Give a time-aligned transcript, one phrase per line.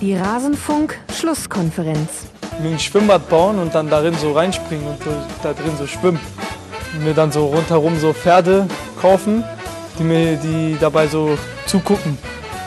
[0.00, 2.28] Die Rasenfunk-Schlusskonferenz.
[2.62, 5.10] Mir ein Schwimmbad bauen und dann darin so reinspringen und so,
[5.42, 6.20] da drin so schwimmen.
[6.94, 8.68] Und mir dann so rundherum so Pferde
[9.00, 9.42] kaufen,
[9.98, 11.36] die mir die dabei so
[11.66, 12.16] zugucken.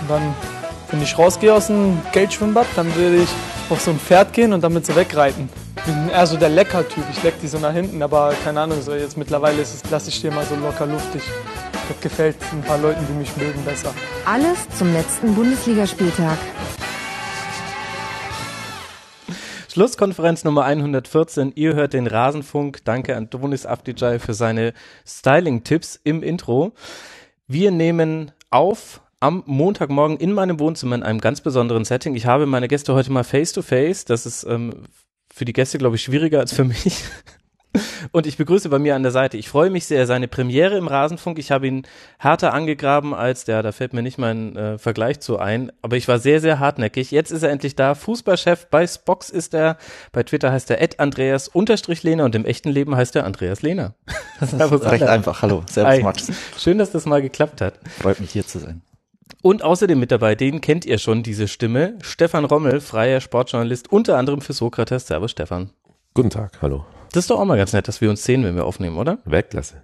[0.01, 0.35] Und dann,
[0.91, 3.29] wenn ich rausgehe aus dem Geldschwimmbad, dann würde ich
[3.69, 5.47] auf so ein Pferd gehen und damit so wegreiten.
[5.77, 7.05] Ich bin eher so der Lecker-Typ.
[7.11, 10.09] Ich leck die so nach hinten, aber keine Ahnung, so jetzt mittlerweile ist es, lasse
[10.09, 11.21] ich dir mal so locker luftig.
[11.87, 13.93] Das gefällt ein paar Leuten, die mich mögen, besser.
[14.25, 16.37] Alles zum letzten Bundesligaspieltag.
[19.71, 21.53] Schlusskonferenz Nummer 114.
[21.55, 22.83] Ihr hört den Rasenfunk.
[22.83, 24.73] Danke an Donis Afdijay für seine
[25.07, 26.73] Styling-Tipps im Intro.
[27.47, 32.15] Wir nehmen auf am Montagmorgen in meinem Wohnzimmer in einem ganz besonderen Setting.
[32.15, 34.03] Ich habe meine Gäste heute mal face to face.
[34.03, 34.73] Das ist ähm,
[35.33, 37.05] für die Gäste, glaube ich, schwieriger als für mich.
[38.11, 39.37] Und ich begrüße bei mir an der Seite.
[39.37, 40.05] Ich freue mich sehr.
[40.05, 41.39] Seine Premiere im Rasenfunk.
[41.39, 41.83] Ich habe ihn
[42.17, 43.63] härter angegraben als der.
[43.63, 45.71] Da fällt mir nicht mein äh, Vergleich zu ein.
[45.81, 47.11] Aber ich war sehr, sehr hartnäckig.
[47.11, 47.95] Jetzt ist er endlich da.
[47.95, 49.77] Fußballchef bei Spox ist er.
[50.11, 53.61] Bei Twitter heißt er Ed Andreas unterstrich Lehner und im echten Leben heißt er Andreas
[53.61, 53.95] Lehner.
[54.39, 55.43] Das ist recht einfach.
[55.43, 55.63] Hallo.
[55.69, 56.01] Servus.
[56.01, 56.31] Max.
[56.57, 57.75] Schön, dass das mal geklappt hat.
[58.01, 58.81] Freut mich hier zu sein.
[59.43, 61.99] Und außerdem mit dabei, den kennt ihr schon, diese Stimme.
[62.01, 65.05] Stefan Rommel, freier Sportjournalist, unter anderem für Sokrates.
[65.05, 65.69] Servus, Stefan.
[66.15, 66.85] Guten Tag, hallo.
[67.11, 69.19] Das ist doch auch mal ganz nett, dass wir uns sehen, wenn wir aufnehmen, oder?
[69.25, 69.83] Weltklasse.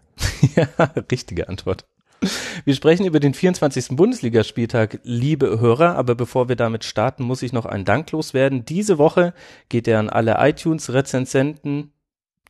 [0.56, 0.68] ja,
[1.12, 1.86] richtige Antwort.
[2.66, 3.90] Wir sprechen über den 24.
[3.90, 8.66] Bundesligaspieltag, liebe Hörer, aber bevor wir damit starten, muss ich noch einen Dank loswerden.
[8.66, 9.34] Diese Woche
[9.70, 11.92] geht er an alle iTunes-Rezensenten,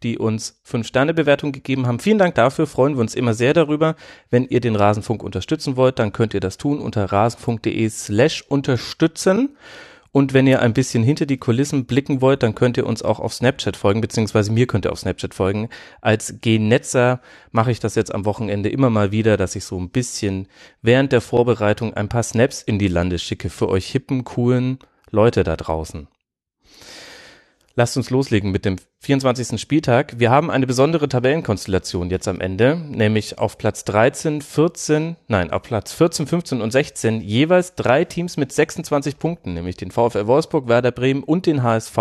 [0.03, 2.00] die uns 5-Sterne-Bewertung gegeben haben.
[2.00, 3.95] Vielen Dank dafür, freuen wir uns immer sehr darüber.
[4.30, 9.58] Wenn ihr den Rasenfunk unterstützen wollt, dann könnt ihr das tun unter rasenfunk.de slash unterstützen.
[10.11, 13.19] Und wenn ihr ein bisschen hinter die Kulissen blicken wollt, dann könnt ihr uns auch
[13.19, 15.69] auf Snapchat folgen, beziehungsweise mir könnt ihr auf Snapchat folgen.
[16.02, 19.89] Als Genetzer mache ich das jetzt am Wochenende immer mal wieder, dass ich so ein
[19.89, 20.47] bisschen
[20.81, 24.79] während der Vorbereitung ein paar Snaps in die Lande schicke für euch hippen, coolen
[25.12, 26.07] Leute da draußen.
[27.79, 29.61] Lasst uns loslegen mit dem 24.
[29.61, 30.15] Spieltag.
[30.17, 35.61] Wir haben eine besondere Tabellenkonstellation jetzt am Ende, nämlich auf Platz 13, 14, nein, auf
[35.61, 40.67] Platz 14, 15 und 16 jeweils drei Teams mit 26 Punkten, nämlich den VfL Wolfsburg,
[40.67, 41.97] Werder Bremen und den HSV.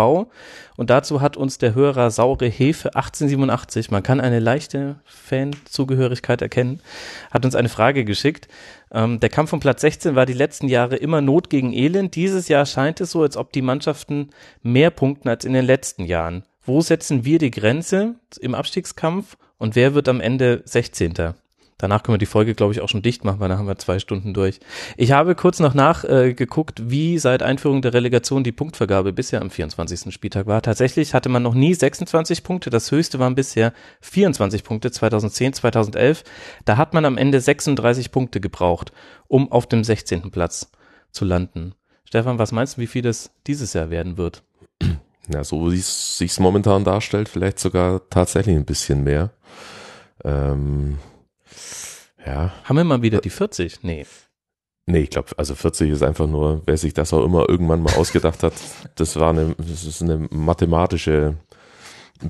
[0.77, 6.81] Und dazu hat uns der Hörer Saure Hefe 1887, man kann eine leichte Fanzugehörigkeit erkennen,
[7.29, 8.47] hat uns eine Frage geschickt.
[8.91, 12.15] Ähm, der Kampf um Platz 16 war die letzten Jahre immer Not gegen Elend.
[12.15, 14.29] Dieses Jahr scheint es so, als ob die Mannschaften
[14.61, 16.43] mehr punkten als in den letzten Jahren.
[16.63, 21.33] Wo setzen wir die Grenze im Abstiegskampf und wer wird am Ende 16.
[21.79, 23.77] Danach können wir die Folge, glaube ich, auch schon dicht machen, weil dann haben wir
[23.77, 24.59] zwei Stunden durch.
[24.95, 29.51] Ich habe kurz noch nachgeguckt, äh, wie seit Einführung der Relegation die Punktvergabe bisher am
[29.51, 30.11] 24.
[30.11, 30.63] Spieltag war.
[30.63, 32.71] Tatsächlich hatte man noch nie 26 Punkte.
[32.71, 36.23] Das höchste waren bisher 24 Punkte 2010, 2011.
[36.65, 38.91] Da hat man am Ende 36 Punkte gebraucht,
[39.27, 40.31] um auf dem 16.
[40.31, 40.71] Platz
[41.11, 41.75] zu landen.
[42.05, 44.41] Stefan, was meinst du, wie viel das dieses Jahr werden wird?
[45.29, 49.31] Ja, so wie es sich momentan darstellt, vielleicht sogar tatsächlich ein bisschen mehr.
[50.23, 50.97] Ähm,
[52.25, 52.51] ja.
[52.63, 53.83] Haben wir mal wieder die 40?
[53.83, 54.05] Nee.
[54.85, 57.93] Nee, ich glaube, also 40 ist einfach nur, wer sich das auch immer irgendwann mal
[57.95, 58.53] ausgedacht hat,
[58.95, 61.35] das war eine, das ist eine mathematische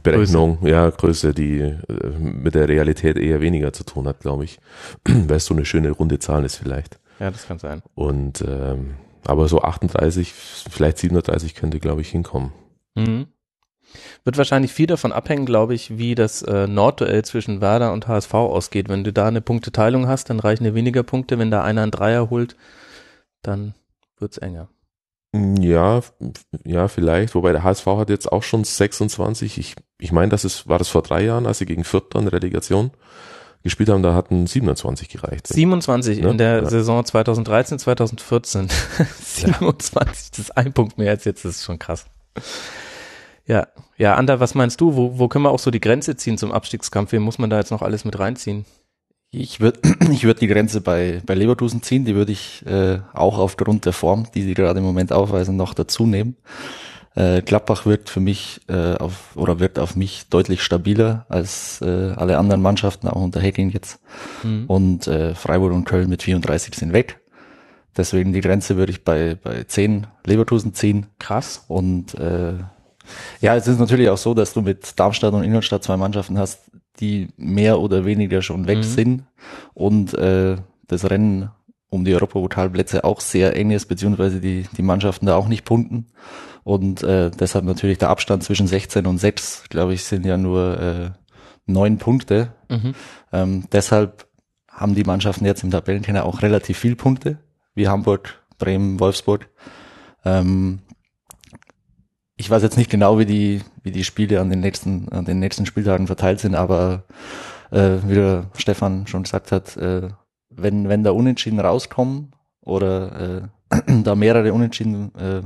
[0.04, 0.70] Berechnung, Größe.
[0.70, 4.60] ja, Größe, die äh, mit der Realität eher weniger zu tun hat, glaube ich.
[5.06, 7.00] Weil es so eine schöne runde Zahl ist vielleicht.
[7.20, 7.82] Ja, das kann sein.
[7.96, 8.96] Und ähm,
[9.26, 12.54] aber so 38, vielleicht 37 könnte, glaube ich, hinkommen.
[12.96, 13.28] Mhm.
[14.24, 18.34] Wird wahrscheinlich viel davon abhängen, glaube ich, wie das äh, Nordduell zwischen Werder und HSV
[18.34, 18.90] ausgeht.
[18.90, 21.40] Wenn du da eine Punkteteilung hast, dann reichen dir weniger Punkte.
[21.40, 22.56] Wenn da einer einen Dreier holt,
[23.42, 23.74] dann
[24.20, 24.68] wird's enger.
[25.60, 26.02] Ja,
[26.66, 27.36] ja, vielleicht.
[27.36, 29.58] Wobei der HSV hat jetzt auch schon 26.
[29.58, 32.28] Ich, ich meine, das ist, war das vor drei Jahren, als sie gegen Fürth dann
[32.28, 32.92] Relegation
[33.64, 35.48] gespielt haben, da hatten 27 gereicht.
[35.48, 36.30] 27 ne?
[36.30, 36.70] in der ja.
[36.70, 38.70] Saison 2013, 2014.
[39.24, 40.06] 27, ja.
[40.06, 42.06] das ist ein Punkt mehr als jetzt, das ist schon krass.
[43.48, 44.96] Ja, ja, Ander, was meinst du?
[44.96, 47.14] Wo, wo können wir auch so die Grenze ziehen zum Abstiegskampf?
[47.14, 48.66] Wie muss man da jetzt noch alles mit reinziehen?
[49.32, 49.80] Ich würde
[50.12, 53.94] ich würd die Grenze bei, bei Leverkusen ziehen, die würde ich äh, auch aufgrund der
[53.94, 56.36] Form, die sie gerade im Moment aufweisen, noch dazu nehmen.
[57.16, 62.14] Äh, Gladbach wirkt für mich äh, auf oder wirkt auf mich deutlich stabiler als äh,
[62.16, 64.00] alle anderen Mannschaften, auch unter Hacking jetzt.
[64.44, 64.66] Mhm.
[64.68, 67.20] Und äh, Freiburg und Köln mit 34 sind weg.
[67.96, 71.08] Deswegen die Grenze würde ich bei, bei 10 Leverkusen ziehen.
[71.18, 71.66] Krass.
[71.68, 72.54] Und äh,
[73.42, 76.72] ja, es ist natürlich auch so, dass du mit Darmstadt und Ingolstadt zwei Mannschaften hast,
[77.00, 78.84] die mehr oder weniger schon weg mhm.
[78.84, 79.24] sind
[79.74, 80.58] und äh,
[80.88, 81.52] das Rennen
[81.90, 86.08] um die Europapokalplätze auch sehr eng ist, beziehungsweise die, die Mannschaften da auch nicht punkten.
[86.64, 90.80] Und äh, deshalb natürlich der Abstand zwischen 16 und 6, glaube ich, sind ja nur
[90.80, 91.10] äh,
[91.66, 92.54] neun Punkte.
[92.70, 92.94] Mhm.
[93.32, 94.28] Ähm, deshalb
[94.70, 97.38] haben die Mannschaften jetzt im Tabellenkenner auch relativ viel Punkte,
[97.74, 99.50] wie Hamburg, Bremen, Wolfsburg.
[100.26, 100.80] Ähm,
[102.38, 105.40] ich weiß jetzt nicht genau, wie die, wie die Spiele an den nächsten, an den
[105.40, 107.04] nächsten Spieltagen verteilt sind, aber
[107.72, 110.10] äh, wie der Stefan schon gesagt hat, äh,
[110.50, 112.32] wenn, wenn da Unentschieden rauskommen
[112.62, 113.42] oder
[113.72, 115.42] äh, da mehrere Unentschieden äh,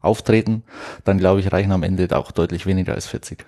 [0.00, 0.64] auftreten,
[1.04, 3.46] dann glaube ich, reichen am Ende auch deutlich weniger als 40.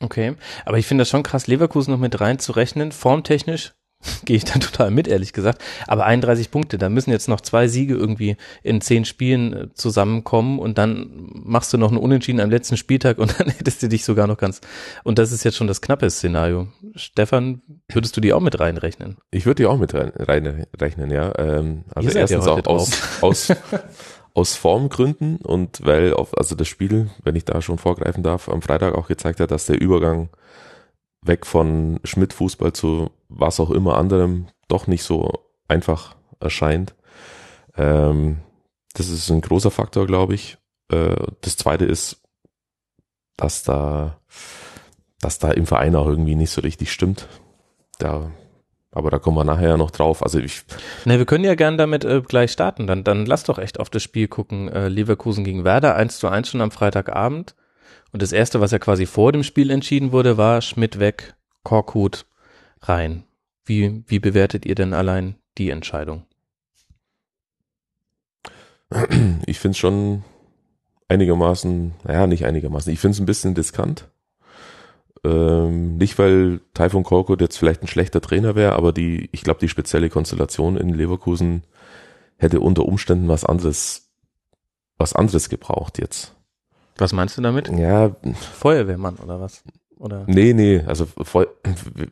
[0.00, 3.74] Okay, aber ich finde das schon krass, Leverkusen noch mit reinzurechnen, formtechnisch
[4.24, 5.62] gehe ich dann total mit, ehrlich gesagt.
[5.86, 10.58] Aber 31 Punkte, da müssen jetzt noch zwei Siege irgendwie in zehn Spielen äh, zusammenkommen
[10.58, 14.04] und dann machst du noch einen Unentschieden am letzten Spieltag und dann hättest du dich
[14.04, 14.60] sogar noch ganz.
[15.02, 16.68] Und das ist jetzt schon das knappe Szenario.
[16.94, 19.16] Stefan, würdest du die auch mit reinrechnen?
[19.30, 21.32] Ich würde die auch mit rein, reinrechnen, ja.
[21.38, 22.90] Ähm, also erstens auch aus,
[23.20, 23.52] aus,
[24.34, 28.62] aus Formgründen und weil auf, also das Spiel, wenn ich da schon vorgreifen darf, am
[28.62, 30.28] Freitag auch gezeigt hat, dass der Übergang
[31.24, 35.32] weg von Schmidt-Fußball zu was auch immer anderem doch nicht so
[35.68, 36.94] einfach erscheint.
[37.76, 38.38] Ähm,
[38.94, 40.58] das ist ein großer Faktor, glaube ich.
[40.90, 42.20] Äh, das zweite ist,
[43.36, 44.20] dass da,
[45.20, 47.28] dass da im Verein auch irgendwie nicht so richtig stimmt.
[47.98, 48.30] Da,
[48.92, 50.22] aber da kommen wir nachher noch drauf.
[50.22, 50.62] Also ich.
[51.04, 52.86] Ne, wir können ja gern damit äh, gleich starten.
[52.86, 54.68] Dann, dann lass doch echt auf das Spiel gucken.
[54.68, 57.56] Äh, Leverkusen gegen Werder, 1 zu 1 schon am Freitagabend.
[58.14, 61.34] Und das erste, was ja quasi vor dem Spiel entschieden wurde, war Schmidt weg,
[61.64, 62.26] Korkut
[62.80, 63.24] rein.
[63.64, 66.24] Wie, wie bewertet ihr denn allein die Entscheidung?
[69.46, 70.22] Ich finde es schon
[71.08, 74.08] einigermaßen, naja, nicht einigermaßen, ich finde es ein bisschen diskant.
[75.24, 79.58] Ähm, nicht, weil Taifun Korkut jetzt vielleicht ein schlechter Trainer wäre, aber die, ich glaube,
[79.58, 81.64] die spezielle Konstellation in Leverkusen
[82.36, 84.12] hätte unter Umständen was anderes,
[84.98, 86.36] was anderes gebraucht jetzt.
[86.96, 87.68] Was meinst du damit?
[87.68, 88.14] Ja.
[88.58, 89.62] Feuerwehrmann oder was?
[89.98, 90.24] Oder?
[90.26, 91.06] Nee, nee, also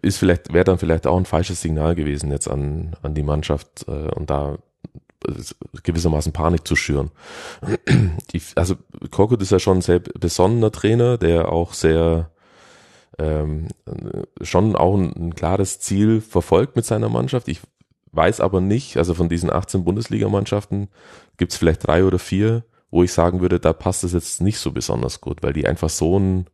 [0.03, 3.85] ist vielleicht, wäre dann vielleicht auch ein falsches Signal gewesen jetzt an, an die Mannschaft
[3.87, 4.57] äh, und da
[5.27, 5.33] äh,
[5.83, 7.11] gewissermaßen Panik zu schüren.
[8.33, 8.77] Die, also
[9.11, 12.31] Korkut ist ja schon ein sehr besonnener Trainer, der auch sehr
[13.19, 13.69] ähm,
[14.41, 17.49] schon auch ein, ein klares Ziel verfolgt mit seiner Mannschaft.
[17.49, 17.61] Ich
[18.13, 20.89] weiß aber nicht, also von diesen 18 Bundesligamannschaften
[21.37, 24.59] gibt es vielleicht drei oder vier, wo ich sagen würde, da passt es jetzt nicht
[24.59, 26.47] so besonders gut, weil die einfach so einen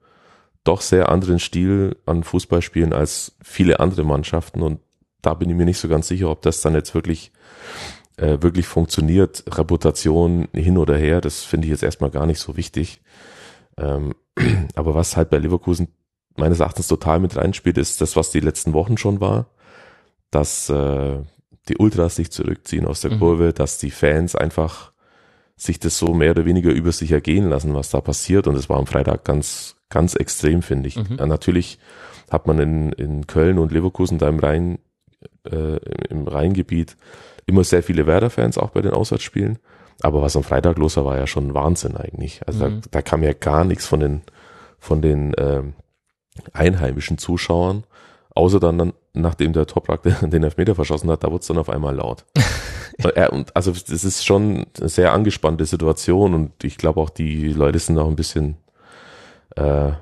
[0.64, 4.80] doch sehr anderen Stil an Fußball spielen als viele andere Mannschaften und
[5.20, 7.32] da bin ich mir nicht so ganz sicher, ob das dann jetzt wirklich
[8.16, 9.44] äh, wirklich funktioniert.
[9.48, 13.00] Reputation hin oder her, das finde ich jetzt erstmal gar nicht so wichtig.
[13.76, 14.14] Ähm,
[14.76, 15.88] aber was halt bei Leverkusen
[16.36, 19.46] meines Erachtens total mit reinspielt, ist das, was die letzten Wochen schon war,
[20.30, 21.18] dass äh,
[21.68, 23.18] die Ultras sich zurückziehen aus der mhm.
[23.18, 24.92] Kurve, dass die Fans einfach
[25.58, 28.46] sich das so mehr oder weniger über sich ergehen lassen, was da passiert.
[28.46, 30.96] Und es war am Freitag ganz, ganz extrem, finde ich.
[30.96, 31.16] Mhm.
[31.26, 31.78] Natürlich
[32.30, 34.78] hat man in, in Köln und Leverkusen da im Rhein,
[35.44, 35.76] äh,
[36.08, 36.96] im Rheingebiet
[37.44, 39.58] immer sehr viele Werder-Fans auch bei den Auswärtsspielen.
[40.00, 42.40] Aber was am Freitag los war, war ja schon Wahnsinn eigentlich.
[42.46, 42.82] Also mhm.
[42.82, 44.22] da, da kam ja gar nichts von den,
[44.78, 45.74] von den ähm,
[46.52, 47.82] einheimischen Zuschauern,
[48.30, 51.96] außer dann, nachdem der Toprak den Elfmeter verschossen hat, da wurde es dann auf einmal
[51.96, 52.24] laut.
[52.98, 57.48] ja, und also das ist schon eine sehr angespannte Situation und ich glaube auch die
[57.48, 58.56] Leute sind auch ein bisschen
[59.56, 59.92] äh,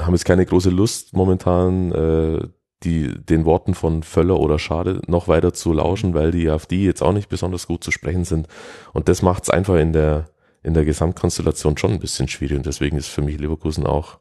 [0.00, 2.48] haben jetzt keine große Lust momentan äh,
[2.82, 7.02] die den Worten von Völler oder Schade noch weiter zu lauschen, weil die AfD jetzt
[7.02, 8.48] auch nicht besonders gut zu sprechen sind
[8.92, 10.28] und das macht es einfach in der
[10.64, 14.18] in der Gesamtkonstellation schon ein bisschen schwierig und deswegen ist für mich Leverkusen auch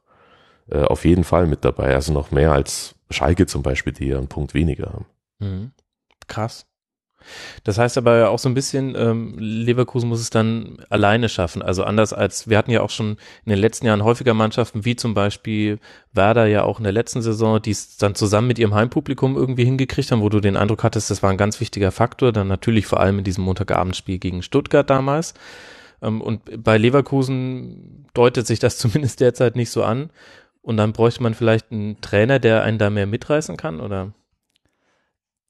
[0.70, 4.18] äh, auf jeden Fall mit dabei, also noch mehr als Schalke zum Beispiel, die ja
[4.18, 5.06] einen Punkt weniger haben.
[5.40, 5.72] Mhm.
[6.28, 6.66] Krass.
[7.63, 11.62] Das heißt aber auch so ein bisschen, ähm, Leverkusen muss es dann alleine schaffen.
[11.62, 14.96] Also anders als, wir hatten ja auch schon in den letzten Jahren häufiger Mannschaften, wie
[14.96, 15.80] zum Beispiel
[16.13, 19.66] Werder ja auch in der letzten Saison, die es dann zusammen mit ihrem Heimpublikum irgendwie
[19.66, 22.32] hingekriegt haben, wo du den Eindruck hattest, das war ein ganz wichtiger Faktor.
[22.32, 25.34] Dann natürlich vor allem in diesem Montagabendspiel gegen Stuttgart damals.
[26.01, 30.10] Ähm, und bei Leverkusen deutet sich das zumindest derzeit nicht so an.
[30.62, 34.13] Und dann bräuchte man vielleicht einen Trainer, der einen da mehr mitreißen kann, oder?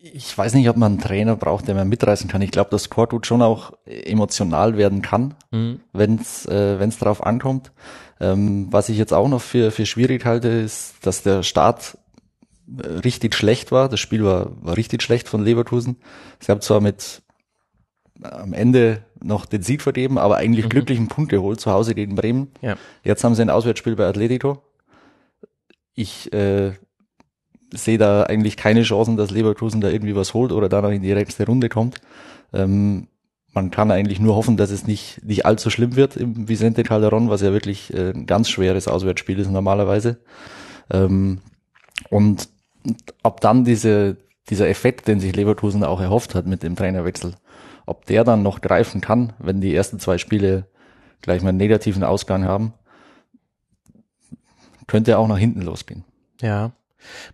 [0.03, 2.41] Ich weiß nicht, ob man einen Trainer braucht, der mehr mitreißen kann.
[2.41, 5.79] Ich glaube, dass Kortut schon auch emotional werden kann, mhm.
[5.93, 7.71] wenn es äh, wenn's darauf ankommt.
[8.19, 11.99] Ähm, was ich jetzt auch noch für, für schwierig halte, ist, dass der Start
[12.67, 13.89] äh, richtig schlecht war.
[13.89, 15.97] Das Spiel war, war richtig schlecht von Leverkusen.
[16.39, 17.21] Sie haben zwar mit
[18.23, 20.69] äh, am Ende noch den Sieg vergeben, aber eigentlich mhm.
[20.69, 22.51] glücklichen Punkt geholt zu Hause gegen Bremen.
[22.61, 22.75] Ja.
[23.03, 24.63] Jetzt haben sie ein Auswärtsspiel bei Atletico.
[25.93, 26.71] Ich äh,
[27.71, 31.01] sehe da eigentlich keine Chancen, dass Leverkusen da irgendwie was holt oder da noch in
[31.01, 32.01] die nächste Runde kommt.
[32.53, 33.07] Ähm,
[33.53, 37.29] man kann eigentlich nur hoffen, dass es nicht, nicht allzu schlimm wird im Vicente Calderon,
[37.29, 40.19] was ja wirklich äh, ein ganz schweres Auswärtsspiel ist normalerweise.
[40.89, 41.39] Ähm,
[42.09, 42.49] und
[43.23, 44.17] ob dann diese,
[44.49, 47.35] dieser Effekt, den sich Leverkusen auch erhofft hat mit dem Trainerwechsel,
[47.85, 50.65] ob der dann noch greifen kann, wenn die ersten zwei Spiele
[51.21, 52.73] gleich mal einen negativen Ausgang haben,
[54.87, 56.03] könnte auch nach hinten losgehen.
[56.41, 56.71] Ja.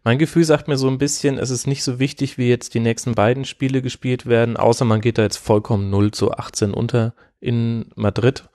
[0.03, 2.79] Mein Gefühl sagt mir so ein bisschen, es ist nicht so wichtig, wie jetzt die
[2.79, 7.13] nächsten beiden Spiele gespielt werden, außer man geht da jetzt vollkommen 0 zu 18 unter
[7.39, 8.50] in Madrid.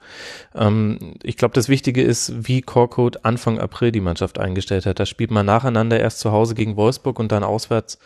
[0.53, 4.99] Ähm, ich glaube, das Wichtige ist, wie Korkut Anfang April die Mannschaft eingestellt hat.
[4.99, 7.99] Da spielt man nacheinander erst zu Hause gegen Wolfsburg und dann auswärts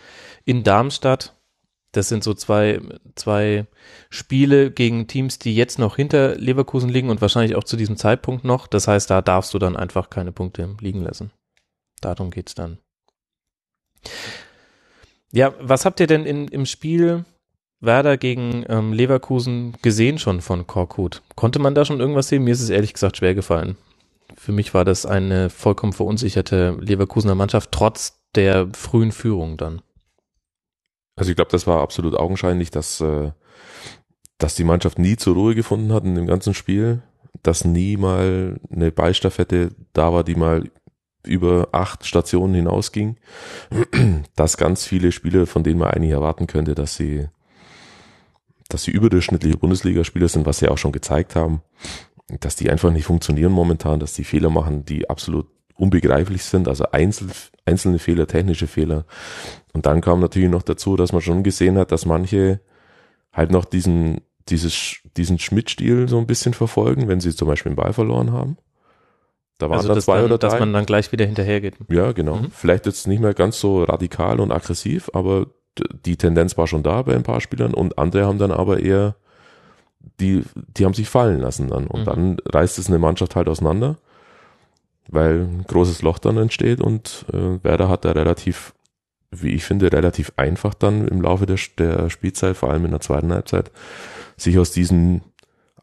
[0.45, 1.35] in Darmstadt.
[1.93, 2.79] Das sind so zwei,
[3.15, 3.65] zwei
[4.09, 8.43] Spiele gegen Teams, die jetzt noch hinter Leverkusen liegen und wahrscheinlich auch zu diesem Zeitpunkt
[8.43, 8.67] noch.
[8.67, 11.31] Das heißt, da darfst du dann einfach keine Punkte liegen lassen.
[12.01, 12.77] Darum geht's dann.
[15.32, 17.25] Ja, was habt ihr denn in, im Spiel
[17.80, 21.22] Werder gegen ähm, Leverkusen gesehen schon von Korkut?
[21.36, 22.44] Konnte man da schon irgendwas sehen?
[22.44, 23.77] Mir ist es ehrlich gesagt schwer gefallen.
[24.36, 29.82] Für mich war das eine vollkommen verunsicherte Leverkusener Mannschaft, trotz der frühen Führung dann.
[31.16, 33.32] Also ich glaube, das war absolut augenscheinlich, dass, äh,
[34.38, 37.01] dass die Mannschaft nie zur Ruhe gefunden hat in dem ganzen Spiel,
[37.42, 40.70] dass nie mal eine Beistaffette da war, die mal
[41.27, 43.17] über acht Stationen hinausging,
[44.36, 47.27] dass ganz viele Spieler, von denen man eigentlich erwarten könnte, dass sie,
[48.69, 51.62] dass sie überdurchschnittliche Bundesligaspieler sind, was sie auch schon gezeigt haben,
[52.39, 56.91] dass die einfach nicht funktionieren momentan, dass die Fehler machen, die absolut unbegreiflich sind, also
[56.91, 57.27] einzel,
[57.65, 59.05] einzelne Fehler, technische Fehler.
[59.74, 62.62] Und dann kam natürlich noch dazu, dass man schon gesehen hat, dass manche
[63.31, 67.75] halt noch diesen, dieses, diesen Schmidt-Stil so ein bisschen verfolgen, wenn sie zum Beispiel den
[67.75, 68.57] Ball verloren haben.
[69.57, 70.49] Da waren also dann zwei dann, oder drei.
[70.49, 71.75] Dass man dann gleich wieder hinterhergeht.
[71.89, 72.35] Ja, genau.
[72.35, 72.51] Mhm.
[72.51, 75.47] Vielleicht jetzt nicht mehr ganz so radikal und aggressiv, aber
[76.05, 79.15] die Tendenz war schon da bei ein paar Spielern und andere haben dann aber eher,
[80.19, 81.87] die, die haben sich fallen lassen dann.
[81.87, 82.05] Und mhm.
[82.05, 83.97] dann reißt es eine Mannschaft halt auseinander
[85.09, 88.73] weil ein großes Loch dann entsteht und äh, Werder hat da relativ,
[89.31, 92.99] wie ich finde, relativ einfach dann im Laufe der, der Spielzeit, vor allem in der
[92.99, 93.71] zweiten Halbzeit,
[94.35, 95.21] sich aus diesen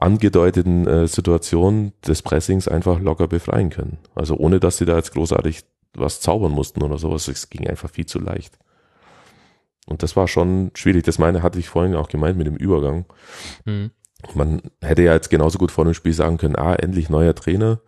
[0.04, 3.98] angedeuteten äh, Situationen des Pressings einfach locker befreien können.
[4.14, 7.28] Also ohne, dass sie da jetzt großartig was zaubern mussten oder sowas.
[7.28, 8.58] Es ging einfach viel zu leicht.
[9.86, 11.04] Und das war schon schwierig.
[11.04, 13.06] Das meine hatte ich vorhin auch gemeint mit dem Übergang.
[13.64, 13.90] Mhm.
[14.34, 17.80] Man hätte ja jetzt genauso gut vor dem Spiel sagen können, ah, endlich neuer Trainer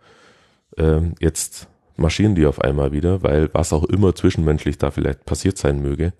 [0.77, 5.57] ähm, jetzt marschieren die auf einmal wieder, weil was auch immer zwischenmenschlich da vielleicht passiert
[5.57, 6.13] sein möge.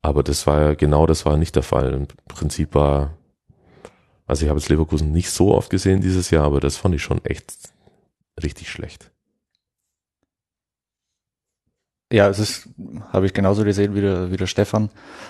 [0.00, 1.92] Aber das war ja genau das war nicht der Fall.
[1.92, 3.16] Im Prinzip war,
[4.32, 7.02] also ich habe jetzt Leverkusen nicht so oft gesehen dieses Jahr, aber das fand ich
[7.02, 7.52] schon echt
[8.42, 9.10] richtig schlecht.
[12.10, 12.68] Ja, es ist,
[13.12, 14.88] habe ich genauso gesehen wie der, wie der Stefan,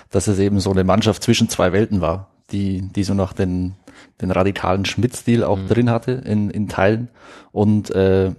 [0.09, 3.75] dass es eben so eine Mannschaft zwischen zwei Welten war, die, die so nach den,
[4.21, 5.67] den radikalen Schmidt-Stil auch mhm.
[5.67, 7.09] drin hatte in, in Teilen
[7.51, 8.31] und äh,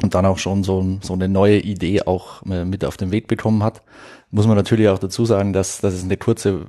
[0.00, 3.28] und dann auch schon so, so eine neue Idee auch äh, mit auf den Weg
[3.28, 3.82] bekommen hat.
[4.30, 6.66] Muss man natürlich auch dazu sagen, dass, dass es eine kurze,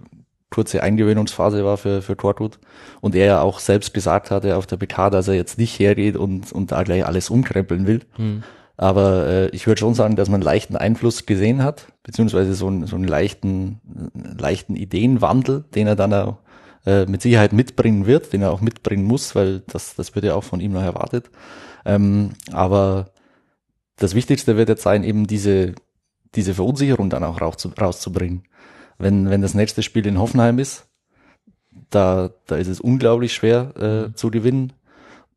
[0.54, 2.60] kurze Eingewöhnungsphase war für, für Tortut
[3.02, 6.16] und er ja auch selbst gesagt hatte auf der PK, dass er jetzt nicht hergeht
[6.16, 8.02] und, und da gleich alles umkrempeln will.
[8.18, 8.44] Mhm.
[8.78, 12.68] Aber äh, ich würde schon sagen, dass man einen leichten Einfluss gesehen hat, beziehungsweise so,
[12.68, 13.82] einen so einen leichten,
[14.38, 16.38] leichten Ideenwandel, den er dann auch
[16.86, 20.36] äh, mit Sicherheit mitbringen wird, den er auch mitbringen muss, weil das, das wird ja
[20.36, 21.30] auch von ihm noch erwartet.
[21.86, 23.12] Ähm, aber
[23.98, 25.74] das Wichtigste wird jetzt sein, eben diese,
[26.36, 28.44] diese Verunsicherung dann auch rauszubringen.
[28.98, 30.88] Wenn, wenn das nächste Spiel in Hoffenheim ist,
[31.90, 34.16] da, da ist es unglaublich schwer äh, mhm.
[34.16, 34.74] zu gewinnen.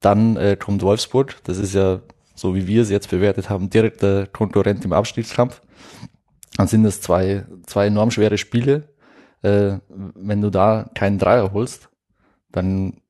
[0.00, 2.00] Dann äh, kommt Wolfsburg, das ist ja,
[2.34, 5.62] so wie wir es jetzt bewertet haben, direkter Konkurrent im Abstiegskampf.
[6.56, 8.94] Dann sind das zwei, zwei enorm schwere Spiele.
[9.42, 11.88] Äh, wenn du da keinen Dreier holst,
[12.50, 13.00] dann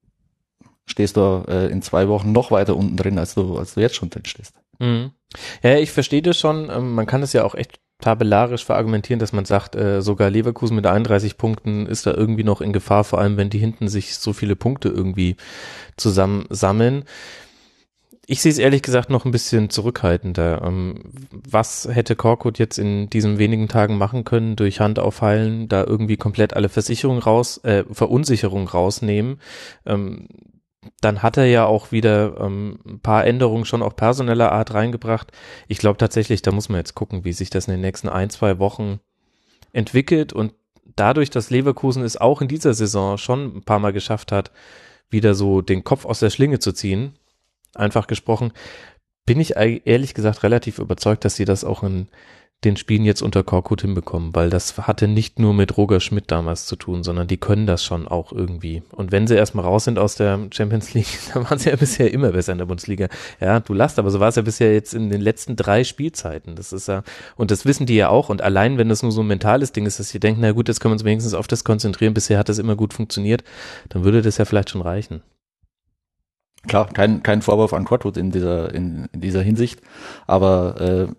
[0.86, 3.96] stehst du äh, in zwei Wochen noch weiter unten drin, als du, als du jetzt
[3.96, 4.54] schon drin stehst.
[4.78, 5.12] Mhm.
[5.62, 6.70] Ja, ich verstehe das schon.
[6.70, 10.76] Ähm, man kann es ja auch echt tabellarisch verargumentieren, dass man sagt, äh, sogar Leverkusen
[10.76, 14.16] mit 31 Punkten ist da irgendwie noch in Gefahr, vor allem wenn die hinten sich
[14.18, 15.36] so viele Punkte irgendwie
[15.96, 17.04] zusammen sammeln.
[18.28, 20.60] Ich sehe es ehrlich gesagt noch ein bisschen zurückhaltender.
[20.64, 25.84] Ähm, was hätte Korkut jetzt in diesen wenigen Tagen machen können, durch Hand aufheilen, da
[25.84, 29.38] irgendwie komplett alle Versicherungen raus, äh, Verunsicherung rausnehmen?
[29.86, 30.26] Ähm,
[31.00, 35.32] dann hat er ja auch wieder ähm, ein paar Änderungen schon auch personeller Art reingebracht.
[35.68, 38.30] Ich glaube tatsächlich, da muss man jetzt gucken, wie sich das in den nächsten ein,
[38.30, 39.00] zwei Wochen
[39.72, 40.54] entwickelt und
[40.96, 44.50] dadurch, dass Leverkusen es auch in dieser Saison schon ein paar Mal geschafft hat,
[45.10, 47.14] wieder so den Kopf aus der Schlinge zu ziehen,
[47.74, 48.52] einfach gesprochen,
[49.26, 52.08] bin ich ehrlich gesagt relativ überzeugt, dass sie das auch in
[52.64, 56.66] den Spielen jetzt unter Korkut hinbekommen, weil das hatte nicht nur mit Roger Schmidt damals
[56.66, 58.82] zu tun, sondern die können das schon auch irgendwie.
[58.92, 62.12] Und wenn sie erstmal raus sind aus der Champions League, dann waren sie ja bisher
[62.12, 63.08] immer besser in der Bundesliga.
[63.40, 66.56] Ja, du lachst, aber so war es ja bisher jetzt in den letzten drei Spielzeiten.
[66.56, 67.02] Das ist ja,
[67.36, 68.30] und das wissen die ja auch.
[68.30, 70.68] Und allein, wenn das nur so ein mentales Ding ist, dass sie denken, na gut,
[70.68, 73.44] jetzt können wir uns wenigstens auf das konzentrieren, bisher hat das immer gut funktioniert,
[73.90, 75.22] dann würde das ja vielleicht schon reichen.
[76.66, 79.80] Klar, kein, kein Vorwurf an Quadwood in dieser, in, in dieser Hinsicht,
[80.26, 81.14] aber äh,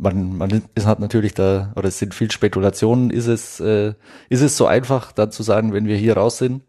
[0.00, 3.94] man, man ist halt natürlich da, oder es sind viel Spekulationen, ist es, äh,
[4.28, 6.62] ist es so einfach, dann zu sagen, wenn wir hier raus sind,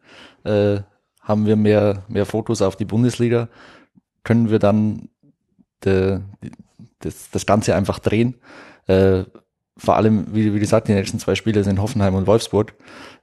[0.43, 0.81] äh,
[1.21, 3.47] haben wir mehr, mehr Fokus auf die Bundesliga,
[4.23, 5.09] können wir dann
[5.85, 6.19] de,
[6.99, 8.35] das, das Ganze einfach drehen.
[8.87, 9.23] Äh,
[9.77, 12.75] vor allem, wie, wie gesagt, die nächsten zwei Spiele sind Hoffenheim und Wolfsburg.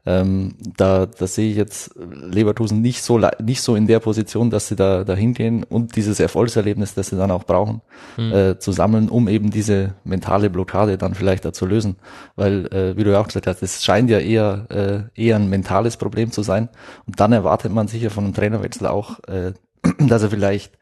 [0.08, 4.68] Ähm, da, da sehe ich jetzt Leverkusen nicht so nicht so in der Position, dass
[4.68, 7.82] sie da da hingehen und dieses Erfolgserlebnis, das sie dann auch brauchen,
[8.16, 8.32] mhm.
[8.32, 11.96] äh, zu sammeln, um eben diese mentale Blockade dann vielleicht da zu lösen.
[12.36, 15.50] Weil, äh, wie du ja auch gesagt hast, es scheint ja eher äh, eher ein
[15.50, 16.70] mentales Problem zu sein.
[17.06, 19.52] Und dann erwartet man sicher von einem Trainerwechsel auch, äh,
[19.98, 20.78] dass er vielleicht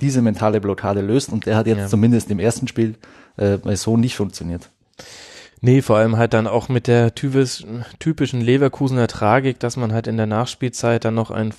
[0.00, 1.30] diese mentale Blockade löst.
[1.30, 1.86] Und der hat jetzt ja.
[1.88, 2.94] zumindest im ersten Spiel
[3.36, 4.70] äh, so nicht funktioniert.
[5.62, 10.16] Nee, vor allem halt dann auch mit der typischen Leverkusener Tragik, dass man halt in
[10.16, 11.52] der Nachspielzeit dann noch ein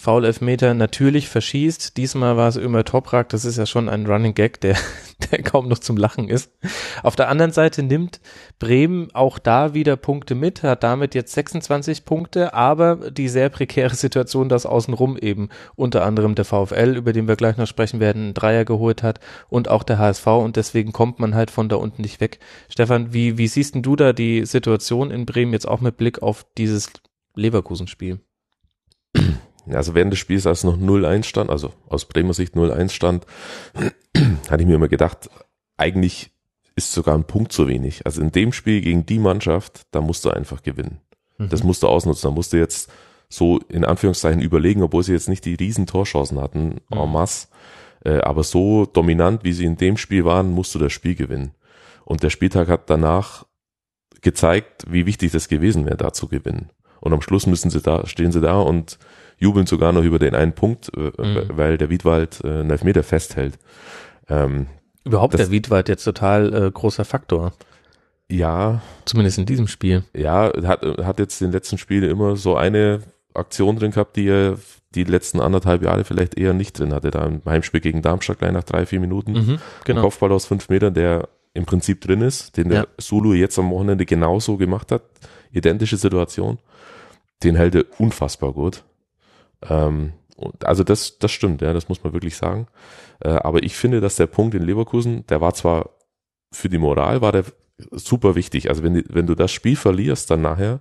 [0.00, 1.96] Foul-Elfmeter natürlich verschießt.
[1.96, 4.76] Diesmal war es immer Toprak, das ist ja schon ein Running Gag, der,
[5.32, 6.52] der kaum noch zum Lachen ist.
[7.02, 8.20] Auf der anderen Seite nimmt
[8.60, 13.96] Bremen auch da wieder Punkte mit, hat damit jetzt 26 Punkte, aber die sehr prekäre
[13.96, 18.22] Situation, dass außenrum eben unter anderem der VfL, über den wir gleich noch sprechen werden,
[18.22, 19.18] einen Dreier geholt hat
[19.48, 22.38] und auch der HSV und deswegen kommt man halt von da unten nicht weg.
[22.68, 26.22] Stefan, wie, wie siehst denn du da die Situation in Bremen jetzt auch mit Blick
[26.22, 26.90] auf dieses
[27.34, 28.20] Leverkusen-Spiel?
[29.68, 33.26] Also während des Spiels, als noch 0-1 stand, also aus Bremer Sicht 0-1 stand,
[34.48, 35.30] hatte ich mir immer gedacht,
[35.76, 36.30] eigentlich
[36.76, 38.04] ist sogar ein Punkt zu wenig.
[38.04, 41.00] Also in dem Spiel gegen die Mannschaft, da musst du einfach gewinnen.
[41.38, 41.48] Mhm.
[41.48, 42.28] Das musst du ausnutzen.
[42.28, 42.90] Da musst du jetzt
[43.28, 46.98] so in Anführungszeichen überlegen, obwohl sie jetzt nicht die riesen Torchancen hatten, mhm.
[46.98, 47.48] en masse.
[48.04, 51.52] Äh, aber so dominant, wie sie in dem Spiel waren, musst du das Spiel gewinnen.
[52.06, 53.44] Und der Spieltag hat danach
[54.22, 56.70] gezeigt, wie wichtig das gewesen wäre, da zu gewinnen.
[57.00, 58.98] Und am Schluss müssen sie da, stehen sie da und
[59.38, 61.48] jubeln sogar noch über den einen Punkt, äh, mhm.
[61.48, 63.58] weil der Wiedwald äh, einen Elfmeter festhält.
[64.28, 64.68] Ähm,
[65.04, 67.52] Überhaupt das, der Wiedwald jetzt total äh, großer Faktor.
[68.28, 68.82] Ja.
[69.04, 70.04] Zumindest in diesem Spiel.
[70.14, 73.02] Ja, hat, hat jetzt in den letzten Spielen immer so eine
[73.34, 74.58] Aktion drin gehabt, die er
[74.94, 77.10] die letzten anderthalb Jahre vielleicht eher nicht drin hatte.
[77.10, 79.32] Da im Heimspiel gegen Darmstadt gleich nach drei, vier Minuten.
[79.32, 80.02] Mhm, genau.
[80.02, 84.06] Kopfball aus fünf Metern, der im Prinzip drin ist, den der Sulu jetzt am Wochenende
[84.06, 85.02] genauso gemacht hat.
[85.50, 86.58] Identische Situation.
[87.42, 88.84] Den hält er unfassbar gut.
[89.68, 90.12] Ähm,
[90.62, 92.66] also das, das stimmt, ja, das muss man wirklich sagen.
[93.20, 95.90] Äh, aber ich finde, dass der Punkt in Leverkusen, der war zwar
[96.52, 97.44] für die Moral, war der
[97.90, 98.68] super wichtig.
[98.68, 100.80] Also wenn, wenn du das Spiel verlierst dann nachher,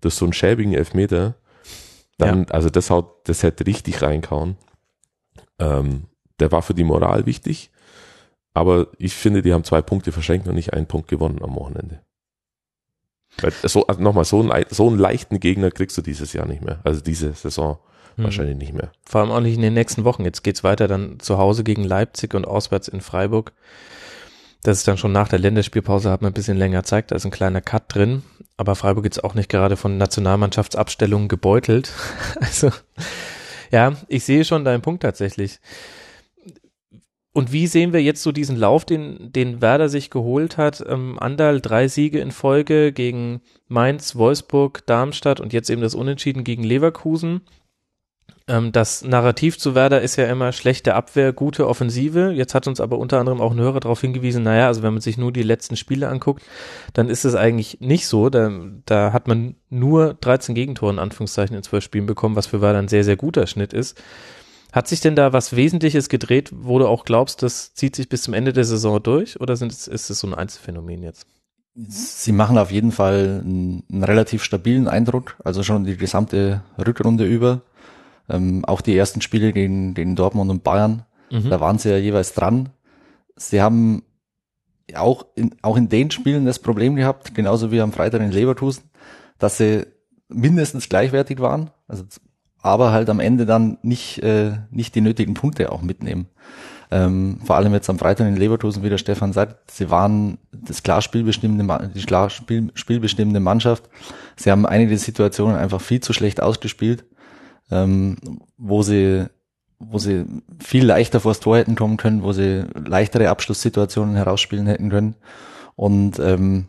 [0.00, 1.34] durch so einen schäbigen Elfmeter,
[2.18, 2.50] dann, ja.
[2.50, 4.56] also das haut, das hätte richtig reinkauen.
[5.58, 6.04] Ähm,
[6.38, 7.70] der war für die Moral wichtig.
[8.56, 12.00] Aber ich finde, die haben zwei Punkte verschenkt und nicht einen Punkt gewonnen am Wochenende.
[13.38, 16.62] Weil so, also nochmal, so einen, so einen leichten Gegner kriegst du dieses Jahr nicht
[16.64, 16.80] mehr.
[16.82, 17.78] Also diese Saison
[18.14, 18.24] hm.
[18.24, 18.92] wahrscheinlich nicht mehr.
[19.04, 20.24] Vor allem auch nicht in den nächsten Wochen.
[20.24, 23.52] Jetzt geht's weiter dann zu Hause gegen Leipzig und auswärts in Freiburg.
[24.62, 27.26] Das ist dann schon nach der Länderspielpause, hat man ein bisschen länger Zeit, da ist
[27.26, 28.22] ein kleiner Cut drin.
[28.56, 31.92] Aber Freiburg jetzt auch nicht gerade von Nationalmannschaftsabstellungen gebeutelt.
[32.40, 32.70] Also,
[33.70, 35.60] ja, ich sehe schon deinen Punkt tatsächlich.
[37.36, 40.82] Und wie sehen wir jetzt so diesen Lauf, den, den Werder sich geholt hat?
[40.88, 46.44] Ähm, Andal drei Siege in Folge gegen Mainz, Wolfsburg, Darmstadt und jetzt eben das Unentschieden
[46.44, 47.42] gegen Leverkusen.
[48.48, 52.32] Ähm, das Narrativ zu Werder ist ja immer schlechte Abwehr, gute Offensive.
[52.32, 55.02] Jetzt hat uns aber unter anderem auch ein Hörer darauf hingewiesen, naja, also wenn man
[55.02, 56.42] sich nur die letzten Spiele anguckt,
[56.94, 58.30] dann ist es eigentlich nicht so.
[58.30, 58.50] Da,
[58.86, 62.78] da hat man nur 13 Gegentore in Anführungszeichen in zwölf Spielen bekommen, was für Werder
[62.78, 64.02] ein sehr, sehr guter Schnitt ist.
[64.76, 68.20] Hat sich denn da was Wesentliches gedreht, wo du auch glaubst, das zieht sich bis
[68.20, 71.26] zum Ende der Saison durch oder sind, ist es so ein Einzelfänomen jetzt?
[71.74, 77.24] Sie machen auf jeden Fall einen, einen relativ stabilen Eindruck, also schon die gesamte Rückrunde
[77.24, 77.62] über.
[78.28, 81.48] Ähm, auch die ersten Spiele gegen, gegen Dortmund und Bayern, mhm.
[81.48, 82.68] da waren sie ja jeweils dran.
[83.34, 84.02] Sie haben
[84.94, 88.82] auch in, auch in den Spielen das Problem gehabt, genauso wie am Freitag in Leverkusen,
[89.38, 89.86] dass sie
[90.28, 91.70] mindestens gleichwertig waren.
[91.88, 92.04] Also
[92.66, 96.26] aber halt am Ende dann nicht, äh, nicht die nötigen Punkte auch mitnehmen.
[96.90, 100.82] Ähm, vor allem jetzt am Freitag in Leverkusen, wie der Stefan sagt, sie waren das
[100.82, 103.84] klar spielbestimmende, die klar Spiel, spielbestimmende Mannschaft.
[104.36, 107.04] Sie haben einige Situationen einfach viel zu schlecht ausgespielt,
[107.70, 108.16] ähm,
[108.56, 109.26] wo sie,
[109.78, 110.24] wo sie
[110.60, 115.16] viel leichter vors Tor hätten kommen können, wo sie leichtere Abschlusssituationen herausspielen hätten können.
[115.74, 116.66] Und ähm,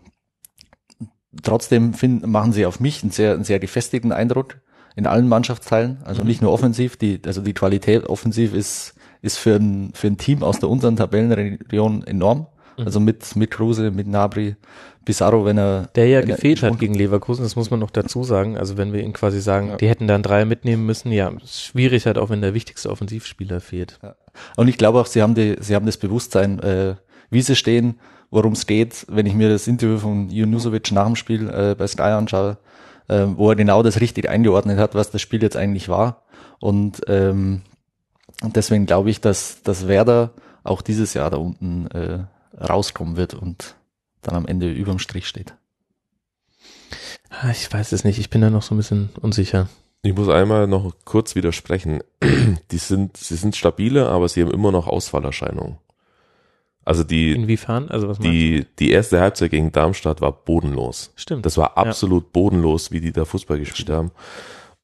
[1.43, 4.57] trotzdem find, machen sie auf mich einen sehr, einen sehr gefestigten Eindruck
[4.97, 9.55] in allen Mannschaftsteilen, also nicht nur offensiv, die, also die Qualität offensiv ist, ist für
[9.55, 12.47] ein, für ein Team aus der unteren Tabellenregion enorm.
[12.77, 14.55] Also mit, mit Kruse, mit Nabri,
[15.03, 15.89] Pizarro, wenn er.
[15.95, 18.55] Der ja er- gefehlt hat gegen Leverkusen, das muss man noch dazu sagen.
[18.55, 19.75] Also wenn wir ihn quasi sagen, Ja.
[19.77, 23.99] die hätten dann drei mitnehmen müssen, ja, schwierig halt auch, wenn der wichtigste Offensivspieler fehlt.
[24.57, 26.95] Und ich glaube auch, sie haben die, sie haben das Bewusstsein, äh,
[27.31, 27.95] wie sie stehen,
[28.29, 29.05] worum es geht.
[29.09, 32.57] Wenn ich mir das Interview von Junusovic nach dem Spiel äh, bei Sky anschaue,
[33.07, 36.23] äh, wo er genau das richtig eingeordnet hat, was das Spiel jetzt eigentlich war.
[36.59, 37.61] Und, ähm,
[38.43, 40.31] deswegen glaube ich, dass, dass Werder
[40.63, 42.25] auch dieses Jahr da unten äh,
[42.59, 43.75] rauskommen wird und
[44.21, 45.53] dann am Ende überm Strich steht.
[47.29, 49.67] Ah, Ich weiß es nicht, ich bin da noch so ein bisschen unsicher.
[50.03, 52.01] Ich muss einmal noch kurz widersprechen.
[52.71, 55.77] Die sind, sie sind stabile, aber sie haben immer noch Ausfallerscheinungen.
[56.87, 57.89] Also die, Inwiefern?
[57.89, 61.11] Also was die, die erste Halbzeit gegen Darmstadt war bodenlos.
[61.17, 61.45] Stimmt.
[61.45, 64.11] Das war absolut bodenlos, wie die da Fußball gespielt haben.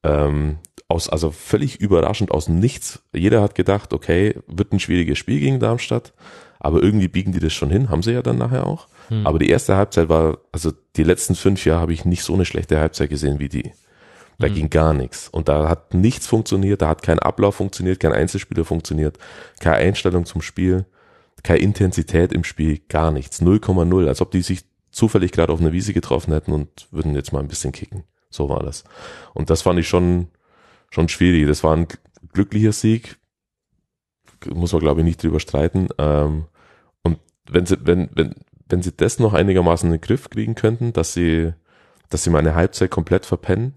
[0.02, 3.02] Ähm, aus, also völlig überraschend aus Nichts.
[3.14, 6.12] Jeder hat gedacht, okay, wird ein schwieriges Spiel gegen Darmstadt,
[6.60, 8.86] aber irgendwie biegen die das schon hin, haben sie ja dann nachher auch.
[9.08, 9.26] Hm.
[9.26, 12.44] Aber die erste Halbzeit war, also die letzten fünf Jahre habe ich nicht so eine
[12.44, 13.72] schlechte Halbzeit gesehen wie die.
[14.38, 14.54] Da Hm.
[14.54, 15.30] ging gar nichts.
[15.30, 19.16] Und da hat nichts funktioniert, da hat kein Ablauf funktioniert, kein Einzelspieler funktioniert,
[19.58, 20.84] keine Einstellung zum Spiel,
[21.44, 23.40] keine Intensität im Spiel, gar nichts.
[23.40, 27.32] 0,0, als ob die sich zufällig gerade auf einer Wiese getroffen hätten und würden jetzt
[27.32, 28.04] mal ein bisschen kicken.
[28.30, 28.82] So war das.
[29.34, 30.28] Und das fand ich schon,
[30.90, 31.46] schon schwierig.
[31.46, 31.86] Das war ein
[32.32, 33.18] glücklicher Sieg.
[34.52, 35.88] Muss man, glaube ich, nicht drüber streiten.
[35.98, 36.46] Ähm,
[37.02, 38.34] und wenn sie, wenn, wenn,
[38.68, 41.52] wenn sie das noch einigermaßen in den Griff kriegen könnten, dass sie,
[42.08, 43.74] dass sie mal eine Halbzeit komplett verpennen.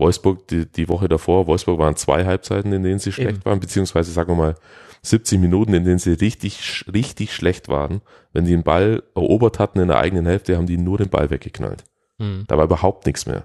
[0.00, 3.44] Wolfsburg, die, die Woche davor, Wolfsburg waren zwei Halbzeiten, in denen sie schlecht Eben.
[3.44, 4.54] waren, beziehungsweise sagen wir mal
[5.02, 8.00] 70 Minuten, in denen sie richtig, richtig schlecht waren.
[8.32, 11.30] Wenn die den Ball erobert hatten in der eigenen Hälfte, haben die nur den Ball
[11.30, 11.84] weggeknallt.
[12.18, 12.44] Hm.
[12.48, 13.44] Da war überhaupt nichts mehr.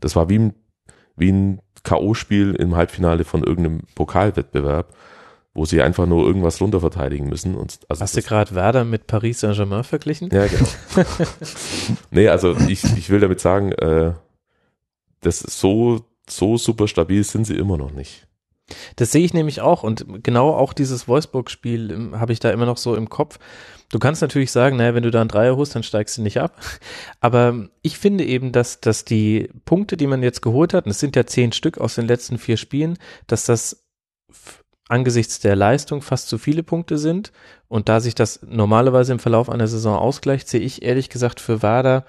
[0.00, 0.54] Das war wie ein,
[1.16, 4.94] wie ein K.O.-Spiel im Halbfinale von irgendeinem Pokalwettbewerb,
[5.52, 7.54] wo sie einfach nur irgendwas runterverteidigen müssen.
[7.54, 10.30] Und also Hast du gerade Werder mit Paris Saint-Germain verglichen?
[10.32, 10.66] ja, genau.
[12.10, 14.14] nee, also ich, ich will damit sagen, äh,
[15.24, 18.26] das so, so super stabil sind sie immer noch nicht.
[18.96, 22.64] Das sehe ich nämlich auch und genau auch dieses Wolfsburg-Spiel ähm, habe ich da immer
[22.64, 23.38] noch so im Kopf.
[23.90, 26.40] Du kannst natürlich sagen, naja, wenn du da einen Dreier holst, dann steigst du nicht
[26.40, 26.58] ab.
[27.20, 31.00] Aber ich finde eben, dass, dass die Punkte, die man jetzt geholt hat, und es
[31.00, 33.84] sind ja zehn Stück aus den letzten vier Spielen, dass das
[34.88, 37.32] angesichts der Leistung fast zu viele Punkte sind.
[37.68, 41.62] Und da sich das normalerweise im Verlauf einer Saison ausgleicht, sehe ich ehrlich gesagt für
[41.62, 42.04] Werder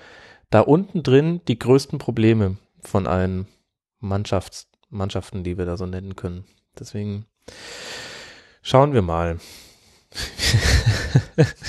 [0.50, 3.48] da unten drin die größten Probleme von allen
[4.00, 6.46] Mannschafts Mannschaften, die wir da so nennen können.
[6.80, 7.26] Deswegen
[8.62, 9.40] schauen wir mal.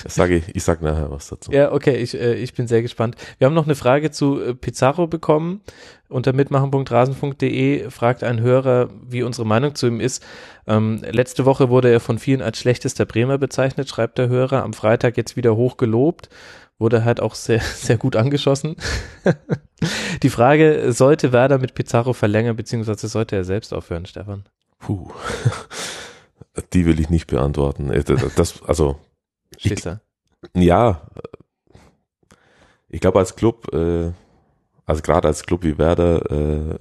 [0.04, 1.50] Das sage ich, ich sag nachher was dazu.
[1.50, 3.16] Ja, okay, ich, äh, ich bin sehr gespannt.
[3.38, 5.62] Wir haben noch eine Frage zu äh, Pizarro bekommen.
[6.08, 10.24] Unter mitmachen.rasen.de fragt ein Hörer, wie unsere Meinung zu ihm ist.
[10.68, 14.62] Ähm, letzte Woche wurde er von vielen als schlechtester Bremer bezeichnet, schreibt der Hörer.
[14.62, 16.28] Am Freitag jetzt wieder hoch gelobt.
[16.78, 18.76] Wurde halt auch sehr, sehr gut angeschossen.
[20.22, 24.44] Die Frage, sollte Werder mit Pizarro verlängern, beziehungsweise sollte er selbst aufhören, Stefan?
[24.78, 25.10] Puh.
[26.72, 27.90] Die will ich nicht beantworten.
[27.90, 28.02] Äh,
[28.36, 28.98] Das, also,
[29.58, 30.00] Ich- Schisser.
[30.54, 31.02] ja,
[32.88, 34.12] ich glaube als Club, äh,
[34.86, 36.78] also gerade als Club wie Werder äh,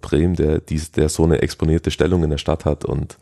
[0.00, 3.18] Bremen, der, der so eine exponierte Stellung in der Stadt hat und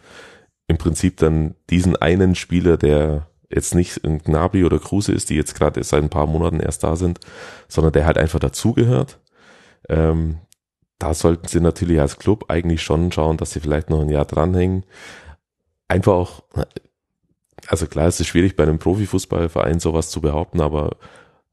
[0.66, 5.36] im Prinzip dann diesen einen Spieler, der jetzt nicht ein Gnabry oder Kruse ist, die
[5.36, 7.20] jetzt gerade seit ein paar Monaten erst da sind,
[7.68, 9.18] sondern der halt einfach dazugehört.
[9.88, 10.38] Ähm,
[10.98, 14.24] da sollten sie natürlich als Club eigentlich schon schauen, dass sie vielleicht noch ein Jahr
[14.24, 14.84] dranhängen.
[15.88, 16.42] Einfach auch,
[17.66, 20.96] also klar, es ist schwierig bei einem Profifußballverein sowas zu behaupten, aber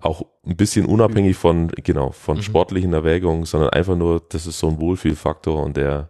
[0.02, 2.42] auch ein bisschen unabhängig von, genau, von Mhm.
[2.44, 6.10] sportlichen Erwägungen, sondern einfach nur, das ist so ein Wohlfühlfaktor und der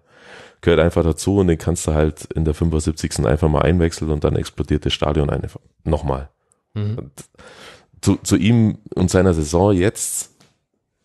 [0.62, 3.26] gehört einfach dazu und den kannst du halt in der 75.
[3.26, 6.30] einfach mal einwechseln und dann explodiert das Stadion einfach nochmal.
[6.74, 7.12] Mhm.
[8.02, 10.32] Zu, zu ihm und seiner Saison jetzt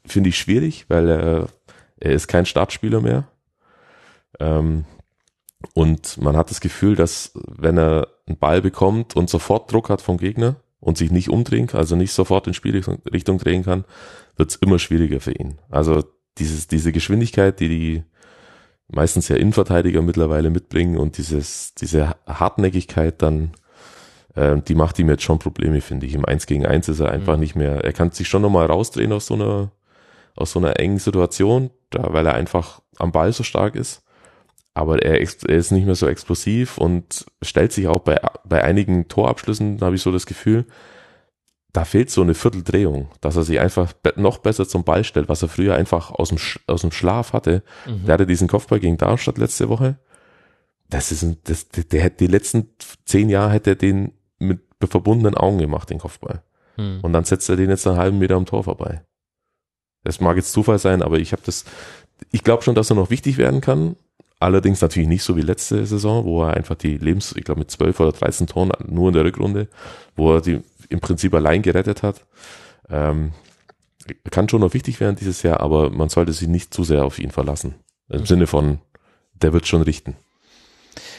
[0.06, 1.48] finde ich schwierig, weil er,
[1.98, 3.28] er ist kein Startspieler mehr.
[4.38, 4.84] Ähm,
[5.72, 10.02] und man hat das Gefühl, dass wenn er einen Ball bekommt und sofort Druck hat
[10.02, 13.84] vom Gegner und sich nicht umdrehen kann, also nicht sofort in Spielrichtung drehen kann,
[14.36, 15.58] wird es immer schwieriger für ihn.
[15.70, 16.04] Also
[16.38, 18.02] dieses, diese Geschwindigkeit, die die
[18.88, 23.52] meistens ja Innenverteidiger mittlerweile mitbringen und dieses, diese Hartnäckigkeit dann,
[24.34, 26.14] äh, die macht ihm jetzt schon Probleme, finde ich.
[26.14, 27.40] Im 1 gegen 1 ist er einfach Mhm.
[27.40, 29.70] nicht mehr, er kann sich schon nochmal rausdrehen aus so einer,
[30.36, 34.02] aus so einer engen Situation, da, weil er einfach am Ball so stark ist.
[34.74, 39.06] Aber er, er ist nicht mehr so explosiv und stellt sich auch bei, bei einigen
[39.06, 40.66] Torabschlüssen, habe ich so das Gefühl,
[41.74, 45.42] da fehlt so eine Vierteldrehung, dass er sich einfach noch besser zum Ball stellt, was
[45.42, 47.64] er früher einfach aus dem, aus dem Schlaf hatte.
[47.84, 48.06] Mhm.
[48.06, 49.98] Der hatte diesen Kopfball gegen Darmstadt letzte Woche.
[50.88, 52.68] Das ist ein, das, der, der hätte die letzten
[53.04, 56.44] zehn Jahre hätte er den mit verbundenen Augen gemacht, den Kopfball.
[56.76, 57.00] Mhm.
[57.02, 59.02] Und dann setzt er den jetzt einen halben Meter am Tor vorbei.
[60.04, 61.64] Das mag jetzt Zufall sein, aber ich habe das,
[62.30, 63.96] ich glaube schon, dass er noch wichtig werden kann.
[64.38, 67.70] Allerdings natürlich nicht so wie letzte Saison, wo er einfach die Lebens, ich glaube mit
[67.70, 69.68] 12 oder 13 Toren nur in der Rückrunde,
[70.16, 72.26] wo er die im Prinzip allein gerettet hat.
[72.88, 73.32] Ähm,
[74.30, 77.18] kann schon noch wichtig werden dieses Jahr, aber man sollte sich nicht zu sehr auf
[77.18, 77.74] ihn verlassen.
[78.08, 78.26] Im mhm.
[78.26, 78.78] Sinne von,
[79.34, 80.16] der wird schon richten.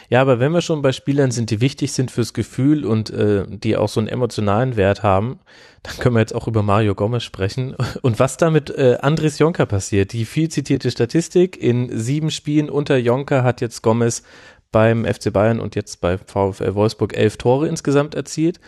[0.09, 3.45] Ja, aber wenn wir schon bei Spielern sind, die wichtig sind fürs Gefühl und äh,
[3.47, 5.39] die auch so einen emotionalen Wert haben,
[5.81, 7.75] dann können wir jetzt auch über Mario Gomez sprechen.
[8.01, 12.69] Und was da mit äh, Andres Jonker passiert, die viel zitierte Statistik, in sieben Spielen
[12.69, 14.23] unter Jonker hat jetzt Gomez
[14.71, 18.59] beim FC Bayern und jetzt bei VfL Wolfsburg elf Tore insgesamt erzielt.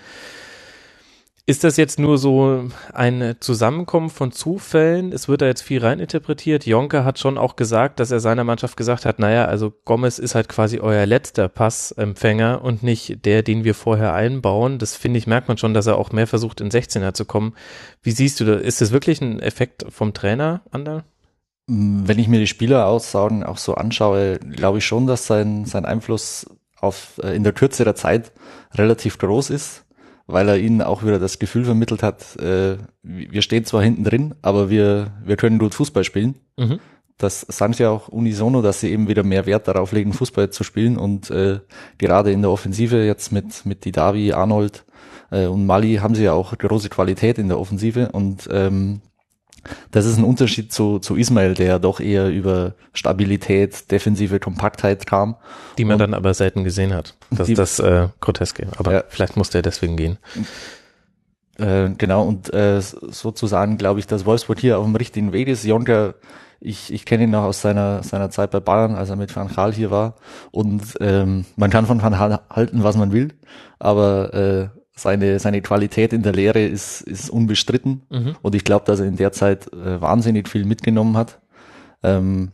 [1.50, 5.14] Ist das jetzt nur so ein Zusammenkommen von Zufällen?
[5.14, 6.66] Es wird da jetzt viel reininterpretiert.
[6.66, 10.36] Jonker hat schon auch gesagt, dass er seiner Mannschaft gesagt hat, naja, also Gomez ist
[10.36, 14.78] halt quasi euer letzter Passempfänger und nicht der, den wir vorher einbauen.
[14.78, 17.54] Das finde ich, merkt man schon, dass er auch mehr versucht, in 16er zu kommen.
[18.02, 18.62] Wie siehst du das?
[18.62, 21.06] Ist das wirklich ein Effekt vom Trainer, Ander?
[21.68, 26.46] Wenn ich mir die Spieleraussagen auch so anschaue, glaube ich schon, dass sein, sein Einfluss
[26.82, 28.34] auf, äh, in der Kürze der Zeit
[28.74, 29.86] relativ groß ist
[30.28, 34.36] weil er ihnen auch wieder das Gefühl vermittelt hat, äh, wir stehen zwar hinten drin,
[34.42, 36.36] aber wir, wir können gut Fußball spielen.
[36.58, 36.80] Mhm.
[37.18, 40.64] Das sagen sie auch unisono, dass sie eben wieder mehr Wert darauf legen, Fußball zu
[40.64, 41.60] spielen und äh,
[41.98, 44.86] gerade in der Offensive jetzt mit, mit Didavi, Arnold
[45.32, 49.02] äh, und Mali haben sie ja auch große Qualität in der Offensive und ähm,
[49.92, 55.36] das ist ein Unterschied zu, zu Ismail, der doch eher über Stabilität, defensive Kompaktheit kam.
[55.78, 57.16] Die man und dann aber selten gesehen hat.
[57.32, 58.68] Das ist das äh, Groteske.
[58.78, 59.04] Aber ja.
[59.10, 60.18] vielleicht musste er deswegen gehen.
[61.58, 65.64] Äh, genau, und äh, sozusagen glaube ich, dass Wolfsburg hier auf dem richtigen Weg ist.
[65.64, 66.16] Jonker,
[66.60, 69.48] ich, ich kenne ihn noch aus seiner, seiner Zeit bei Bayern, als er mit Van
[69.48, 70.16] Gaal hier war.
[70.52, 73.34] Und ähm, man kann von Van Gaal halten, was man will,
[73.80, 78.02] aber äh, seine, seine Qualität in der Lehre ist, ist unbestritten.
[78.10, 78.36] Mhm.
[78.42, 81.40] Und ich glaube, dass er in der Zeit äh, wahnsinnig viel mitgenommen hat.
[82.04, 82.52] Ähm,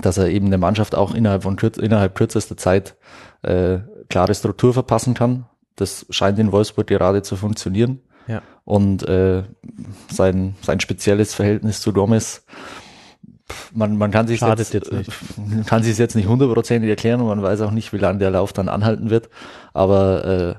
[0.00, 2.96] dass er eben der Mannschaft auch innerhalb von kürz, innerhalb kürzester Zeit
[3.42, 5.46] äh, klare Struktur verpassen kann.
[5.74, 8.00] Das scheint in Wolfsburg gerade zu funktionieren.
[8.26, 8.42] Ja.
[8.64, 9.44] Und äh,
[10.10, 12.44] sein, sein spezielles Verhältnis zu Gomez,
[13.72, 15.10] man, man kann sich jetzt, jetzt nicht.
[15.66, 18.52] kann sich jetzt nicht hundertprozentig erklären und man weiß auch nicht, wie lange der Lauf
[18.52, 19.30] dann anhalten wird.
[19.72, 20.54] Aber äh,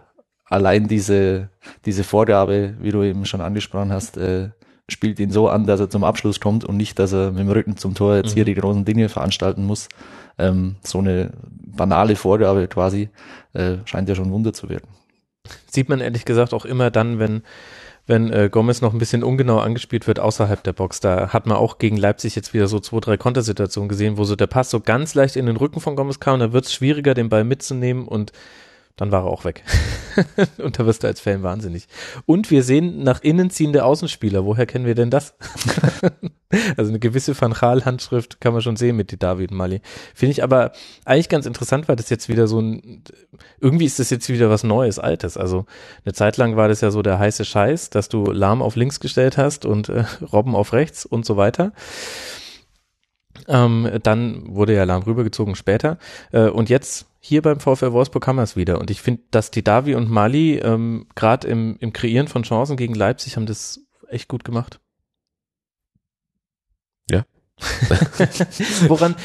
[0.50, 1.50] allein diese,
[1.86, 4.50] diese Vorgabe, wie du eben schon angesprochen hast, äh,
[4.90, 7.50] spielt ihn so an, dass er zum Abschluss kommt und nicht, dass er mit dem
[7.50, 8.36] Rücken zum Tor jetzt mhm.
[8.36, 9.90] hier die großen Dinge veranstalten muss.
[10.38, 13.10] Ähm, so eine banale Vorgabe quasi
[13.54, 14.88] äh, scheint ja schon Wunder zu wirken.
[15.70, 17.44] Sieht man ehrlich gesagt auch immer dann, wenn
[18.10, 21.02] wenn äh, Gomez noch ein bisschen ungenau angespielt wird außerhalb der Box.
[21.02, 24.38] Da hat man auch gegen Leipzig jetzt wieder so zwei, drei Kontersituationen gesehen, wo so
[24.38, 26.40] der Pass so ganz leicht in den Rücken von Gomez kam.
[26.40, 28.32] Da wird es schwieriger, den Ball mitzunehmen und
[28.98, 29.64] dann war er auch weg.
[30.58, 31.88] und da wirst du als Fan wahnsinnig.
[32.26, 34.44] Und wir sehen nach innen ziehende Außenspieler.
[34.44, 35.36] Woher kennen wir denn das?
[36.78, 39.82] also eine gewisse Van Gaal-Handschrift kann man schon sehen mit die David Mali.
[40.16, 40.72] Finde ich aber
[41.06, 43.04] eigentlich ganz interessant, weil das jetzt wieder so ein,
[43.62, 45.38] irgendwie ist das jetzt wieder was Neues, Altes.
[45.38, 45.68] Also
[46.04, 49.00] eine Zeit lang war das ja so der heiße Scheiß, dass du Lahm auf links
[49.00, 51.72] gestellt hast und äh, Robben auf rechts und so weiter.
[53.48, 56.00] Ähm, dann wurde ja Lahm rübergezogen später.
[56.32, 58.80] Äh, und jetzt hier beim VfL Wolfsburg haben wir es wieder.
[58.80, 62.78] Und ich finde, dass die Davi und Mali ähm, gerade im, im Kreieren von Chancen
[62.78, 64.80] gegen Leipzig haben das echt gut gemacht.
[67.12, 67.26] Ja.
[68.88, 69.16] Woran,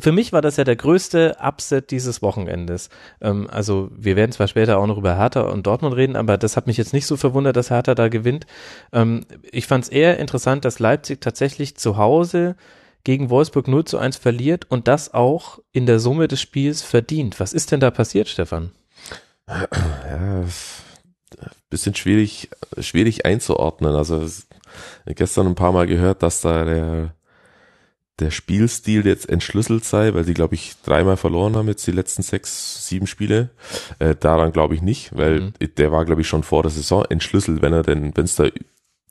[0.00, 2.90] für mich war das ja der größte Upset dieses Wochenendes.
[3.22, 6.58] Ähm, also wir werden zwar später auch noch über Hertha und Dortmund reden, aber das
[6.58, 8.44] hat mich jetzt nicht so verwundert, dass Hertha da gewinnt.
[8.92, 12.56] Ähm, ich fand es eher interessant, dass Leipzig tatsächlich zu Hause
[13.06, 17.38] gegen Wolfsburg 0 zu 1 verliert und das auch in der Summe des Spiels verdient.
[17.38, 18.72] Was ist denn da passiert, Stefan?
[19.48, 20.44] Ja,
[21.68, 23.94] bisschen schwierig, schwierig einzuordnen.
[23.94, 24.26] Also
[25.06, 27.14] gestern ein paar Mal gehört, dass da der,
[28.18, 32.22] der Spielstil jetzt entschlüsselt sei, weil sie, glaube ich, dreimal verloren haben jetzt die letzten
[32.22, 33.50] sechs, sieben Spiele.
[33.98, 35.52] Äh, daran glaube ich nicht, weil mhm.
[35.76, 38.48] der war, glaube ich, schon vor der Saison entschlüsselt, wenn er denn, wenn es da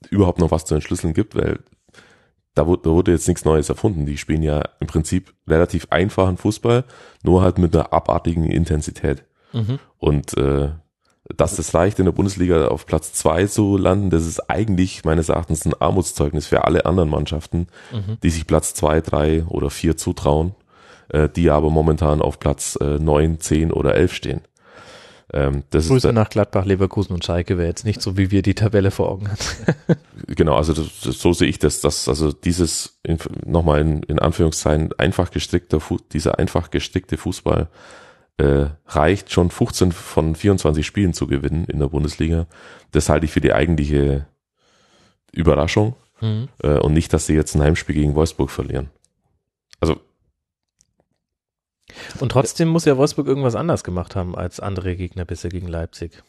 [0.10, 1.60] überhaupt noch was zu entschlüsseln gibt, weil
[2.56, 4.06] da wurde, da wurde jetzt nichts Neues erfunden.
[4.06, 6.86] Die spielen ja im Prinzip relativ einfachen Fußball,
[7.24, 9.26] nur halt mit einer abartigen Intensität.
[9.54, 9.80] Mhm.
[9.98, 10.70] Und äh,
[11.36, 15.30] dass das reicht, in der Bundesliga auf Platz zwei zu landen, das ist eigentlich meines
[15.30, 18.18] Erachtens ein Armutszeugnis für alle anderen Mannschaften, mhm.
[18.22, 20.56] die sich Platz zwei, drei oder vier zutrauen,
[21.10, 24.42] äh, die aber momentan auf Platz äh, neun, zehn oder elf stehen.
[25.34, 28.92] Ähm, Grüße nach Gladbach, Leverkusen und Schalke wäre jetzt nicht so, wie wir die Tabelle
[28.92, 29.98] vor Augen hatten.
[30.28, 33.00] Genau, also das, das, so sehe ich das, dass also dieses
[33.46, 35.80] nochmal in, in Anführungszeichen einfach gestrickter,
[36.14, 37.68] dieser einfach gestrickte Fußball
[38.38, 42.48] äh, reicht schon 15 von 24 Spielen zu gewinnen in der Bundesliga.
[42.92, 44.26] Das halte ich für die eigentliche
[45.32, 46.48] Überraschung Mhm.
[46.64, 48.90] äh, und nicht, dass sie jetzt ein Heimspiel gegen Wolfsburg verlieren.
[49.80, 50.00] Also
[52.20, 56.24] Und trotzdem muss ja Wolfsburg irgendwas anders gemacht haben als andere Gegner bisher gegen Leipzig.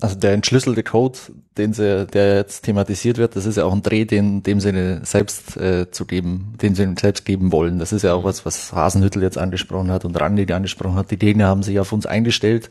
[0.00, 1.18] Also der entschlüsselte Code,
[1.58, 5.02] den sie, der jetzt thematisiert wird, das ist ja auch ein Dreh, den dem Sinne
[5.04, 7.78] selbst äh, zu geben, den sie selbst geben wollen.
[7.78, 11.10] Das ist ja auch was, was Hasenhüttel jetzt angesprochen hat und Randi angesprochen hat.
[11.10, 12.70] Die Gegner haben sich auf uns eingestellt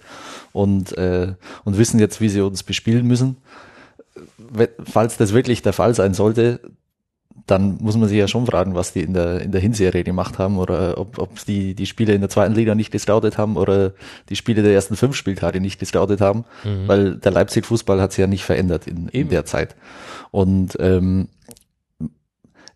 [0.52, 3.38] und äh, und wissen jetzt, wie sie uns bespielen müssen.
[4.38, 6.60] We- Falls das wirklich der Fall sein sollte,
[7.48, 10.38] dann muss man sich ja schon fragen, was die in der, in der Hinserie gemacht
[10.40, 13.94] haben oder ob, ob die, die Spiele in der zweiten Liga nicht gescoutet haben oder
[14.30, 16.46] die Spiele der ersten fünf Spieltage nicht gescoutet haben,
[16.88, 19.76] weil der Leipzig-Fußball hat sich ja nicht verändert in, in der Zeit.
[20.32, 21.30] Und ähm,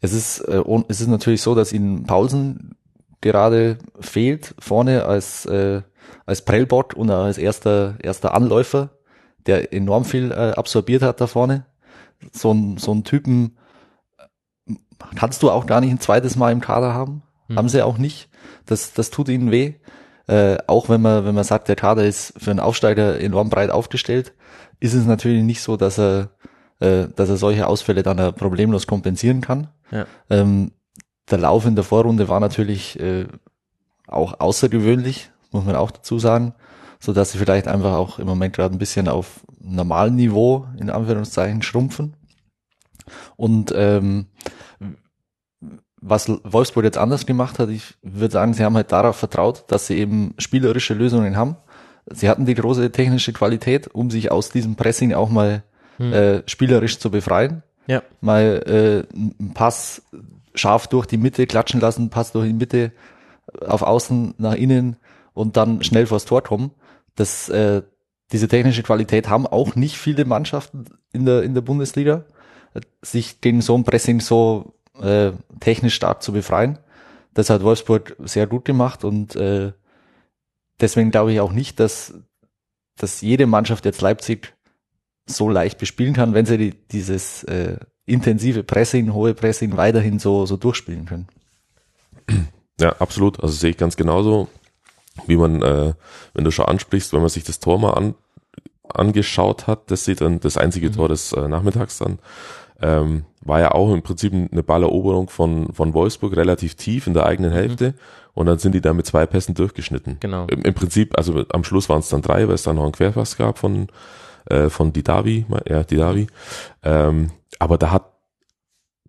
[0.01, 2.75] es ist, äh, es ist natürlich so, dass ihnen Paulsen
[3.21, 5.82] gerade fehlt vorne als, äh,
[6.25, 8.91] als Prellbot und als erster, erster Anläufer,
[9.45, 11.65] der enorm viel äh, absorbiert hat da vorne.
[12.32, 13.58] So ein, so ein Typen
[15.15, 17.23] kannst du auch gar nicht ein zweites Mal im Kader haben.
[17.47, 17.58] Hm.
[17.58, 18.30] Haben sie auch nicht.
[18.65, 19.73] Das, das tut ihnen weh.
[20.28, 23.69] Äh, auch wenn man, wenn man sagt, der Kader ist für einen Aufsteiger enorm breit
[23.69, 24.34] aufgestellt,
[24.80, 26.30] ist es natürlich nicht so, dass er,
[26.80, 29.67] äh, dass er solche Ausfälle dann problemlos kompensieren kann.
[29.91, 30.06] Ja.
[30.30, 30.71] Ähm,
[31.30, 33.28] der Lauf in der Vorrunde war natürlich äh,
[34.08, 36.54] auch außergewöhnlich, muss man auch dazu sagen,
[36.99, 40.89] so dass sie vielleicht einfach auch im Moment gerade ein bisschen auf normalen Niveau in
[40.89, 42.15] Anführungszeichen schrumpfen.
[43.36, 44.28] Und ähm,
[46.02, 49.88] was Wolfsburg jetzt anders gemacht hat, ich würde sagen, sie haben halt darauf vertraut, dass
[49.88, 51.58] sie eben spielerische Lösungen haben.
[52.08, 55.63] Sie hatten die große technische Qualität, um sich aus diesem Pressing auch mal
[55.98, 56.13] Hm.
[56.13, 57.63] äh, spielerisch zu befreien.
[57.88, 58.02] Ja.
[58.22, 60.02] Mal äh, einen Pass
[60.54, 62.91] scharf durch die Mitte klatschen lassen, Pass durch die Mitte
[63.65, 64.98] auf Außen nach innen
[65.34, 66.72] und dann schnell vors Tor kommen.
[67.15, 67.84] Das, äh,
[68.32, 72.26] diese technische Qualität haben auch nicht viele Mannschaften in der, in der Bundesliga,
[73.02, 76.80] sich gegen so ein Pressing so äh, technisch stark zu befreien.
[77.34, 79.74] Das hat Wolfsburg sehr gut gemacht und äh,
[80.80, 82.14] deswegen glaube ich auch nicht, dass,
[82.98, 84.54] dass jede Mannschaft jetzt Leipzig
[85.28, 90.46] so leicht bespielen kann, wenn sie die, dieses äh, intensive Pressing, hohe Pressing weiterhin so,
[90.46, 91.28] so durchspielen können.
[92.80, 93.42] Ja, absolut.
[93.42, 94.48] Also sehe ich ganz genauso,
[95.28, 95.94] wie man, äh,
[96.34, 98.16] wenn du schon ansprichst, wenn man sich das Tor mal an,
[98.88, 102.20] angeschaut hat, das sieht dann das einzige Tor des äh, Nachmittags dann,
[102.82, 107.26] ähm, war ja auch im Prinzip eine Balleroberung von, von Wolfsburg relativ tief in der
[107.26, 107.94] eigenen Hälfte
[108.34, 110.18] und dann sind die da mit zwei Pässen durchgeschnitten.
[110.20, 110.48] Genau.
[110.48, 112.92] Im, Im Prinzip, also am Schluss waren es dann drei, weil es dann noch einen
[112.92, 113.88] Querpass gab von,
[114.50, 116.28] äh, von Didavi, ja, Didavi.
[116.84, 118.12] Ähm, aber da hat,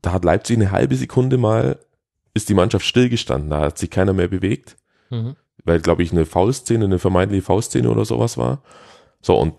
[0.02, 1.78] da hat Leipzig eine halbe Sekunde mal,
[2.34, 4.76] ist die Mannschaft stillgestanden, da hat sich keiner mehr bewegt,
[5.10, 5.36] Mhm.
[5.64, 8.62] weil, glaube ich, eine Foulszene, eine vermeintliche Foulszene oder sowas war.
[9.22, 9.54] So, und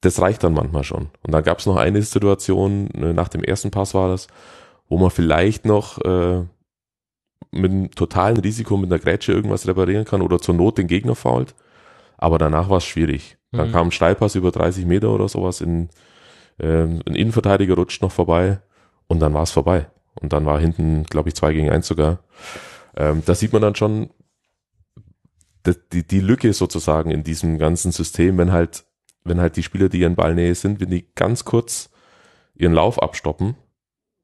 [0.00, 1.08] das reicht dann manchmal schon.
[1.22, 4.28] Und dann gab es noch eine Situation, äh, nach dem ersten Pass war das,
[4.88, 6.44] wo man vielleicht noch äh,
[7.52, 11.14] mit einem totalen Risiko mit einer Grätsche irgendwas reparieren kann oder zur Not den Gegner
[11.14, 11.54] fault.
[12.16, 13.38] Aber danach war es schwierig.
[13.52, 13.72] Dann Mhm.
[13.72, 15.88] kam ein Steilpass über 30 Meter oder sowas, in,
[16.58, 18.60] äh, ein Innenverteidiger rutscht noch vorbei
[19.08, 19.90] und dann war es vorbei.
[20.20, 22.20] Und dann war hinten, glaube ich, zwei gegen eins sogar.
[22.96, 24.10] Ähm, da sieht man dann schon
[25.66, 28.84] die, die, die Lücke sozusagen in diesem ganzen System, wenn halt,
[29.24, 31.90] wenn halt die Spieler, die in Ballnähe sind, wenn die ganz kurz
[32.54, 33.54] ihren Lauf abstoppen,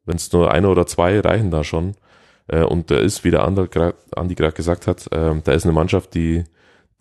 [0.05, 1.95] wenn es nur einer oder zwei reichen da schon,
[2.49, 5.65] äh, und da ist, wie der andere grad, Andi gerade gesagt hat, äh, da ist
[5.65, 6.45] eine Mannschaft, die,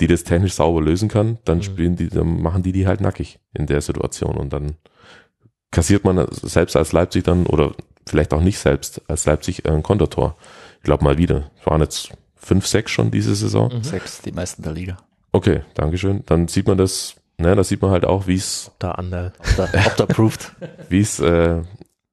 [0.01, 1.63] die das technisch sauber lösen kann, dann Mhm.
[1.63, 4.75] spielen die, dann machen die die halt nackig in der Situation und dann
[5.71, 7.73] kassiert man selbst als Leipzig dann oder
[8.07, 10.35] vielleicht auch nicht selbst als Leipzig ein Kontertor.
[10.77, 11.51] Ich glaube mal wieder.
[11.59, 13.71] Es waren jetzt fünf, sechs schon diese Saison.
[13.73, 13.83] Mhm.
[13.83, 14.97] Sechs, die meisten der Liga.
[15.31, 16.23] Okay, Dankeschön.
[16.27, 19.31] Dann sieht man das, ne, da sieht man halt auch, wie es, Da da,
[19.85, 20.51] ob da proved.
[20.89, 21.61] wie es, äh,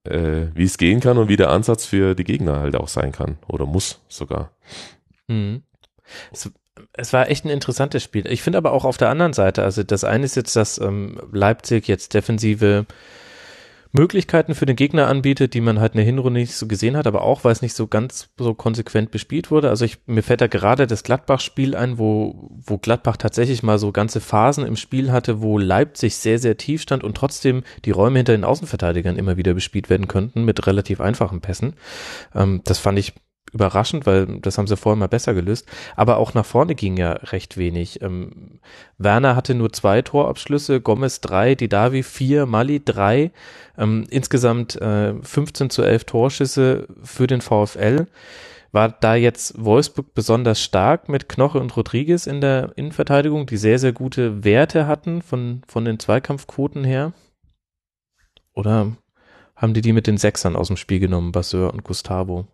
[0.05, 3.13] äh, wie es gehen kann und wie der Ansatz für die Gegner halt auch sein
[3.13, 4.51] kann oder muss sogar.
[5.29, 5.63] Mhm.
[6.33, 6.51] Es,
[6.93, 8.27] es war echt ein interessantes Spiel.
[8.27, 11.21] Ich finde aber auch auf der anderen Seite, also das eine ist jetzt, dass ähm,
[11.33, 12.87] Leipzig jetzt defensive
[13.93, 17.07] Möglichkeiten für den Gegner anbietet, die man halt in der Hinrunde nicht so gesehen hat,
[17.07, 19.69] aber auch, weil es nicht so ganz so konsequent bespielt wurde.
[19.69, 23.93] Also ich, mir fällt da gerade das Gladbach-Spiel ein, wo, wo Gladbach tatsächlich mal so
[23.93, 28.19] ganze Phasen im Spiel hatte, wo Leipzig sehr, sehr tief stand und trotzdem die Räume
[28.19, 31.75] hinter den Außenverteidigern immer wieder bespielt werden könnten mit relativ einfachen Pässen.
[32.35, 33.13] Ähm, das fand ich
[33.53, 35.69] überraschend, weil das haben sie vorher mal besser gelöst.
[35.97, 38.03] Aber auch nach vorne ging ja recht wenig.
[38.03, 38.61] Ähm,
[38.99, 43.31] Werner hatte nur zwei Torabschlüsse, Gomez drei, Didavi vier, Mali drei.
[43.77, 48.07] Ähm, insgesamt äh, 15 zu 11 Torschüsse für den VfL.
[48.73, 53.79] War da jetzt Wolfsburg besonders stark mit Knoche und Rodriguez in der Innenverteidigung, die sehr,
[53.79, 57.13] sehr gute Werte hatten von, von den Zweikampfquoten her?
[58.55, 58.93] Oder
[59.55, 62.47] haben die die mit den Sechsern aus dem Spiel genommen, Basseur und Gustavo?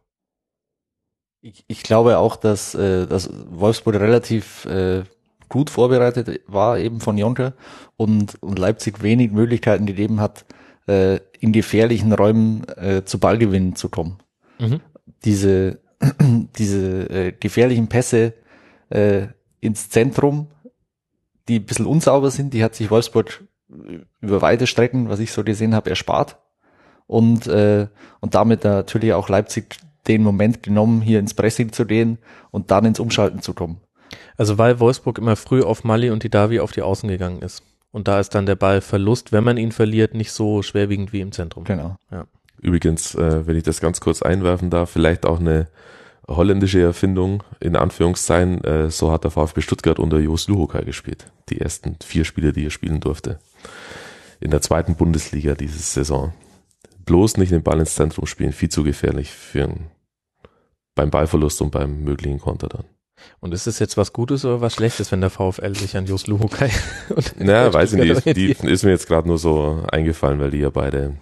[1.41, 5.05] Ich, ich glaube auch, dass, äh, dass Wolfsburg relativ äh,
[5.49, 7.55] gut vorbereitet war, eben von Jonker,
[7.97, 10.45] und, und Leipzig wenig Möglichkeiten gegeben hat,
[10.87, 14.19] äh, in gefährlichen Räumen äh, zu Ballgewinnen zu kommen.
[14.59, 14.81] Mhm.
[15.25, 15.81] Diese,
[16.59, 18.35] diese äh, gefährlichen Pässe
[18.91, 19.29] äh,
[19.61, 20.49] ins Zentrum,
[21.49, 23.45] die ein bisschen unsauber sind, die hat sich Wolfsburg
[24.21, 26.39] über weite Strecken, was ich so gesehen habe, erspart.
[27.07, 27.89] Und, äh,
[28.21, 29.77] und damit natürlich auch Leipzig
[30.07, 32.19] den Moment genommen, hier ins Pressing zu gehen
[32.51, 33.81] und dann ins Umschalten zu kommen.
[34.37, 37.63] Also weil Wolfsburg immer früh auf Mali und die Davi auf die Außen gegangen ist.
[37.91, 41.33] Und da ist dann der Ballverlust, wenn man ihn verliert, nicht so schwerwiegend wie im
[41.33, 41.65] Zentrum.
[41.65, 41.97] Genau.
[42.11, 42.27] Ja.
[42.61, 45.69] Übrigens, äh, wenn ich das ganz kurz einwerfen darf, vielleicht auch eine
[46.27, 51.31] holländische Erfindung, in Anführungszeichen, äh, so hat der VfB Stuttgart unter Jos Luhokai gespielt.
[51.49, 53.39] Die ersten vier Spiele, die er spielen durfte.
[54.41, 56.33] In der zweiten Bundesliga diese Saison.
[57.09, 59.87] Bloß nicht den Ball ins Zentrum spielen, viel zu gefährlich für einen
[60.95, 62.85] beim Ballverlust und beim möglichen Konter dann.
[63.41, 66.27] Und ist es jetzt was Gutes oder was Schlechtes, wenn der VfL sich an Jos
[66.27, 66.71] Luhukai
[67.09, 68.27] und Naja, weiß ich nicht.
[68.27, 71.17] Die, die ist mir jetzt gerade nur so eingefallen, weil die ja beide,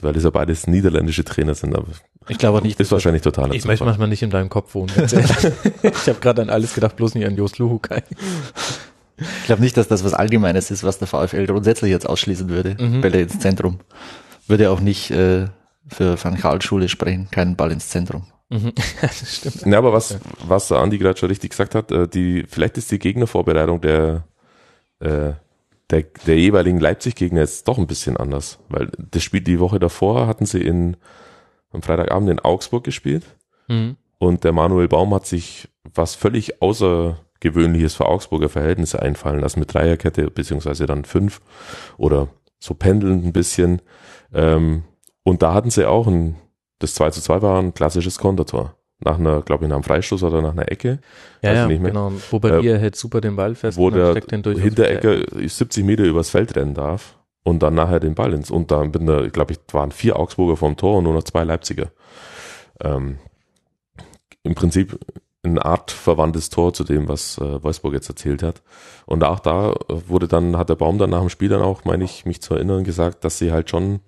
[0.00, 1.74] weil das ja beides niederländische Trainer sind.
[1.74, 1.88] Aber
[2.28, 2.78] ich glaube nicht.
[2.78, 3.52] Ist wahrscheinlich total.
[3.56, 4.92] Ich möchte manchmal nicht in deinem Kopf wohnen.
[5.82, 8.04] ich habe gerade an alles gedacht, bloß nicht an Jos Luhukai.
[9.16, 12.76] Ich glaube nicht, dass das was Allgemeines ist, was der VfL grundsätzlich jetzt ausschließen würde.
[12.78, 13.00] Mhm.
[13.00, 13.80] Bälle ins Zentrum.
[14.46, 15.48] Würde auch nicht äh,
[15.86, 18.26] für Van Gaal Schule sprechen, keinen Ball ins Zentrum.
[18.52, 18.72] Mhm.
[19.00, 19.66] das stimmt.
[19.66, 22.98] Ja, aber was, was Andi gerade schon richtig gesagt hat, äh, die, vielleicht ist die
[22.98, 24.24] Gegnervorbereitung der,
[25.00, 25.32] äh,
[25.90, 30.26] der, der jeweiligen Leipzig-Gegner jetzt doch ein bisschen anders, weil das Spiel die Woche davor
[30.26, 30.96] hatten sie in,
[31.70, 33.24] am Freitagabend in Augsburg gespielt
[33.68, 33.96] mhm.
[34.18, 39.72] und der Manuel Baum hat sich was völlig außergewöhnliches für Augsburger Verhältnisse einfallen lassen mit
[39.72, 41.40] Dreierkette, beziehungsweise dann fünf
[41.96, 42.28] oder
[42.58, 43.82] so pendelnd ein bisschen.
[44.32, 44.84] Ähm,
[45.24, 46.36] und da hatten sie auch ein
[46.82, 48.74] das 2 zu 2 war ein klassisches Kontertor.
[48.98, 51.00] Nach einer, glaube ich, nach einem Freistoß oder nach einer Ecke.
[51.42, 52.12] Ja, ja genau.
[52.30, 53.78] Wo bei äh, hält super den Ball fest.
[53.78, 58.50] Wo der Hinterecker 70 Meter übers Feld rennen darf und dann nachher den Ball ins.
[58.50, 61.42] Und dann bin da, glaube ich, waren vier Augsburger vom Tor und nur noch zwei
[61.42, 61.90] Leipziger.
[62.80, 63.18] Ähm,
[64.44, 64.98] Im Prinzip
[65.44, 68.62] eine Art verwandtes Tor zu dem, was äh, Wolfsburg jetzt erzählt hat.
[69.06, 72.04] Und auch da wurde dann, hat der Baum dann nach dem Spiel dann auch, meine
[72.04, 74.00] ich, mich zu erinnern, gesagt, dass sie halt schon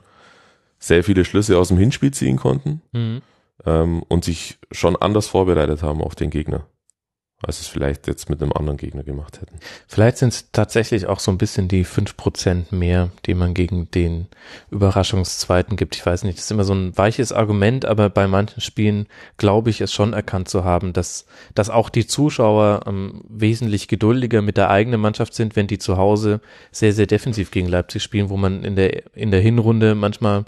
[0.86, 3.22] sehr viele Schlüsse aus dem Hinspiel ziehen konnten mhm.
[3.64, 6.66] ähm, und sich schon anders vorbereitet haben auf den Gegner,
[7.44, 9.58] als es vielleicht jetzt mit einem anderen Gegner gemacht hätten.
[9.86, 13.90] Vielleicht sind es tatsächlich auch so ein bisschen die fünf Prozent mehr, die man gegen
[13.90, 14.28] den
[14.70, 15.96] Überraschungszweiten gibt.
[15.96, 19.70] Ich weiß nicht, das ist immer so ein weiches Argument, aber bei manchen Spielen glaube
[19.70, 24.56] ich es schon erkannt zu haben, dass, dass auch die Zuschauer ähm, wesentlich geduldiger mit
[24.56, 26.40] der eigenen Mannschaft sind, wenn die zu Hause
[26.70, 30.44] sehr, sehr defensiv gegen Leipzig spielen, wo man in der, in der Hinrunde manchmal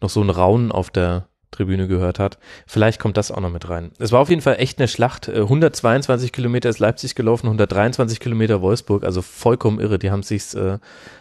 [0.00, 2.38] noch so ein Raunen auf der Tribüne gehört hat.
[2.66, 3.90] Vielleicht kommt das auch noch mit rein.
[3.98, 5.28] Es war auf jeden Fall echt eine Schlacht.
[5.28, 9.98] 122 äh, Kilometer ist Leipzig gelaufen, 123 Kilometer Wolfsburg, also vollkommen irre.
[9.98, 10.78] Die haben sich's, äh,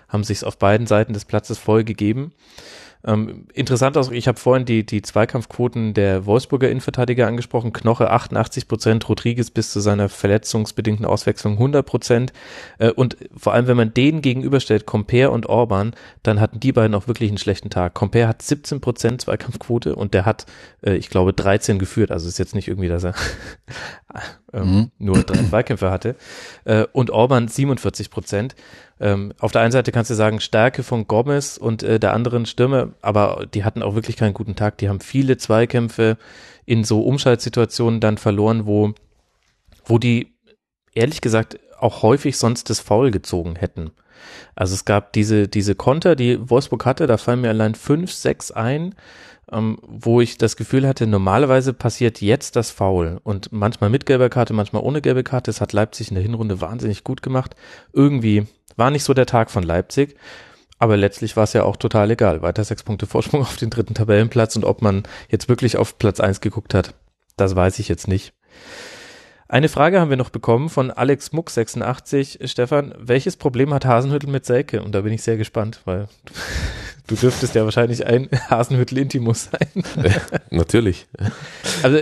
[0.09, 2.33] haben sich's auf beiden Seiten des Platzes voll gegeben.
[3.05, 7.71] Ähm, interessant auch, ich habe vorhin die, die Zweikampfquoten der Wolfsburger Innenverteidiger angesprochen.
[7.71, 12.33] Knoche 88 Prozent, Rodriguez bis zu seiner verletzungsbedingten Auswechslung 100 Prozent.
[12.79, 15.93] Äh, und vor allem, wenn man denen gegenüberstellt, Compare und Orban,
[16.23, 17.93] dann hatten die beiden auch wirklich einen schlechten Tag.
[17.93, 20.47] Compare hat 17 Prozent Zweikampfquote und der hat,
[20.81, 22.11] äh, ich glaube, 13 geführt.
[22.11, 23.13] Also ist jetzt nicht irgendwie, dass er
[24.55, 24.91] ähm, mhm.
[24.97, 26.15] nur drei Zweikämpfe hatte.
[26.63, 28.55] Äh, und Orban 47 Prozent
[28.99, 32.45] ähm, auf der einen Seite kannst du sagen, Stärke von Gomez und äh, der anderen
[32.45, 34.77] Stürme, aber die hatten auch wirklich keinen guten Tag.
[34.77, 36.17] Die haben viele Zweikämpfe
[36.65, 38.93] in so Umschaltsituationen dann verloren, wo,
[39.85, 40.33] wo die
[40.93, 43.91] ehrlich gesagt auch häufig sonst das Foul gezogen hätten.
[44.55, 48.51] Also es gab diese, diese Konter, die Wolfsburg hatte, da fallen mir allein fünf, sechs
[48.51, 48.95] ein,
[49.51, 54.29] ähm, wo ich das Gefühl hatte, normalerweise passiert jetzt das Foul und manchmal mit gelber
[54.29, 55.49] Karte, manchmal ohne gelbe Karte.
[55.49, 57.55] Das hat Leipzig in der Hinrunde wahnsinnig gut gemacht.
[57.93, 60.15] Irgendwie war nicht so der Tag von Leipzig.
[60.77, 62.41] Aber letztlich war es ja auch total egal.
[62.41, 66.19] Weiter sechs Punkte Vorsprung auf den dritten Tabellenplatz und ob man jetzt wirklich auf Platz
[66.19, 66.93] eins geguckt hat,
[67.37, 68.33] das weiß ich jetzt nicht.
[69.47, 72.39] Eine Frage haben wir noch bekommen von Alex Muck 86.
[72.45, 74.81] Stefan, welches Problem hat Hasenhüttel mit Selke?
[74.81, 76.07] Und da bin ich sehr gespannt, weil
[77.07, 79.83] Du dürftest ja wahrscheinlich ein Hasenhüttel Intimus sein.
[80.49, 81.05] Natürlich.
[81.83, 81.99] Also,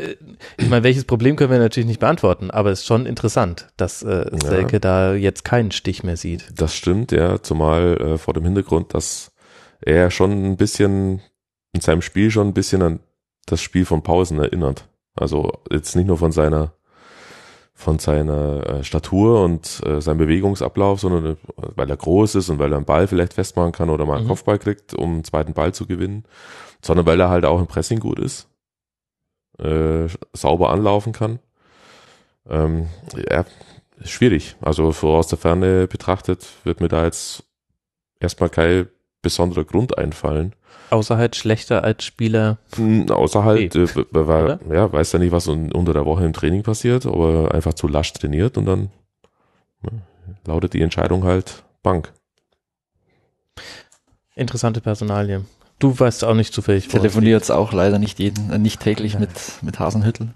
[0.57, 4.01] ich meine, welches Problem können wir natürlich nicht beantworten, aber es ist schon interessant, dass
[4.03, 4.79] äh, Selke ja.
[4.79, 6.45] da jetzt keinen Stich mehr sieht.
[6.55, 9.33] Das stimmt, ja, zumal äh, vor dem Hintergrund, dass
[9.81, 11.21] er schon ein bisschen
[11.73, 12.99] in seinem Spiel schon ein bisschen an
[13.45, 14.87] das Spiel von Pausen erinnert.
[15.15, 16.73] Also jetzt nicht nur von seiner
[17.83, 21.35] von seiner äh, Statur und äh, seinem Bewegungsablauf, sondern äh,
[21.75, 24.23] weil er groß ist und weil er einen Ball vielleicht festmachen kann oder mal einen
[24.23, 24.29] mhm.
[24.29, 26.23] Kopfball kriegt, um einen zweiten Ball zu gewinnen,
[26.81, 28.47] sondern weil er halt auch im Pressing gut ist,
[29.59, 31.39] äh, sauber anlaufen kann.
[32.49, 32.87] Ähm,
[33.29, 33.45] ja,
[34.03, 34.55] schwierig.
[34.61, 37.43] Also aus der Ferne betrachtet wird mir da jetzt
[38.19, 38.87] erstmal kein
[39.21, 40.53] besonderer Grund einfallen,
[40.93, 42.59] Außer halt schlechter als Spieler.
[42.75, 46.61] Hm, außer halt, äh, weil, ja, weiß ja nicht, was unter der Woche im Training
[46.61, 48.91] passiert, aber einfach zu lasch trainiert und dann
[49.81, 49.89] ja,
[50.45, 52.13] lautet die Entscheidung halt Bank.
[54.35, 55.43] Interessante Personalie.
[55.79, 56.89] Du weißt auch nicht zufällig.
[56.89, 59.19] Telefoniert jetzt auch leider nicht jeden, äh, nicht täglich ja.
[59.19, 59.31] mit,
[59.63, 60.35] mit Hasenhüttel.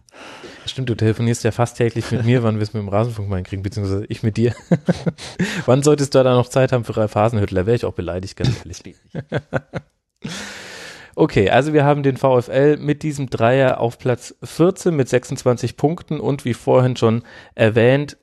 [0.65, 3.35] Stimmt, du telefonierst ja fast täglich mit mir, wann wir es mit dem Rasenfunk mal
[3.35, 4.55] hinkriegen, beziehungsweise ich mit dir.
[5.67, 7.53] wann solltest du da noch Zeit haben für Ralf Hasenhüttl?
[7.53, 8.95] Da wäre ich auch beleidigt, ganz ehrlich.
[11.15, 16.19] Okay, also wir haben den VfL mit diesem Dreier auf Platz 14 mit 26 Punkten
[16.19, 17.23] und wie vorhin schon
[17.55, 18.17] erwähnt,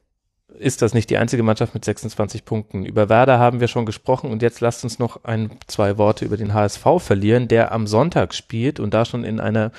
[0.58, 2.86] ist das nicht die einzige Mannschaft mit 26 Punkten.
[2.86, 6.36] Über Werder haben wir schon gesprochen und jetzt lasst uns noch ein, zwei Worte über
[6.36, 9.72] den HSV verlieren, der am Sonntag spielt und da schon in einer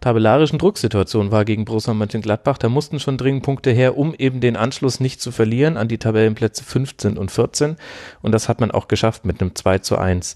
[0.00, 2.58] tabellarischen Drucksituation war gegen Borussia Mönchengladbach.
[2.58, 5.98] Da mussten schon dringend Punkte her, um eben den Anschluss nicht zu verlieren an die
[5.98, 7.76] Tabellenplätze 15 und 14
[8.22, 10.34] und das hat man auch geschafft mit einem 2 zu 1.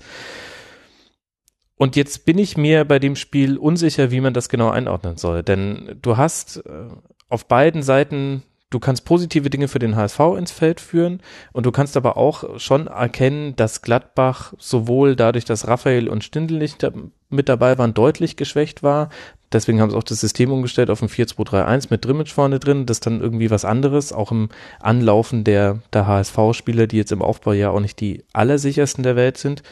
[1.83, 5.43] Und jetzt bin ich mir bei dem Spiel unsicher, wie man das genau einordnen soll.
[5.43, 6.87] Denn du hast äh,
[7.29, 11.21] auf beiden Seiten, du kannst positive Dinge für den HSV ins Feld führen
[11.53, 16.59] und du kannst aber auch schon erkennen, dass Gladbach sowohl dadurch, dass Raphael und Stindl
[16.59, 16.87] nicht
[17.31, 19.09] mit dabei waren, deutlich geschwächt war.
[19.53, 22.87] Deswegen haben sie auch das System umgestellt auf ein 4-2-3-1 mit Drimmitsch vorne drin.
[22.87, 27.23] Das ist dann irgendwie was anderes, auch im Anlaufen der, der HSV-Spieler, die jetzt im
[27.23, 29.65] Aufbau ja auch nicht die allersichersten der Welt sind.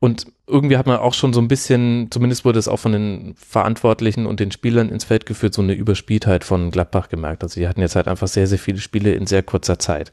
[0.00, 3.34] Und irgendwie hat man auch schon so ein bisschen, zumindest wurde es auch von den
[3.36, 7.42] Verantwortlichen und den Spielern ins Feld geführt, so eine Überspieltheit von Gladbach gemerkt.
[7.42, 10.12] Also die hatten jetzt halt einfach sehr, sehr viele Spiele in sehr kurzer Zeit.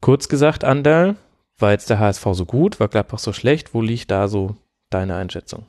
[0.00, 1.14] Kurz gesagt, Andal,
[1.58, 3.72] war jetzt der HSV so gut, war Gladbach so schlecht?
[3.72, 4.56] Wo liegt da so
[4.90, 5.64] deine Einschätzung?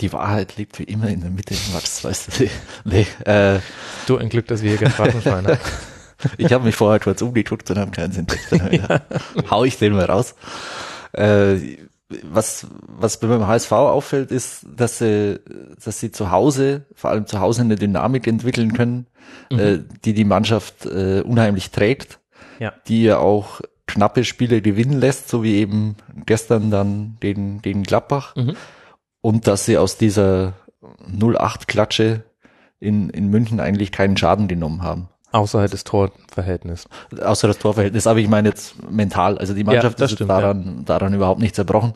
[0.00, 2.50] Die Wahrheit liegt wie immer in der Mitte, Max, weißt du.
[2.84, 3.60] Nee, äh,
[4.08, 5.58] du ein Glück, dass wir hier kein Phrasenschwein haben.
[6.36, 8.26] ich habe mich vorher kurz umgeguckt und habe keinen Sinn.
[8.72, 9.02] ja.
[9.48, 10.34] Hau ich den mal raus.
[11.12, 11.76] Äh,
[12.22, 15.40] was, was beim HSV auffällt, ist, dass sie,
[15.84, 19.06] dass sie zu Hause, vor allem zu Hause eine Dynamik entwickeln können,
[19.50, 19.58] mhm.
[19.58, 22.20] äh, die die Mannschaft äh, unheimlich trägt,
[22.58, 22.72] ja.
[22.86, 25.96] die ja auch knappe Spiele gewinnen lässt, so wie eben
[26.26, 28.34] gestern dann den, den Gladbach.
[28.36, 28.56] Mhm.
[29.20, 30.54] Und dass sie aus dieser
[31.10, 32.24] 0-8-Klatsche
[32.80, 35.08] in, in München eigentlich keinen Schaden genommen haben.
[35.34, 36.86] Außer halt das Torverhältnis.
[37.20, 39.36] Außer das Torverhältnis, aber ich meine jetzt mental.
[39.36, 40.82] Also die Mannschaft ja, ist stimmt, daran, ja.
[40.84, 41.94] daran überhaupt nicht zerbrochen.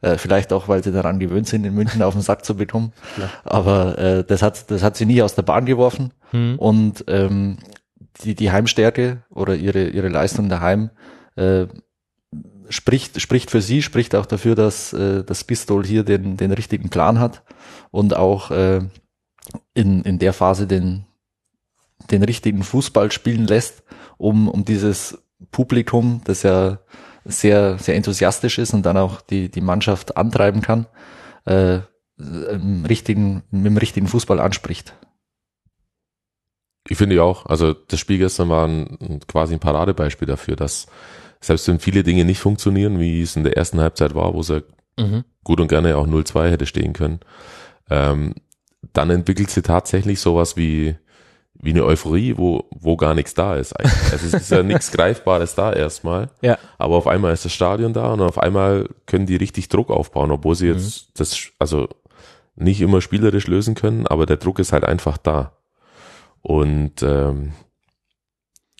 [0.00, 2.94] Äh, vielleicht auch, weil sie daran gewöhnt sind, in München auf den Sack zu bekommen.
[3.18, 3.28] Ja.
[3.44, 6.14] Aber äh, das hat das hat sie nie aus der Bahn geworfen.
[6.32, 6.58] Mhm.
[6.58, 7.58] Und ähm,
[8.22, 10.88] die, die Heimstärke oder ihre, ihre Leistung daheim
[11.36, 11.66] äh,
[12.70, 16.88] spricht, spricht für sie, spricht auch dafür, dass äh, das Pistol hier den, den richtigen
[16.88, 17.42] Plan hat
[17.90, 18.80] und auch äh,
[19.74, 21.04] in, in der Phase den,
[22.10, 23.82] den richtigen Fußball spielen lässt,
[24.16, 25.18] um, um dieses
[25.50, 26.78] Publikum, das ja
[27.24, 30.86] sehr, sehr enthusiastisch ist und dann auch die, die Mannschaft antreiben kann,
[31.44, 31.80] äh,
[32.18, 34.94] im richtigen, mit dem richtigen Fußball anspricht.
[36.88, 40.86] Ich finde ja auch, also das Spiel gestern war ein, quasi ein Paradebeispiel dafür, dass
[41.40, 44.50] selbst wenn viele Dinge nicht funktionieren, wie es in der ersten Halbzeit war, wo es
[44.96, 45.24] mhm.
[45.44, 47.20] gut und gerne auch 0-2 hätte stehen können,
[47.90, 48.34] ähm,
[48.92, 50.96] dann entwickelt sie tatsächlich sowas wie
[51.60, 54.12] wie eine Euphorie, wo, wo gar nichts da ist eigentlich.
[54.12, 56.30] Also es ist ja nichts Greifbares da erstmal.
[56.40, 56.58] Ja.
[56.78, 60.30] Aber auf einmal ist das Stadion da und auf einmal können die richtig Druck aufbauen,
[60.30, 61.12] obwohl sie jetzt mhm.
[61.16, 61.88] das, also
[62.54, 65.52] nicht immer spielerisch lösen können, aber der Druck ist halt einfach da.
[66.42, 67.52] Und ähm,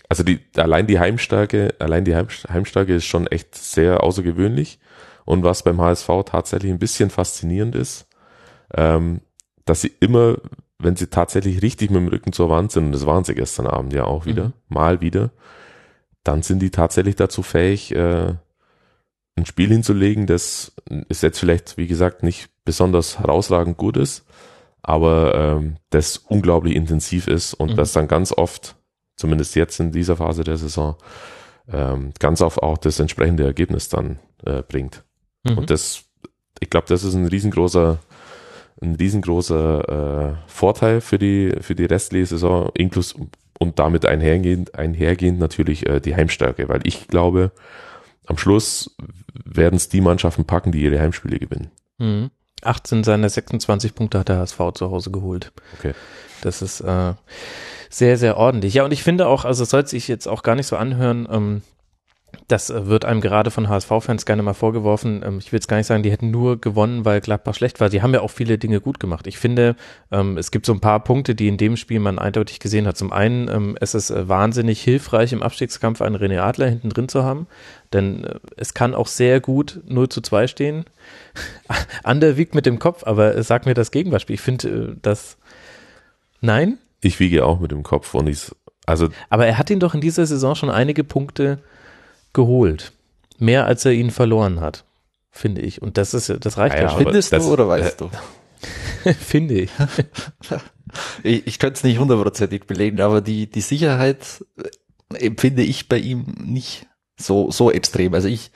[0.08, 4.78] also die, allein die Heimstärke, allein die Heimstärke ist schon echt sehr außergewöhnlich.
[5.24, 8.08] Und was beim HSV tatsächlich ein bisschen faszinierend ist,
[8.74, 9.20] ähm,
[9.66, 10.38] dass sie immer
[10.78, 13.66] wenn sie tatsächlich richtig mit dem Rücken zur Wand sind, und das waren sie gestern
[13.66, 14.52] Abend ja auch wieder, mhm.
[14.68, 15.30] mal wieder,
[16.24, 18.34] dann sind die tatsächlich dazu fähig, äh,
[19.36, 20.72] ein Spiel hinzulegen, das
[21.08, 24.24] ist jetzt vielleicht, wie gesagt, nicht besonders herausragend gut ist,
[24.82, 27.76] aber ähm, das unglaublich intensiv ist und mhm.
[27.76, 28.76] das dann ganz oft,
[29.16, 30.96] zumindest jetzt in dieser Phase der Saison,
[31.70, 35.04] ähm, ganz oft auch das entsprechende Ergebnis dann äh, bringt.
[35.44, 35.58] Mhm.
[35.58, 36.08] Und das
[36.60, 37.98] ich glaube, das ist ein riesengroßer,
[38.80, 43.14] ein riesengroßer äh, Vorteil für die, für die restliche Saison, inklus
[43.58, 47.50] und damit einhergehend, einhergehend natürlich äh, die Heimstärke, weil ich glaube,
[48.26, 48.94] am Schluss
[49.44, 51.70] werden es die Mannschaften packen, die ihre Heimspiele gewinnen.
[51.98, 52.30] Mhm.
[52.62, 55.52] 18 seiner 26 Punkte hat der HSV zu Hause geholt.
[55.78, 55.94] Okay.
[56.42, 57.14] Das ist äh,
[57.88, 58.74] sehr, sehr ordentlich.
[58.74, 61.28] Ja, und ich finde auch, also es soll sich jetzt auch gar nicht so anhören,
[61.30, 61.62] ähm,
[62.46, 65.22] das äh, wird einem gerade von HSV-Fans gerne mal vorgeworfen.
[65.24, 67.90] Ähm, ich will jetzt gar nicht sagen, die hätten nur gewonnen, weil Gladbach schlecht war.
[67.90, 69.26] Sie haben ja auch viele Dinge gut gemacht.
[69.26, 69.76] Ich finde,
[70.10, 72.96] ähm, es gibt so ein paar Punkte, die in dem Spiel man eindeutig gesehen hat.
[72.96, 77.08] Zum einen, ähm, es ist äh, wahnsinnig hilfreich, im Abstiegskampf einen René Adler hinten drin
[77.08, 77.46] zu haben.
[77.92, 80.84] Denn äh, es kann auch sehr gut 0 zu 2 stehen.
[82.02, 84.34] Ander wiegt mit dem Kopf, aber sag mir das Gegenbeispiel.
[84.34, 85.38] Ich finde, das,
[86.40, 86.78] nein?
[87.00, 88.50] Ich wiege auch mit dem Kopf und ich,
[88.86, 89.08] also.
[89.28, 91.58] Aber er hat ihn doch in dieser Saison schon einige Punkte
[92.32, 92.92] geholt.
[93.38, 94.84] Mehr als er ihn verloren hat,
[95.30, 95.80] finde ich.
[95.82, 97.04] Und das ist, das reicht ja, ja schon.
[97.04, 98.10] Findest du oder weißt du?
[99.18, 99.70] finde ich.
[101.22, 101.46] ich.
[101.46, 104.44] Ich könnte es nicht hundertprozentig belegen, aber die, die Sicherheit
[105.14, 108.14] empfinde ich bei ihm nicht so, so extrem.
[108.14, 108.50] Also ich,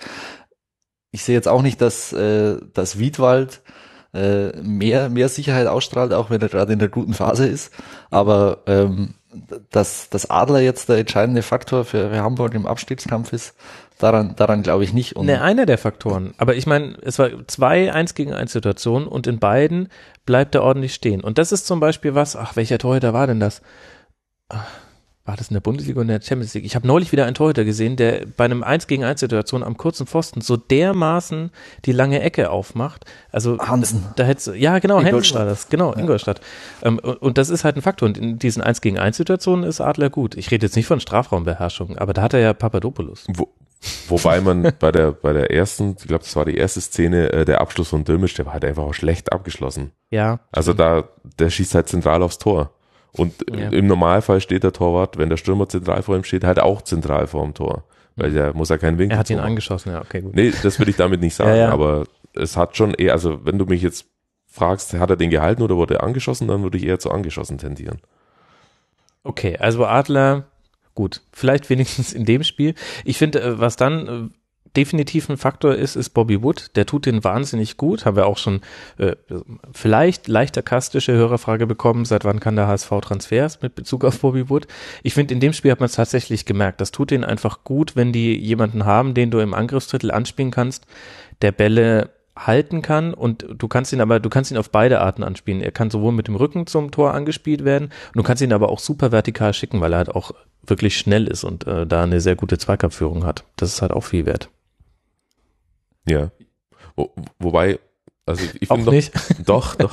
[1.10, 3.62] ich sehe jetzt auch nicht, dass, äh, dass Wiedwald
[4.14, 7.72] äh, mehr, mehr Sicherheit ausstrahlt, auch wenn er gerade in der guten Phase ist.
[8.10, 9.14] Aber ähm,
[9.70, 13.54] dass, dass Adler jetzt der entscheidende Faktor für, für Hamburg im Abstiegskampf ist,
[13.98, 15.16] daran, daran glaube ich nicht.
[15.16, 16.34] Und ne, einer der Faktoren.
[16.38, 19.88] Aber ich meine, es war zwei Eins gegen eins Situationen und in beiden
[20.26, 21.22] bleibt er ordentlich stehen.
[21.22, 23.62] Und das ist zum Beispiel was, ach, welcher Torhüter war denn das?
[24.48, 24.66] Ach
[25.24, 26.64] war das in der Bundesliga und in der Champions League?
[26.64, 29.76] Ich habe neulich wieder einen Torhüter gesehen, der bei einem 1 gegen 1 Situation am
[29.76, 31.50] kurzen Pfosten so dermaßen
[31.84, 33.04] die lange Ecke aufmacht.
[33.30, 34.02] Also Hansen.
[34.16, 36.40] Da, da hätte ja genau Hansen war das, genau Ingolstadt.
[36.82, 38.08] Ähm, und, und, das ist halt ein Faktor.
[38.08, 40.36] Und in diesen 1 gegen 1 Situationen ist Adler gut.
[40.36, 43.26] Ich rede jetzt nicht von Strafraumbeherrschung, aber da hat er ja Papadopoulos.
[43.28, 43.48] Wo,
[44.08, 47.44] wobei man bei der bei der ersten, ich glaube, das war die erste Szene, äh,
[47.44, 49.92] der Abschluss von Dömisch, der war halt einfach auch schlecht abgeschlossen.
[50.10, 50.40] Ja.
[50.50, 51.04] Also da
[51.38, 52.72] der schießt halt zentral aufs Tor.
[53.16, 53.68] Und ja.
[53.68, 57.26] im Normalfall steht der Torwart, wenn der Stürmer zentral vor ihm steht, halt auch zentral
[57.26, 57.84] vor dem Tor.
[58.16, 58.34] Weil mhm.
[58.34, 59.16] der muss ja keinen Winkel.
[59.16, 60.34] Er hat ihn angeschossen, ja, okay, gut.
[60.34, 61.70] Nee, das will ich damit nicht sagen, ja, ja.
[61.70, 62.04] aber
[62.34, 64.06] es hat schon eher, also wenn du mich jetzt
[64.46, 67.58] fragst, hat er den gehalten oder wurde er angeschossen, dann würde ich eher zu angeschossen
[67.58, 68.00] tendieren.
[69.24, 70.44] Okay, also Adler,
[70.94, 72.74] gut, vielleicht wenigstens in dem Spiel.
[73.04, 74.36] Ich finde, äh, was dann äh,
[74.76, 76.76] definitiv ein Faktor ist, ist Bobby Wood.
[76.76, 78.04] Der tut den wahnsinnig gut.
[78.04, 78.60] Haben wir auch schon
[78.98, 79.16] äh,
[79.72, 84.48] vielleicht leicht sarkastische Hörerfrage bekommen, seit wann kann der HSV Transfers mit Bezug auf Bobby
[84.48, 84.66] Wood.
[85.02, 86.80] Ich finde, in dem Spiel hat man es tatsächlich gemerkt.
[86.80, 90.86] Das tut denen einfach gut, wenn die jemanden haben, den du im Angriffsdrittel anspielen kannst,
[91.42, 95.22] der Bälle halten kann und du kannst ihn aber, du kannst ihn auf beide Arten
[95.22, 95.60] anspielen.
[95.60, 98.70] Er kann sowohl mit dem Rücken zum Tor angespielt werden und du kannst ihn aber
[98.70, 100.32] auch super vertikal schicken, weil er halt auch
[100.66, 103.44] wirklich schnell ist und äh, da eine sehr gute Zweikampfführung hat.
[103.56, 104.48] Das ist halt auch viel wert.
[106.06, 106.30] Ja.
[106.96, 107.78] Wo, wobei,
[108.26, 109.12] also ich finde noch, nicht.
[109.46, 109.92] doch, doch.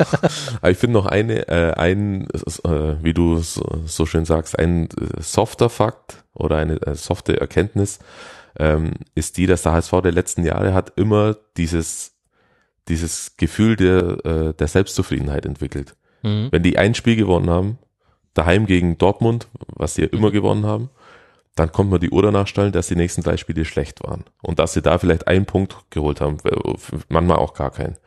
[0.61, 4.85] Aber ich finde noch eine, äh, ein, äh, wie du so, so schön sagst, ein
[4.85, 7.99] äh, softer Fakt oder eine äh, softe Erkenntnis
[8.57, 12.15] ähm, ist die, dass der HSV der letzten Jahre hat immer dieses
[12.87, 15.95] dieses Gefühl der äh, der Selbstzufriedenheit entwickelt.
[16.23, 16.49] Mhm.
[16.51, 17.77] Wenn die ein Spiel gewonnen haben,
[18.33, 20.33] daheim gegen Dortmund, was sie ja immer mhm.
[20.33, 20.89] gewonnen haben,
[21.59, 24.23] dann kommt man die Uhr danach stellen, dass die nächsten drei Spiele schlecht waren.
[24.41, 26.37] Und dass sie da vielleicht einen Punkt geholt haben,
[27.09, 27.97] manchmal auch gar keinen.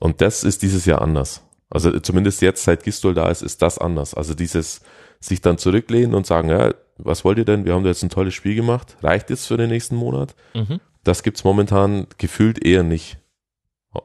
[0.00, 1.42] Und das ist dieses Jahr anders.
[1.70, 4.14] Also zumindest jetzt, seit Gistol da ist, ist das anders.
[4.14, 4.80] Also dieses
[5.20, 7.66] sich dann zurücklehnen und sagen, ja, was wollt ihr denn?
[7.66, 8.96] Wir haben da jetzt ein tolles Spiel gemacht.
[9.02, 10.34] Reicht jetzt für den nächsten Monat?
[10.54, 10.80] Mhm.
[11.04, 13.17] Das gibt's momentan gefühlt eher nicht.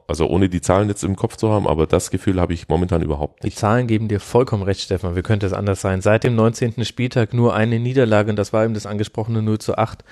[0.06, 3.02] Also ohne die Zahlen jetzt im Kopf zu haben, aber das Gefühl habe ich momentan
[3.02, 3.54] überhaupt nicht.
[3.54, 5.14] Die Zahlen geben dir vollkommen recht, Stefan.
[5.14, 6.00] Wie könnte es anders sein?
[6.00, 6.84] Seit dem 19.
[6.84, 10.02] Spieltag nur eine Niederlage und das war eben das angesprochene 0 zu 8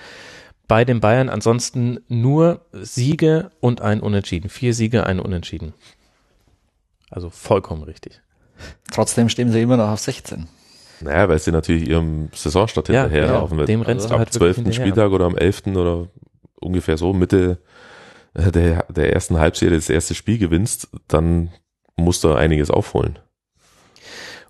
[0.68, 1.30] bei den Bayern.
[1.30, 4.50] Ansonsten nur Siege und ein Unentschieden.
[4.50, 5.72] Vier Siege, ein Unentschieden.
[7.10, 8.20] Also vollkommen richtig.
[8.90, 10.48] Trotzdem stehen sie immer noch auf 16.
[11.00, 14.34] Naja, weil sie natürlich ihrem Saisonstart ja, hinterherlaufen ja, Dem rennst also du halt ab
[14.34, 14.74] 12.
[14.74, 15.68] Spieltag oder am 11.
[15.68, 16.08] oder
[16.60, 17.58] ungefähr so Mitte
[18.34, 21.52] der, der ersten Halbserie das erste Spiel gewinnst, dann
[21.96, 23.18] musst du einiges aufholen.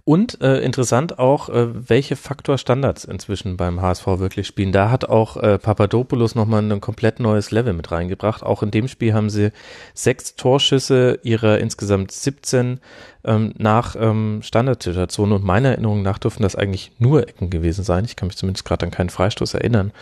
[0.05, 4.73] Und äh, interessant auch, äh, welche Faktor Standards inzwischen beim HSV wirklich spielen.
[4.73, 8.43] Da hat auch äh, Papadopoulos nochmal ein komplett neues Level mit reingebracht.
[8.43, 9.53] Auch in dem Spiel haben sie
[9.95, 12.81] sechs Torschüsse ihrer insgesamt 17
[13.23, 15.37] ähm, nach ähm, Standardsituationen.
[15.37, 18.05] Und meiner Erinnerung nach dürfen das eigentlich nur Ecken gewesen sein.
[18.05, 19.93] Ich kann mich zumindest gerade an keinen Freistoß erinnern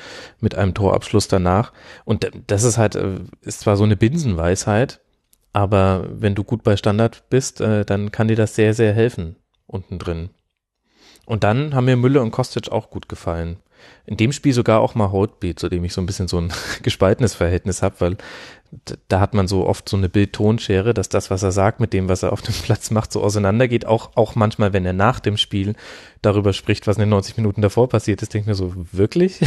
[0.40, 1.74] mit einem Torabschluss danach.
[2.06, 5.00] Und das ist halt, äh, ist zwar so eine Binsenweisheit,
[5.52, 9.36] aber wenn du gut bei Standard bist, äh, dann kann dir das sehr, sehr helfen
[9.70, 10.30] unten drin.
[11.26, 13.58] Und dann haben mir Müller und Kostic auch gut gefallen.
[14.04, 16.52] In dem Spiel sogar auch mal Holtbeat, zu dem ich so ein bisschen so ein
[16.82, 18.16] gespaltenes Verhältnis habe, weil
[19.08, 22.08] da hat man so oft so eine Bild-Tonschere, dass das, was er sagt, mit dem,
[22.08, 23.84] was er auf dem Platz macht, so auseinandergeht.
[23.84, 25.74] Auch, auch manchmal, wenn er nach dem Spiel
[26.22, 29.40] darüber spricht, was in den 90 Minuten davor passiert ist, denke ich mir so, wirklich?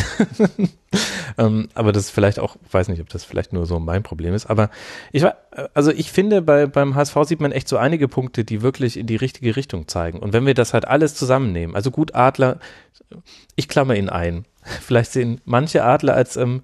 [1.38, 4.34] ähm, aber das ist vielleicht auch, weiß nicht, ob das vielleicht nur so mein Problem
[4.34, 4.48] ist.
[4.48, 4.70] Aber
[5.14, 5.38] ich war,
[5.74, 9.08] also ich finde, bei, beim HSV sieht man echt so einige Punkte, die wirklich in
[9.08, 10.20] die richtige Richtung zeigen.
[10.20, 12.60] Und wenn wir das halt alles zusammennehmen, also gut, Adler,
[13.56, 14.46] ich klammer ihn ein.
[14.82, 16.64] Vielleicht sehen manche Adler als ähm,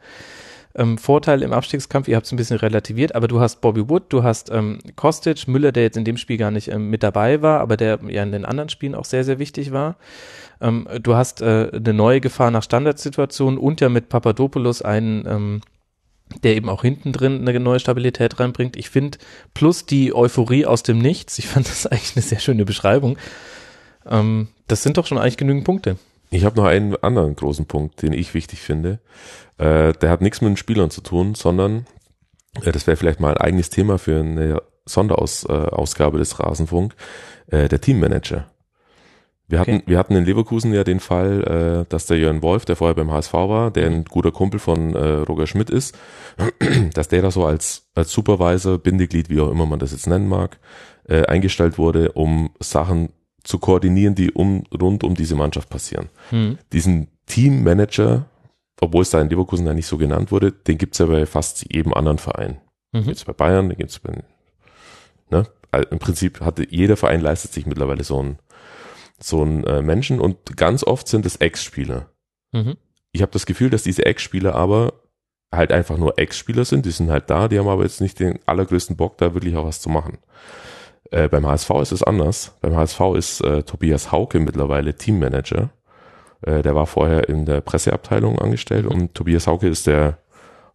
[0.75, 4.03] ähm, Vorteil im Abstiegskampf, ihr habt es ein bisschen relativiert, aber du hast Bobby Wood,
[4.09, 7.41] du hast ähm, Kostic, Müller, der jetzt in dem Spiel gar nicht ähm, mit dabei
[7.41, 9.97] war, aber der ja in den anderen Spielen auch sehr, sehr wichtig war.
[10.61, 15.61] Ähm, du hast äh, eine neue Gefahr nach Standardsituationen und ja mit Papadopoulos einen, ähm,
[16.43, 18.77] der eben auch hinten drin eine neue Stabilität reinbringt.
[18.77, 19.17] Ich finde,
[19.55, 23.17] plus die Euphorie aus dem Nichts, ich fand das eigentlich eine sehr schöne Beschreibung.
[24.05, 25.97] Ähm, das sind doch schon eigentlich genügend Punkte.
[26.31, 28.99] Ich habe noch einen anderen großen Punkt, den ich wichtig finde.
[29.59, 31.85] Äh, der hat nichts mit den Spielern zu tun, sondern
[32.63, 36.95] äh, das wäre vielleicht mal ein eigenes Thema für eine Sonderausgabe äh, des Rasenfunk,
[37.47, 38.49] äh, der Teammanager.
[39.47, 39.83] Wir hatten, okay.
[39.87, 43.11] wir hatten in Leverkusen ja den Fall, äh, dass der Jörn Wolf, der vorher beim
[43.11, 45.97] HSV war, der ein guter Kumpel von äh, Roger Schmidt ist,
[46.93, 50.27] dass der da so als, als Supervisor, Bindeglied, wie auch immer man das jetzt nennen
[50.27, 50.59] mag,
[51.27, 53.09] eingestellt wurde, um Sachen
[53.43, 56.09] zu koordinieren, die um, rund um diese Mannschaft passieren.
[56.29, 56.59] Hm.
[56.71, 58.28] Diesen Teammanager
[58.81, 61.65] obwohl es da in Leverkusen ja nicht so genannt wurde, den gibt's ja bei fast
[61.73, 62.61] jedem anderen Verein.
[62.91, 62.99] Mhm.
[62.99, 64.23] Den gibt's bei Bayern, den gibt's bei,
[65.29, 65.47] ne?
[65.91, 68.39] Im Prinzip hatte jeder Verein leistet sich mittlerweile so einen
[69.21, 72.09] so einen äh, Menschen und ganz oft sind es Ex-Spieler.
[72.51, 72.77] Mhm.
[73.11, 74.93] Ich habe das Gefühl, dass diese Ex-Spieler aber
[75.53, 78.39] halt einfach nur Ex-Spieler sind, die sind halt da, die haben aber jetzt nicht den
[78.45, 80.19] allergrößten Bock, da wirklich auch was zu machen.
[81.11, 82.55] Äh, beim HSV ist es anders.
[82.61, 85.71] Beim HSV ist äh, Tobias Hauke mittlerweile Teammanager
[86.41, 88.91] äh, der war vorher in der Presseabteilung angestellt mhm.
[88.91, 90.19] und Tobias Hauke ist der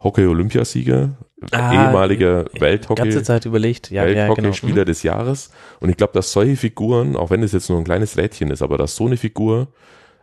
[0.03, 1.17] Hockey-Olympiasieger,
[1.53, 3.03] ah, ehemaliger Welthockey.
[3.03, 4.85] Ganze Zeit überlegt, ja, Welthockey-Spieler ja, genau.
[4.85, 5.51] des Jahres.
[5.81, 8.61] Und ich glaube, dass solche Figuren, auch wenn es jetzt nur ein kleines Rädchen ist,
[8.61, 9.69] aber dass so eine Figur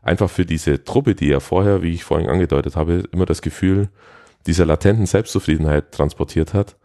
[0.04, 3.90] einfach für diese Truppe, die ja vorher, wie ich vorhin angedeutet habe, immer das Gefühl
[4.48, 6.76] dieser latenten Selbstzufriedenheit transportiert hat,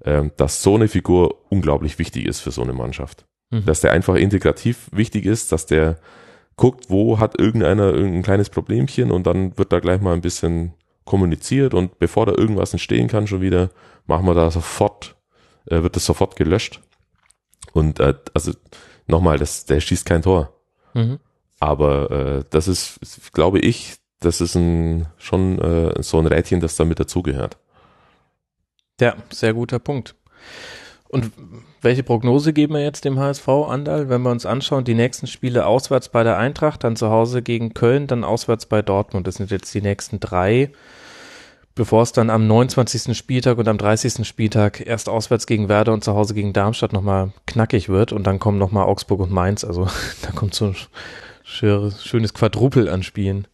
[0.00, 3.24] äh, dass so eine Figur unglaublich wichtig ist für so eine Mannschaft.
[3.50, 3.64] Mhm.
[3.64, 5.96] Dass der einfach integrativ wichtig ist, dass der
[6.56, 10.74] guckt, wo hat irgendeiner irgendein kleines Problemchen und dann wird da gleich mal ein bisschen
[11.04, 13.70] kommuniziert und bevor da irgendwas entstehen kann schon wieder,
[14.06, 15.16] machen wir da sofort,
[15.66, 16.80] äh, wird das sofort gelöscht.
[17.72, 18.52] Und äh, also
[19.06, 20.52] nochmal, das, der schießt kein Tor.
[20.94, 21.18] Mhm.
[21.58, 22.98] Aber äh, das ist,
[23.32, 27.58] glaube ich, das ist ein schon äh, so ein Rädchen, das damit dazugehört.
[29.00, 30.14] Ja, sehr guter Punkt.
[31.12, 31.30] Und
[31.82, 34.08] welche Prognose geben wir jetzt dem HSV, Andal?
[34.08, 37.74] Wenn wir uns anschauen, die nächsten Spiele auswärts bei der Eintracht, dann zu Hause gegen
[37.74, 39.26] Köln, dann auswärts bei Dortmund.
[39.26, 40.72] Das sind jetzt die nächsten drei,
[41.74, 43.14] bevor es dann am 29.
[43.14, 44.26] Spieltag und am 30.
[44.26, 48.38] Spieltag erst auswärts gegen Werder und zu Hause gegen Darmstadt nochmal knackig wird und dann
[48.38, 49.64] kommen nochmal Augsburg und Mainz.
[49.64, 49.88] Also
[50.22, 50.76] da kommt so ein
[51.44, 53.46] schönes Quadrupel an Spielen.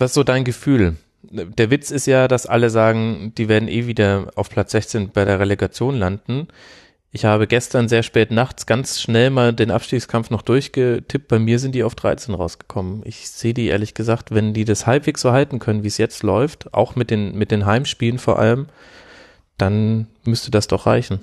[0.00, 0.96] Was ist so dein Gefühl?
[1.22, 5.24] Der Witz ist ja, dass alle sagen, die werden eh wieder auf Platz 16 bei
[5.24, 6.48] der Relegation landen.
[7.10, 11.28] Ich habe gestern sehr spät nachts ganz schnell mal den Abstiegskampf noch durchgetippt.
[11.28, 13.02] Bei mir sind die auf 13 rausgekommen.
[13.04, 16.22] Ich sehe die ehrlich gesagt, wenn die das halbwegs so halten können, wie es jetzt
[16.22, 18.66] läuft, auch mit den, mit den Heimspielen vor allem,
[19.56, 21.20] dann müsste das doch reichen.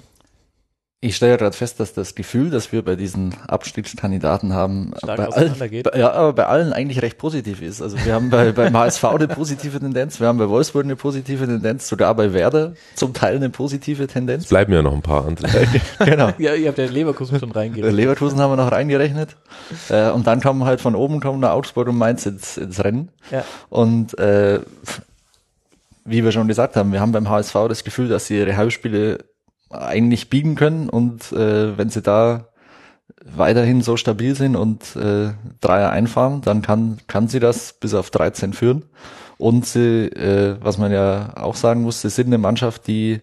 [1.06, 5.54] Ich stelle gerade fest, dass das Gefühl, das wir bei diesen Abstiegskandidaten haben, bei allen,
[5.60, 7.80] bei, ja, aber bei allen eigentlich recht positiv ist.
[7.80, 11.46] Also wir haben bei, beim HSV eine positive Tendenz, wir haben bei Wolfsburg eine positive
[11.46, 14.46] Tendenz, sogar bei Werder zum Teil eine positive Tendenz.
[14.46, 15.48] Es bleiben ja noch ein paar andere.
[16.00, 16.32] genau.
[16.40, 17.94] Ja, ihr habt ja Leverkusen schon reingerechnet.
[17.94, 19.36] Leverkusen haben wir noch reingerechnet.
[19.90, 23.10] Äh, und dann kommen halt von oben kommen Augsburg und Mainz ins, ins Rennen.
[23.30, 23.46] Ja.
[23.70, 24.60] Und äh,
[26.04, 29.20] wie wir schon gesagt haben, wir haben beim HSV das Gefühl, dass sie ihre Heimspiele
[29.82, 32.48] eigentlich biegen können und äh, wenn sie da
[33.26, 38.12] weiterhin so stabil sind und äh, Dreier einfahren, dann kann, kann sie das bis auf
[38.12, 38.84] 13 führen.
[39.38, 43.22] Und sie, äh, was man ja auch sagen muss, sie sind eine Mannschaft, die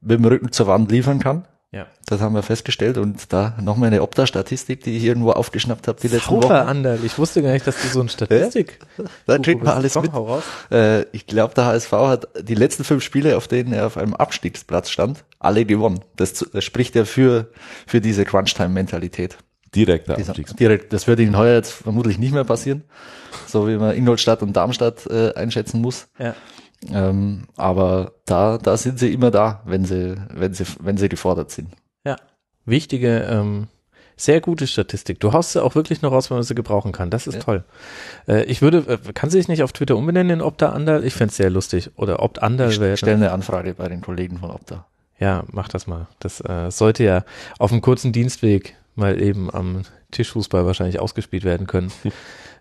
[0.00, 1.46] mit dem Rücken zur Wand liefern kann.
[1.74, 1.86] Ja.
[2.06, 6.08] Das haben wir festgestellt und da nochmal eine Opta-Statistik, die ich irgendwo aufgeschnappt habe die
[6.08, 6.52] letzten Wochen.
[6.52, 7.00] Anderl.
[7.02, 8.78] Ich wusste gar nicht, dass du so ein Statistik.
[9.26, 10.12] da kriegt man alles mit.
[10.70, 14.14] Äh, ich glaube, der HSV hat die letzten fünf Spiele, auf denen er auf einem
[14.14, 16.00] Abstiegsplatz stand, alle gewonnen.
[16.14, 17.48] Das, das spricht ja für,
[17.86, 19.36] für diese Crunch-Time-Mentalität.
[19.74, 20.56] Direkter Abstiegsplatz.
[20.56, 22.84] Direkt, das wird Ihnen heuer jetzt vermutlich nicht mehr passieren.
[23.48, 26.06] So wie man Ingolstadt und Darmstadt äh, einschätzen muss.
[26.18, 26.36] Ja.
[26.92, 31.50] Ähm, aber da, da sind sie immer da, wenn sie, wenn sie, wenn sie gefordert
[31.50, 31.68] sind.
[32.04, 32.16] Ja.
[32.66, 33.68] Wichtige, ähm,
[34.16, 35.18] Sehr gute Statistik.
[35.18, 37.10] Du haust sie auch wirklich noch raus, wenn man sie gebrauchen kann.
[37.10, 37.40] Das ist ja.
[37.40, 37.64] toll.
[38.28, 41.04] Äh, ich würde, äh, kann sie sich nicht auf Twitter umbenennen in Opta Andal?
[41.04, 41.90] Ich fände es sehr lustig.
[41.96, 42.94] Oder Opt Andal wäre.
[42.94, 44.86] Ich stelle eine Anfrage bei den Kollegen von Opta.
[45.18, 46.06] Ja, mach das mal.
[46.20, 47.24] Das äh, sollte ja
[47.58, 49.82] auf einem kurzen Dienstweg mal eben am
[50.12, 51.90] Tischfußball wahrscheinlich ausgespielt werden können.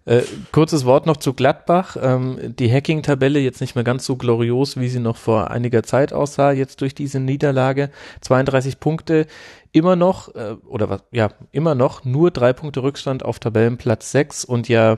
[0.06, 1.95] Äh, kurzes Wort noch zu Gladbach.
[2.01, 6.12] Ähm, die Hacking-Tabelle jetzt nicht mehr ganz so glorios, wie sie noch vor einiger Zeit
[6.12, 7.89] aussah, jetzt durch diese Niederlage.
[8.22, 9.28] 32 Punkte,
[9.72, 14.45] immer noch, äh, oder was, ja, immer noch nur drei Punkte Rückstand auf Tabellenplatz 6
[14.45, 14.97] und ja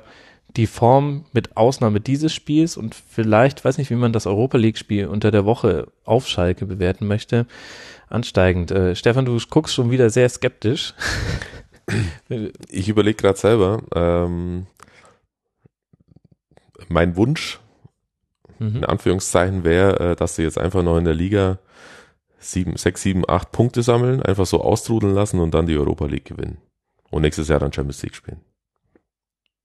[0.56, 5.08] die Form mit Ausnahme dieses Spiels und vielleicht, weiß nicht, wie man das Europa League-Spiel
[5.08, 7.46] unter der Woche auf Schalke bewerten möchte,
[8.10, 8.72] ansteigend.
[8.72, 10.94] Äh, Stefan, du guckst schon wieder sehr skeptisch.
[12.70, 13.84] Ich überlege gerade selber.
[13.94, 14.66] Ähm,
[16.88, 17.60] mein Wunsch,
[18.60, 18.78] mhm.
[18.78, 21.60] in Anführungszeichen, wäre, äh, dass sie jetzt einfach noch in der Liga
[22.40, 26.26] sieben, sechs, sieben, acht Punkte sammeln, einfach so austrudeln lassen und dann die Europa League
[26.26, 26.58] gewinnen.
[27.10, 28.42] Und nächstes Jahr dann Champions League spielen.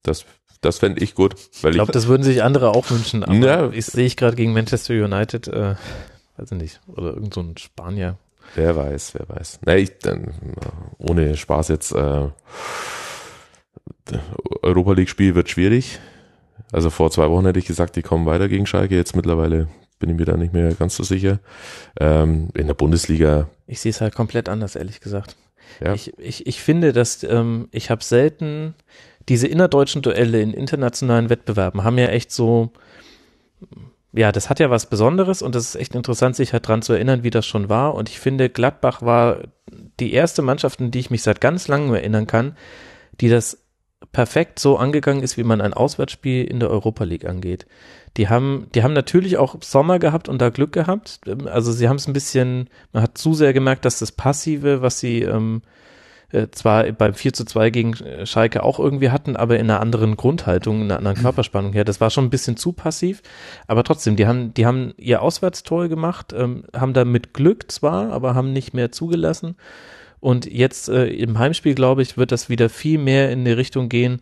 [0.02, 0.24] Das,
[0.60, 1.34] das fände ich gut.
[1.62, 4.36] Weil ich glaube, das würden sich andere auch wünschen, aber ja, ich sehe ich gerade
[4.36, 5.74] gegen Manchester United, äh,
[6.36, 8.16] weiß ich nicht, oder irgend so ein Spanier.
[8.54, 9.60] Wer weiß, wer weiß.
[9.66, 10.32] Nee, ich, dann,
[10.98, 12.28] ohne Spaß jetzt, äh,
[14.62, 16.00] Europa League Spiel wird schwierig.
[16.72, 18.96] Also vor zwei Wochen hätte ich gesagt, die kommen weiter gegen Schalke.
[18.96, 21.38] Jetzt mittlerweile bin ich mir da nicht mehr ganz so sicher.
[22.00, 23.48] Ähm, in der Bundesliga.
[23.66, 25.36] Ich sehe es halt komplett anders, ehrlich gesagt.
[25.80, 25.94] Ja.
[25.94, 28.74] Ich, ich, ich finde, dass ähm, ich habe selten
[29.28, 32.72] diese innerdeutschen Duelle in internationalen Wettbewerben haben ja echt so,
[34.12, 36.94] ja, das hat ja was Besonderes und das ist echt interessant, sich halt dran zu
[36.94, 37.94] erinnern, wie das schon war.
[37.94, 39.42] Und ich finde, Gladbach war
[40.00, 42.56] die erste Mannschaft, an die ich mich seit ganz langem erinnern kann,
[43.20, 43.58] die das
[44.12, 47.66] perfekt so angegangen ist, wie man ein Auswärtsspiel in der Europa League angeht.
[48.16, 51.20] Die haben, die haben natürlich auch Sommer gehabt und da Glück gehabt.
[51.46, 54.98] Also sie haben es ein bisschen, man hat zu sehr gemerkt, dass das Passive, was
[54.98, 55.62] sie ähm,
[56.32, 59.80] äh, zwar beim 4 zu 2 gegen äh, Schalke auch irgendwie hatten, aber in einer
[59.80, 61.22] anderen Grundhaltung, in einer anderen mhm.
[61.22, 61.84] Körperspannung her.
[61.84, 63.22] Das war schon ein bisschen zu passiv,
[63.66, 68.12] aber trotzdem, die haben, die haben ihr Auswärtstor gemacht, ähm, haben da mit Glück zwar,
[68.12, 69.56] aber haben nicht mehr zugelassen.
[70.20, 73.88] Und jetzt äh, im Heimspiel, glaube ich, wird das wieder viel mehr in die Richtung
[73.88, 74.20] gehen,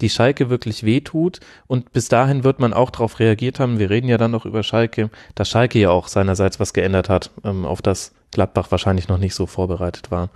[0.00, 1.40] die Schalke wirklich wehtut.
[1.66, 3.78] Und bis dahin wird man auch darauf reagiert haben.
[3.78, 7.30] Wir reden ja dann noch über Schalke, dass Schalke ja auch seinerseits was geändert hat,
[7.44, 10.30] ähm, auf das Gladbach wahrscheinlich noch nicht so vorbereitet war.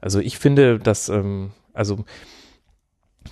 [0.00, 2.04] Also ich finde, dass, ähm, also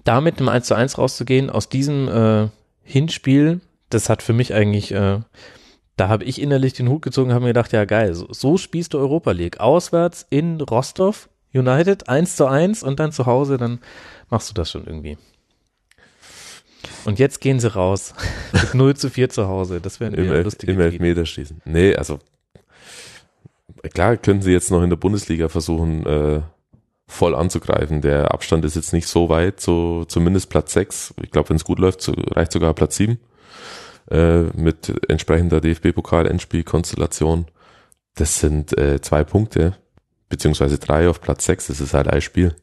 [0.04, 2.48] damit im 1 zu 1 rauszugehen, aus diesem äh,
[2.82, 3.60] Hinspiel,
[3.90, 5.20] das hat für mich eigentlich äh,
[5.96, 8.94] da habe ich innerlich den Hut gezogen, habe mir gedacht, ja geil, so, so spielst
[8.94, 9.60] du Europa League.
[9.60, 13.80] Auswärts in Rostov United, 1 zu 1 und dann zu Hause, dann
[14.30, 15.18] machst du das schon irgendwie.
[17.04, 18.14] Und jetzt gehen sie raus.
[18.52, 19.80] Mit 0 zu 4 zu Hause.
[19.80, 21.60] Das wäre ein Elf, Im Elfmeterschießen.
[21.64, 22.18] Nee, also
[23.92, 26.40] klar können sie jetzt noch in der Bundesliga versuchen, äh,
[27.06, 28.00] voll anzugreifen.
[28.00, 31.14] Der Abstand ist jetzt nicht so weit, so zumindest Platz 6.
[31.22, 33.18] Ich glaube, wenn es gut läuft, so, reicht sogar Platz 7
[34.10, 37.46] äh, mit entsprechender DFB-Pokal-Endspiel-Konstellation.
[38.14, 39.76] Das sind äh, zwei Punkte,
[40.28, 41.68] beziehungsweise drei auf Platz sechs.
[41.68, 42.54] Das ist halt ein Spiel.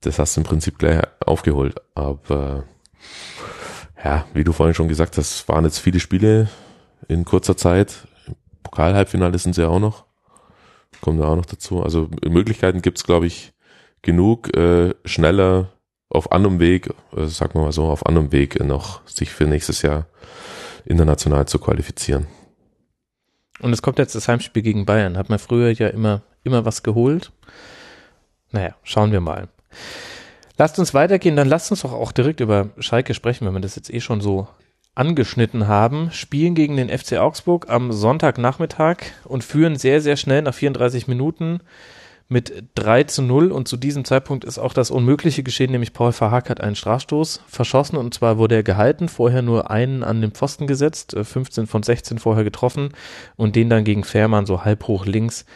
[0.00, 1.76] Das hast du im Prinzip gleich aufgeholt.
[1.94, 2.64] Aber
[4.02, 6.48] ja, wie du vorhin schon gesagt hast, waren jetzt viele Spiele
[7.08, 8.06] in kurzer Zeit.
[8.62, 10.04] Pokal-Halbfinale sind sie ja auch noch.
[11.00, 11.82] Kommt da auch noch dazu.
[11.82, 13.52] Also Möglichkeiten gibt's glaube ich,
[14.02, 15.72] genug, äh, schneller
[16.10, 19.82] auf anderem Weg, äh, sagen wir mal so, auf anderem Weg noch sich für nächstes
[19.82, 20.06] Jahr
[20.84, 22.26] international zu qualifizieren.
[23.60, 25.16] Und es kommt jetzt das Heimspiel gegen Bayern.
[25.16, 27.32] Hat man früher ja immer, immer was geholt.
[28.50, 29.48] Naja, schauen wir mal.
[30.56, 33.76] Lasst uns weitergehen, dann lasst uns doch auch direkt über Schalke sprechen, wenn wir das
[33.76, 34.48] jetzt eh schon so
[34.94, 36.10] angeschnitten haben.
[36.10, 41.60] Spielen gegen den FC Augsburg am Sonntagnachmittag und führen sehr, sehr schnell nach 34 Minuten
[42.28, 46.12] mit 3 zu 0 und zu diesem Zeitpunkt ist auch das Unmögliche geschehen, nämlich Paul
[46.12, 50.32] Verhack hat einen Strafstoß verschossen und zwar wurde er gehalten, vorher nur einen an den
[50.32, 52.90] Pfosten gesetzt, 15 äh, von 16 vorher getroffen
[53.36, 55.46] und den dann gegen Fährmann so halb hoch links.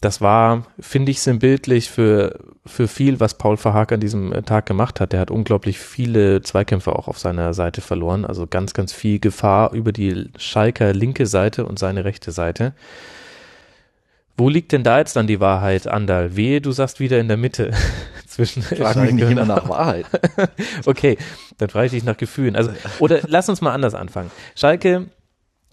[0.00, 4.66] Das war, finde ich, sinnbildlich für, für viel, was Paul Verhack an diesem äh, Tag
[4.66, 5.12] gemacht hat.
[5.12, 9.72] Der hat unglaublich viele Zweikämpfe auch auf seiner Seite verloren, also ganz, ganz viel Gefahr
[9.72, 12.74] über die Schalker linke Seite und seine rechte Seite.
[14.36, 16.36] Wo liegt denn da jetzt dann die Wahrheit, Andal?
[16.36, 17.70] Wehe, du sagst wieder in der Mitte.
[18.36, 20.06] zwischen Frag mich nicht immer nach Wahrheit.
[20.86, 21.16] okay,
[21.58, 22.54] dann frage ich dich nach Gefühlen.
[22.54, 24.30] Also, oder lass uns mal anders anfangen.
[24.54, 25.06] Schalke,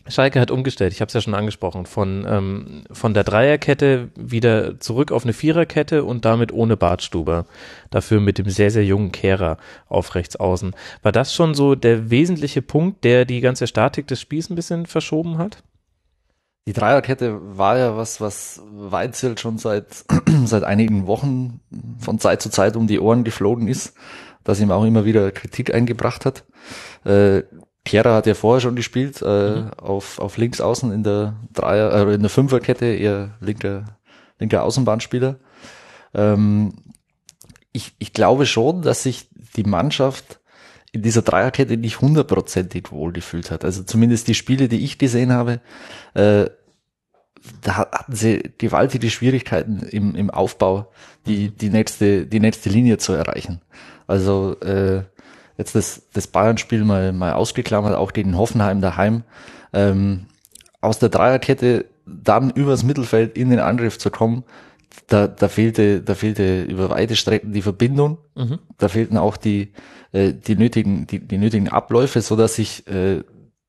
[0.08, 4.80] Schalke hat umgestellt, ich habe es ja schon angesprochen, von, ähm, von der Dreierkette wieder
[4.80, 7.46] zurück auf eine Viererkette und damit ohne Bartstuber.
[7.90, 9.58] Dafür mit dem sehr, sehr jungen Kehrer
[9.88, 10.74] auf rechts außen.
[11.02, 14.86] War das schon so der wesentliche Punkt, der die ganze Statik des Spiels ein bisschen
[14.86, 15.64] verschoben hat?
[16.66, 20.06] Die Dreierkette war ja was, was Weitzel schon seit,
[20.46, 21.60] seit einigen Wochen
[22.00, 23.94] von Zeit zu Zeit um die Ohren geflogen ist,
[24.44, 26.46] dass ihm auch immer wieder Kritik eingebracht hat.
[27.04, 27.44] Äh,
[27.86, 29.74] Kehrer hat ja vorher schon gespielt, äh, mhm.
[29.74, 34.00] auf, auf links außen in der Dreier, äh, in der Fünferkette, eher linker,
[34.40, 35.40] linker Außenbahnspieler.
[36.14, 36.76] Ähm,
[37.74, 40.40] ich, ich glaube schon, dass sich die Mannschaft
[40.94, 43.66] in dieser Dreierkette nicht hundertprozentig wohlgefühlt hat.
[43.66, 45.60] Also zumindest die Spiele, die ich gesehen habe,
[46.14, 46.46] äh,
[47.62, 50.92] da hatten sie gewaltige Schwierigkeiten im, im Aufbau,
[51.26, 53.60] die, die nächste, die nächste Linie zu erreichen.
[54.08, 55.04] Also äh,
[55.58, 59.24] jetzt das, das Bayern-Spiel mal, mal ausgeklammert, auch gegen Hoffenheim daheim,
[59.74, 60.28] ähm,
[60.80, 64.44] aus der Dreierkette dann übers Mittelfeld in den Angriff zu kommen,
[65.08, 68.60] da, da fehlte, da fehlte über weite Strecken die Verbindung, mhm.
[68.78, 69.74] da fehlten auch die,
[70.14, 73.24] äh, die nötigen, die, die nötigen Abläufe, so dass sich äh,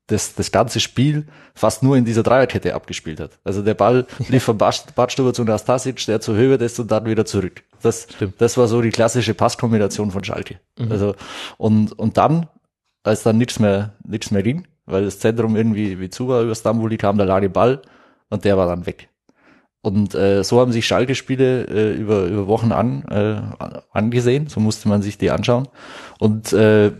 [0.07, 1.25] das, das ganze Spiel
[1.55, 3.39] fast nur in dieser Dreierkette abgespielt hat.
[3.43, 7.25] Also der Ball lief von Badstuber zu Nastasic, der zur Höhe des und dann wieder
[7.25, 7.63] zurück.
[7.81, 8.35] Das, Stimmt.
[8.39, 10.59] das war so die klassische Passkombination von Schalke.
[10.77, 10.91] Mhm.
[10.91, 11.15] Also,
[11.57, 12.47] und, und dann,
[13.03, 16.55] als dann nichts mehr, nichts mehr ging, weil das Zentrum irgendwie wie zu war über
[16.55, 17.81] Stambuli kam der lange Ball
[18.29, 19.09] und der war dann weg.
[19.85, 23.39] Und äh, so haben sich Schalke-Spiele äh, über, über Wochen an, äh,
[23.91, 25.67] angesehen, so musste man sich die anschauen.
[26.17, 26.91] Und äh,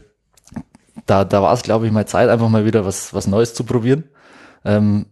[1.07, 3.63] da, da war es, glaube ich, mal Zeit, einfach mal wieder was, was Neues zu
[3.63, 4.03] probieren.
[4.63, 5.07] Ähm,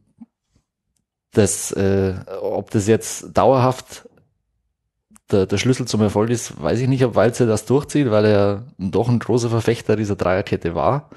[1.31, 2.13] das, äh,
[2.43, 4.07] ob das jetzt dauerhaft
[5.31, 8.67] der, der Schlüssel zum Erfolg ist, weiß ich nicht, ob Walze das durchzieht, weil er
[8.77, 11.09] doch ein großer Verfechter dieser Dreierkette war.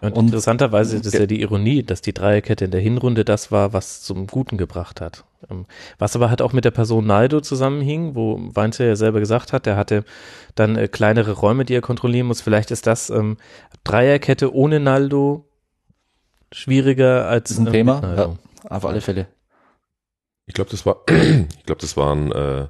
[0.00, 3.50] Und, und interessanterweise ist es ja die Ironie, dass die Dreierkette in der Hinrunde das
[3.50, 5.24] war, was zum Guten gebracht hat.
[5.50, 5.66] Ähm,
[5.98, 9.66] was aber halt auch mit der Person Naldo zusammenhing, wo Weinze ja selber gesagt hat,
[9.66, 10.04] er hatte
[10.54, 12.40] dann äh, kleinere Räume, die er kontrollieren muss.
[12.40, 13.36] Vielleicht ist das ähm,
[13.84, 15.48] Dreierkette ohne Naldo
[16.52, 18.00] schwieriger als das ist ein Thema.
[18.16, 18.36] Ja,
[18.68, 19.26] auf alle Fälle.
[20.46, 22.68] Ich glaube, das war, ich glaube, das war ein äh,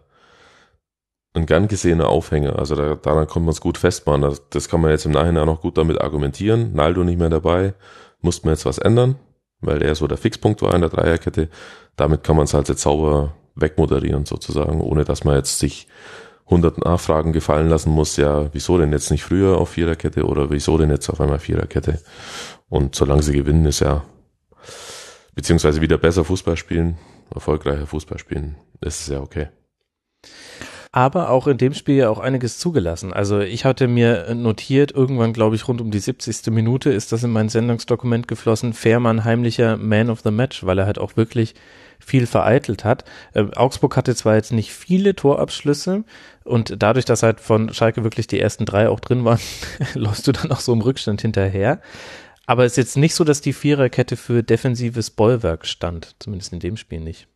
[1.35, 2.59] ein gern gesehener Aufhänger.
[2.59, 4.23] Also da, daran konnte man es gut festmachen.
[4.23, 6.75] Das, das kann man jetzt im Nachhinein auch gut damit argumentieren.
[6.75, 7.75] Naldo nicht mehr dabei,
[8.21, 9.17] musste man jetzt was ändern,
[9.61, 11.49] weil er so der Fixpunkt war in der Dreierkette.
[11.97, 15.89] Damit kann man es halt jetzt sauber wegmoderieren sozusagen, ohne dass man jetzt sich
[16.47, 20.79] hundert Nachfragen gefallen lassen muss, ja, wieso denn jetzt nicht früher auf Viererkette oder wieso
[20.79, 22.01] denn jetzt auf einmal Viererkette?
[22.71, 24.03] Und solange sie gewinnen, ist ja,
[25.35, 26.97] beziehungsweise wieder besser Fußball spielen,
[27.35, 29.49] erfolgreicher Fußball spielen, ist es ja okay
[30.93, 33.13] aber auch in dem Spiel ja auch einiges zugelassen.
[33.13, 36.47] Also ich hatte mir notiert, irgendwann glaube ich rund um die 70.
[36.53, 40.87] Minute ist das in mein Sendungsdokument geflossen, Fährmann heimlicher Man of the Match, weil er
[40.87, 41.55] halt auch wirklich
[41.99, 43.05] viel vereitelt hat.
[43.35, 46.05] Äh, Augsburg hatte zwar jetzt nicht viele Torabschlüsse
[46.45, 49.41] und dadurch, dass halt von Schalke wirklich die ersten drei auch drin waren,
[49.95, 51.81] läufst du dann auch so im Rückstand hinterher.
[52.47, 56.61] Aber es ist jetzt nicht so, dass die Viererkette für defensives Bollwerk stand, zumindest in
[56.61, 57.29] dem Spiel nicht.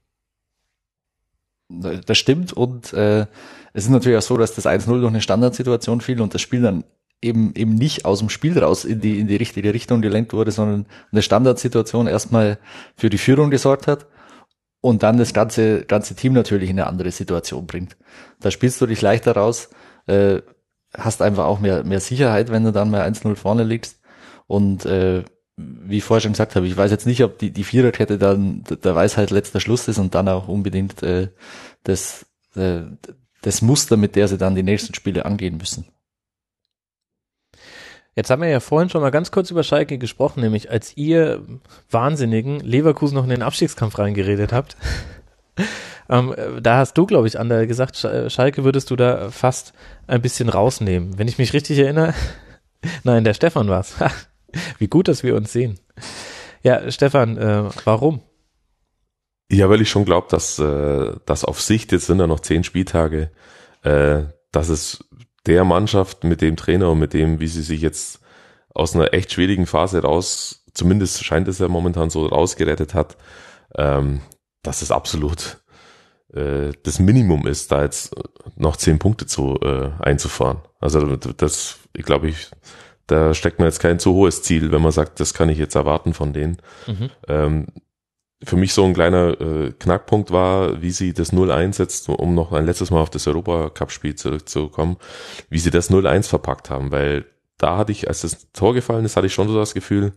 [2.07, 3.27] Das stimmt und äh,
[3.73, 6.62] es ist natürlich auch so, dass das 1-0 durch eine Standardsituation fiel und das Spiel
[6.62, 6.85] dann
[7.23, 10.51] eben eben nicht aus dem Spiel raus in die in die richtige Richtung gelenkt wurde,
[10.51, 12.59] sondern eine Standardsituation erstmal
[12.97, 14.07] für die Führung gesorgt hat
[14.81, 17.97] und dann das ganze ganze Team natürlich in eine andere Situation bringt.
[18.41, 19.70] Da spielst du dich leichter raus,
[20.07, 20.43] äh,
[20.95, 24.01] hast einfach auch mehr mehr Sicherheit, wenn du dann mal 1-0 vorne liegst
[24.47, 25.25] und äh,
[25.57, 28.64] wie ich vorher schon gesagt habe, ich weiß jetzt nicht, ob die, die Viererkette dann
[28.64, 31.28] der Weisheit letzter Schluss ist und dann auch unbedingt äh,
[31.84, 32.26] das,
[32.57, 32.82] äh,
[33.42, 35.86] das Muster, mit der sie dann die nächsten Spiele angehen müssen.
[38.14, 41.42] Jetzt haben wir ja vorhin schon mal ganz kurz über Schalke gesprochen, nämlich als ihr
[41.90, 44.76] Wahnsinnigen Leverkusen noch in den Abstiegskampf reingeredet habt.
[46.11, 49.72] ähm, da hast du, glaube ich, Ander gesagt, Schalke würdest du da fast
[50.07, 51.18] ein bisschen rausnehmen.
[51.18, 52.12] Wenn ich mich richtig erinnere.
[53.03, 53.94] Nein, der Stefan war's.
[54.78, 55.78] Wie gut, dass wir uns sehen.
[56.62, 58.20] Ja, Stefan, äh, warum?
[59.50, 62.64] Ja, weil ich schon glaube, dass, äh, dass auf Sicht, jetzt sind da noch zehn
[62.64, 63.30] Spieltage,
[63.82, 65.05] äh, dass es
[65.46, 68.20] der Mannschaft mit dem Trainer und mit dem, wie sie sich jetzt
[68.74, 73.16] aus einer echt schwierigen Phase raus, zumindest scheint es ja momentan so rausgerettet hat,
[73.76, 74.20] ähm,
[74.62, 75.59] dass es absolut
[76.32, 78.14] äh, das Minimum ist, da jetzt
[78.57, 80.61] noch zehn Punkte zu äh, einzufahren.
[80.80, 82.50] Also das, ich glaube ich,
[83.07, 85.74] da steckt man jetzt kein zu hohes Ziel, wenn man sagt, das kann ich jetzt
[85.74, 86.59] erwarten von denen.
[86.86, 87.11] Mhm.
[87.28, 87.66] Ähm,
[88.44, 92.53] für mich so ein kleiner äh, Knackpunkt war, wie sie das 0-1 setzt, um noch
[92.53, 94.96] ein letztes Mal auf das Europacup-Spiel zurückzukommen,
[95.48, 97.24] wie sie das 0-1 verpackt haben, weil
[97.59, 100.12] da hatte ich, als das Tor gefallen ist, hatte ich schon so das Gefühl,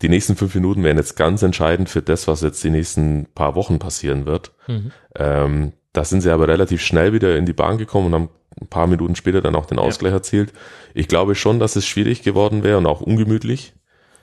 [0.00, 3.54] die nächsten fünf Minuten wären jetzt ganz entscheidend für das, was jetzt die nächsten paar
[3.54, 4.52] Wochen passieren wird.
[4.66, 4.90] Mhm.
[5.14, 8.28] Ähm, da sind sie aber relativ schnell wieder in die Bahn gekommen und haben
[8.60, 10.18] ein paar Minuten später dann auch den Ausgleich ja.
[10.18, 10.52] erzielt.
[10.94, 13.74] Ich glaube schon, dass es schwierig geworden wäre und auch ungemütlich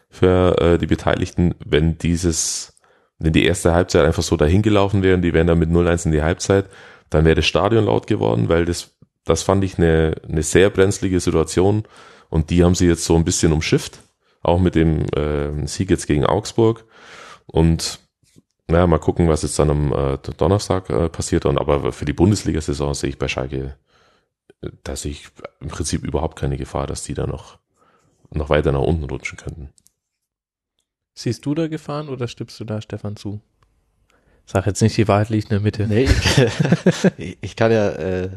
[0.09, 2.75] für äh, die Beteiligten, wenn dieses
[3.19, 6.05] wenn die erste Halbzeit einfach so dahin gelaufen wäre und die wären dann mit 0-1
[6.05, 6.65] in die Halbzeit,
[7.09, 11.19] dann wäre das Stadion laut geworden, weil das, das fand ich eine, eine sehr brenzlige
[11.19, 11.83] Situation
[12.29, 13.99] und die haben sie jetzt so ein bisschen umschifft,
[14.41, 16.85] auch mit dem äh, Sieg jetzt gegen Augsburg
[17.45, 17.99] und
[18.67, 21.47] naja, mal gucken, was jetzt dann am äh, Donnerstag äh, passiert.
[21.47, 23.75] Und aber für die Bundesliga-Saison sehe ich bei Schalke,
[24.83, 25.27] da sehe ich
[25.59, 27.59] im Prinzip überhaupt keine Gefahr, dass die da noch,
[28.31, 29.69] noch weiter nach unten rutschen könnten.
[31.15, 33.41] Siehst du da Gefahren oder stimmst du da Stefan zu?
[34.45, 35.85] Sag jetzt nicht, die Wahrheit liegt in der Mitte.
[35.85, 38.29] Nee, ich, ich kann ja, äh,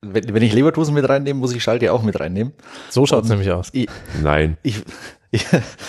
[0.00, 2.52] wenn, wenn ich Leverkusen mit reinnehme, muss ich Schalke auch mit reinnehmen.
[2.88, 3.70] So schaut's nämlich aus.
[3.72, 3.88] Ich,
[4.22, 4.58] Nein.
[4.62, 4.82] ich,
[5.32, 5.46] ich,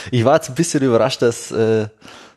[0.10, 1.90] ich war jetzt ein bisschen überrascht, dass, äh,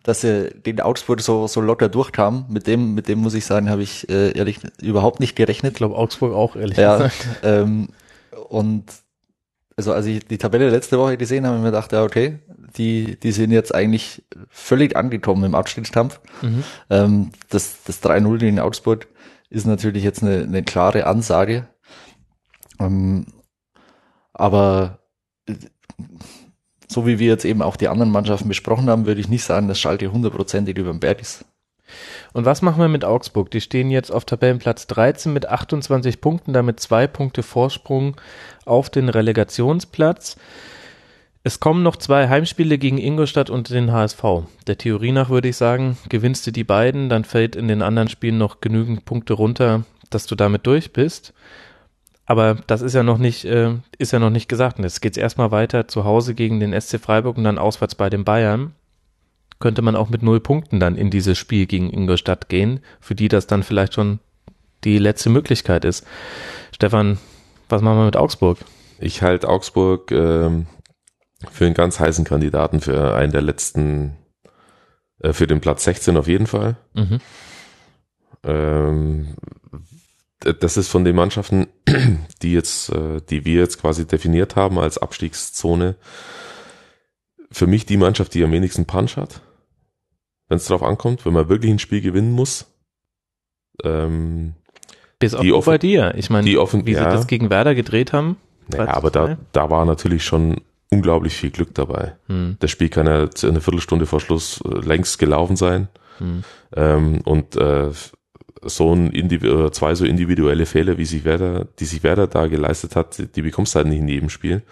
[0.04, 2.44] dass er den Augsburg so, so locker durchkam.
[2.48, 5.72] Mit dem, mit dem muss ich sagen, habe ich äh, ehrlich überhaupt nicht gerechnet.
[5.72, 7.26] Ich glaube Augsburg auch, ehrlich Ja, gesagt.
[7.42, 7.88] ähm,
[8.48, 8.84] und
[9.76, 12.38] also als ich die Tabelle letzte Woche gesehen habe, habe ich mir gedacht, ja okay,
[12.76, 16.20] die, die sind jetzt eigentlich völlig angekommen im Abstiegskampf.
[16.42, 16.64] Mhm.
[16.90, 19.08] Ähm, das das 3-0 in Augsburg
[19.48, 21.66] ist natürlich jetzt eine, eine klare Ansage.
[22.78, 23.26] Ähm,
[24.34, 24.98] aber
[25.48, 25.54] äh,
[26.94, 29.68] so wie wir jetzt eben auch die anderen Mannschaften besprochen haben, würde ich nicht sagen,
[29.68, 31.44] dass Schalke hundertprozentig über dem Berg ist.
[32.32, 33.50] Und was machen wir mit Augsburg?
[33.50, 38.16] Die stehen jetzt auf Tabellenplatz 13 mit 28 Punkten, damit zwei Punkte Vorsprung
[38.64, 40.36] auf den Relegationsplatz.
[41.42, 44.22] Es kommen noch zwei Heimspiele gegen Ingolstadt und den HSV.
[44.66, 48.08] Der Theorie nach würde ich sagen, gewinnst du die beiden, dann fällt in den anderen
[48.08, 51.34] Spielen noch genügend Punkte runter, dass du damit durch bist.
[52.26, 54.78] Aber das ist ja noch nicht, äh, ist ja noch nicht gesagt.
[54.78, 58.08] Und jetzt geht's erstmal weiter zu Hause gegen den SC Freiburg und dann auswärts bei
[58.08, 58.74] den Bayern.
[59.60, 63.28] Könnte man auch mit null Punkten dann in dieses Spiel gegen Ingolstadt gehen, für die
[63.28, 64.18] das dann vielleicht schon
[64.84, 66.06] die letzte Möglichkeit ist.
[66.72, 67.18] Stefan,
[67.68, 68.58] was machen wir mit Augsburg?
[68.98, 70.66] Ich halte Augsburg ähm,
[71.50, 74.16] für einen ganz heißen Kandidaten für einen der letzten,
[75.20, 76.76] äh, für den Platz 16 auf jeden Fall.
[76.94, 77.20] Mhm.
[78.44, 79.34] Ähm,
[80.60, 81.66] das ist von den Mannschaften,
[82.42, 85.96] die jetzt, äh, die wir jetzt quasi definiert haben als Abstiegszone,
[87.50, 89.40] für mich die Mannschaft, die am wenigsten Punch hat,
[90.48, 92.66] wenn es drauf ankommt, wenn man wirklich ein Spiel gewinnen muss.
[93.82, 94.54] Ähm,
[95.18, 96.14] Bis auf Die offen- Bobadilla.
[96.14, 96.98] Ich meine, die offen- wie ja.
[97.10, 98.36] sie das gegen Werder gedreht haben.
[98.68, 99.36] naja, 3 zu aber da, 2.
[99.52, 102.16] da war natürlich schon unglaublich viel Glück dabei.
[102.26, 105.88] Hm, Das Spiel kann ja eine Viertelstunde vor Schluss äh, längst gelaufen sein.
[106.18, 106.44] hm.
[106.76, 107.90] Ähm, und äh,
[108.66, 109.42] so ein Indiv
[109.72, 113.42] zwei so individuelle Fehler, wie sich Werder, die sich Werder da geleistet hat, die, die
[113.42, 114.62] bekommst du halt nicht in jedem Spiel.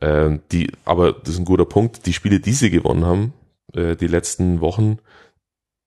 [0.00, 2.06] Ähm, die, aber das ist ein guter Punkt.
[2.06, 3.32] Die Spiele, die sie gewonnen haben,
[3.74, 4.98] äh, die letzten Wochen,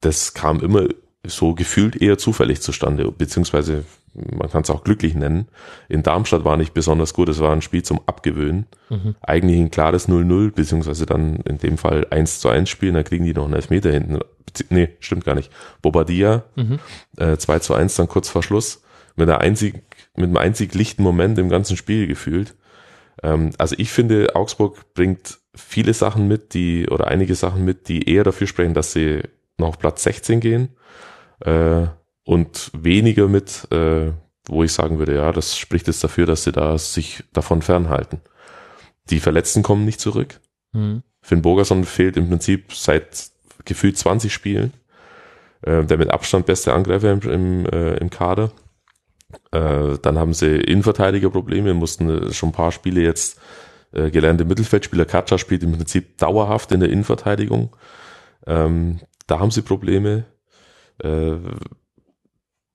[0.01, 0.87] das kam immer
[1.25, 5.47] so gefühlt eher zufällig zustande, beziehungsweise man kann es auch glücklich nennen.
[5.87, 8.65] In Darmstadt war nicht besonders gut, es war ein Spiel zum Abgewöhnen.
[8.89, 9.15] Mhm.
[9.21, 13.23] Eigentlich ein klares 0-0, beziehungsweise dann in dem Fall 1 zu 1 spielen, dann kriegen
[13.23, 14.19] die noch einen Elfmeter hinten.
[14.69, 15.51] Nee, stimmt gar nicht.
[15.81, 16.79] Bobadilla, Mhm.
[17.17, 18.81] äh, 2 zu 1 dann kurz vor Schluss,
[19.15, 19.83] mit, einer einzig,
[20.15, 22.55] mit einem einzig lichten Moment im ganzen Spiel gefühlt.
[23.23, 28.09] Ähm, also ich finde, Augsburg bringt viele Sachen mit, die, oder einige Sachen mit, die
[28.09, 29.21] eher dafür sprechen, dass sie
[29.57, 30.69] noch auf Platz 16 gehen,
[31.41, 31.87] äh,
[32.23, 34.11] und weniger mit, äh,
[34.47, 38.21] wo ich sagen würde, ja, das spricht jetzt dafür, dass sie da sich davon fernhalten.
[39.09, 40.39] Die Verletzten kommen nicht zurück.
[40.73, 41.03] Hm.
[41.21, 43.31] Finn Bogerson fehlt im Prinzip seit
[43.65, 44.73] gefühlt 20 Spielen.
[45.61, 48.51] Äh, der mit Abstand beste Angreifer im, im, äh, im Kader.
[49.51, 53.39] Äh, dann haben sie Innenverteidigerprobleme, mussten äh, schon ein paar Spiele jetzt
[53.91, 55.05] äh, gelernte Mittelfeldspieler.
[55.05, 57.75] Katscha spielt im Prinzip dauerhaft in der Innenverteidigung.
[58.47, 60.25] Ähm, da haben sie Probleme.
[60.99, 61.37] Äh,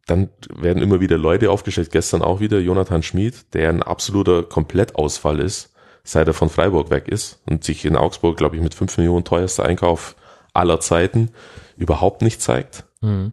[0.07, 5.41] dann werden immer wieder Leute aufgestellt, gestern auch wieder Jonathan Schmid, der ein absoluter Komplettausfall
[5.41, 8.99] ist, seit er von Freiburg weg ist und sich in Augsburg, glaube ich, mit 5
[8.99, 10.15] Millionen teuerster Einkauf
[10.55, 11.31] aller Zeiten
[11.77, 12.85] überhaupt nicht zeigt.
[13.01, 13.33] Hm.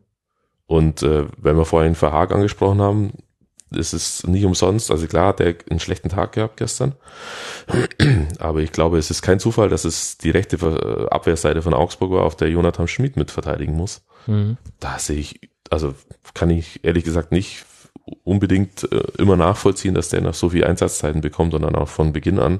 [0.65, 3.13] Und äh, wenn wir vorhin Verhaag angesprochen haben,
[3.75, 4.91] ist es nicht umsonst.
[4.91, 6.93] Also klar hat er einen schlechten Tag gehabt gestern.
[8.39, 12.11] Aber ich glaube, es ist kein Zufall, dass es die rechte äh, Abwehrseite von Augsburg
[12.11, 14.01] war, auf der Jonathan Schmid mit verteidigen muss.
[14.25, 14.57] Hm.
[14.79, 15.93] Da sehe ich, also
[16.33, 17.65] kann ich ehrlich gesagt nicht
[18.23, 22.13] unbedingt äh, immer nachvollziehen, dass der noch so viel Einsatzzeiten bekommt und dann auch von
[22.13, 22.59] Beginn an.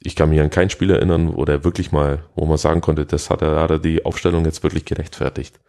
[0.00, 3.06] Ich kann mich an kein Spiel erinnern, wo der wirklich mal, wo man sagen konnte,
[3.06, 5.60] das hat er, hat er die Aufstellung jetzt wirklich gerechtfertigt.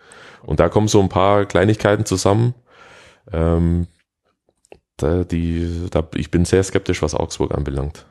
[0.42, 2.56] Und da kommen so ein paar Kleinigkeiten zusammen.
[3.32, 3.88] Ähm,
[5.04, 8.06] da, die, da, ich bin sehr skeptisch, was Augsburg anbelangt.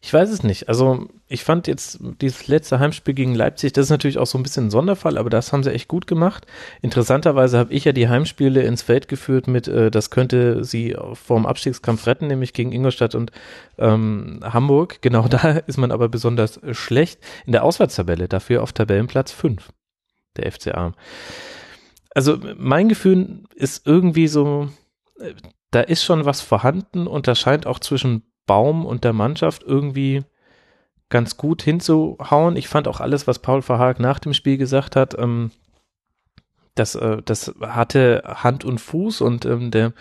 [0.00, 0.68] Ich weiß es nicht.
[0.68, 4.42] Also ich fand jetzt dieses letzte Heimspiel gegen Leipzig, das ist natürlich auch so ein
[4.42, 6.46] bisschen ein Sonderfall, aber das haben sie echt gut gemacht.
[6.82, 11.46] Interessanterweise habe ich ja die Heimspiele ins Feld geführt mit, äh, das könnte sie vorm
[11.46, 13.32] Abstiegskampf retten, nämlich gegen Ingolstadt und
[13.78, 15.00] ähm, Hamburg.
[15.00, 19.70] Genau da ist man aber besonders schlecht in der Auswärtstabelle, dafür auf Tabellenplatz 5
[20.36, 20.92] der FCA.
[22.14, 24.68] Also mein Gefühl ist irgendwie so,
[25.18, 25.34] äh,
[25.70, 30.22] da ist schon was vorhanden und das scheint auch zwischen Baum und der Mannschaft irgendwie
[31.08, 32.56] ganz gut hinzuhauen.
[32.56, 35.50] Ich fand auch alles, was Paul Verhaag nach dem Spiel gesagt hat, ähm,
[36.74, 39.92] das, äh, das hatte Hand und Fuß und ähm, der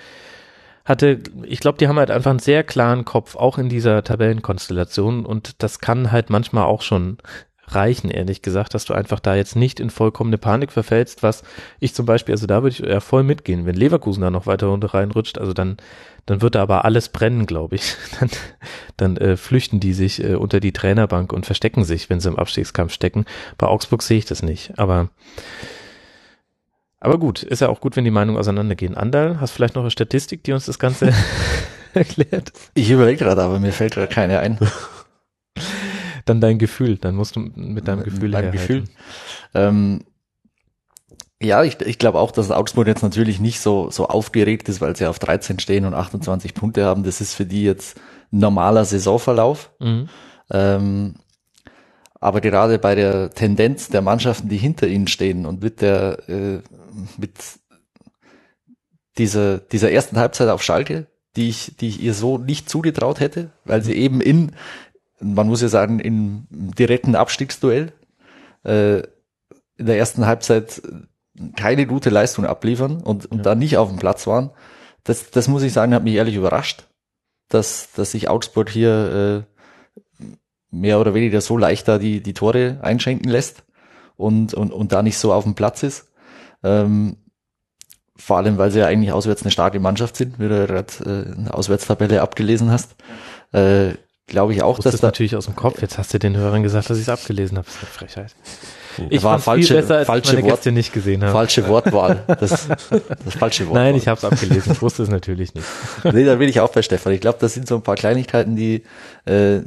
[0.85, 5.25] hatte, ich glaube, die haben halt einfach einen sehr klaren Kopf, auch in dieser Tabellenkonstellation
[5.25, 7.17] und das kann halt manchmal auch schon
[7.75, 11.43] reichen, ehrlich gesagt, dass du einfach da jetzt nicht in vollkommene Panik verfällst, was
[11.79, 14.67] ich zum Beispiel, also da würde ich ja voll mitgehen, wenn Leverkusen da noch weiter
[14.67, 15.77] runter reinrutscht, also dann,
[16.25, 17.95] dann wird da aber alles brennen, glaube ich.
[18.19, 18.29] Dann,
[18.95, 22.37] dann äh, flüchten die sich äh, unter die Trainerbank und verstecken sich, wenn sie im
[22.37, 23.25] Abstiegskampf stecken.
[23.57, 25.09] Bei Augsburg sehe ich das nicht, aber
[27.03, 28.95] aber gut, ist ja auch gut, wenn die Meinungen auseinandergehen.
[28.95, 31.13] Andal, hast vielleicht noch eine Statistik, die uns das Ganze
[31.93, 32.53] erklärt?
[32.75, 34.57] Ich überlege gerade, aber mir fällt gerade keine ein.
[36.25, 38.83] dann dein Gefühl, dann musst du mit deinem Gefühl Mein Gefühl.
[39.53, 40.01] Ähm,
[41.41, 44.95] ja, ich, ich glaube auch, dass Augsburg jetzt natürlich nicht so, so aufgeregt ist, weil
[44.95, 47.03] sie auf 13 stehen und 28 Punkte haben.
[47.03, 47.99] Das ist für die jetzt
[48.31, 49.71] normaler Saisonverlauf.
[49.79, 50.09] Mhm.
[50.49, 51.15] Ähm,
[52.19, 56.59] aber gerade bei der Tendenz der Mannschaften, die hinter ihnen stehen und mit der, äh,
[57.17, 57.33] mit
[59.17, 63.51] dieser, dieser ersten Halbzeit auf Schalke, die ich, die ich ihr so nicht zugetraut hätte,
[63.65, 64.53] weil sie eben in,
[65.23, 67.93] man muss ja sagen, im direkten Abstiegsduell
[68.63, 68.99] äh,
[69.77, 70.81] in der ersten Halbzeit
[71.55, 73.43] keine gute Leistung abliefern und, und ja.
[73.43, 74.51] da nicht auf dem Platz waren.
[75.03, 76.87] Das, das muss ich sagen, hat mich ehrlich überrascht,
[77.49, 79.45] dass, dass sich Augsburg hier
[80.21, 80.25] äh,
[80.69, 83.63] mehr oder weniger so leicht da die, die Tore einschenken lässt
[84.15, 86.11] und, und, und da nicht so auf dem Platz ist.
[86.63, 87.17] Ähm,
[88.15, 91.35] vor allem, weil sie ja eigentlich auswärts eine starke Mannschaft sind, wie du gerade äh,
[91.35, 92.95] eine Auswärtstabelle abgelesen hast.
[93.51, 93.93] Äh,
[94.27, 95.81] glaube ich auch, dass das natürlich aus dem Kopf.
[95.81, 97.67] Jetzt hast du den Hörern gesagt, dass ich es abgelesen habe.
[97.67, 98.35] Das ist eine Frechheit.
[99.09, 101.33] Ich war falsche, besser, als falsche meine Wort, nicht gesehen habe.
[101.33, 102.23] Falsche Wortwahl.
[102.27, 103.83] Das, das falsche Wortwahl.
[103.85, 104.73] Nein, ich habe es abgelesen.
[104.73, 105.67] Ich wusste es natürlich nicht.
[106.03, 107.13] nee, da bin ich auch bei Stefan.
[107.13, 108.83] Ich glaube, das sind so ein paar Kleinigkeiten, die,
[109.25, 109.61] äh,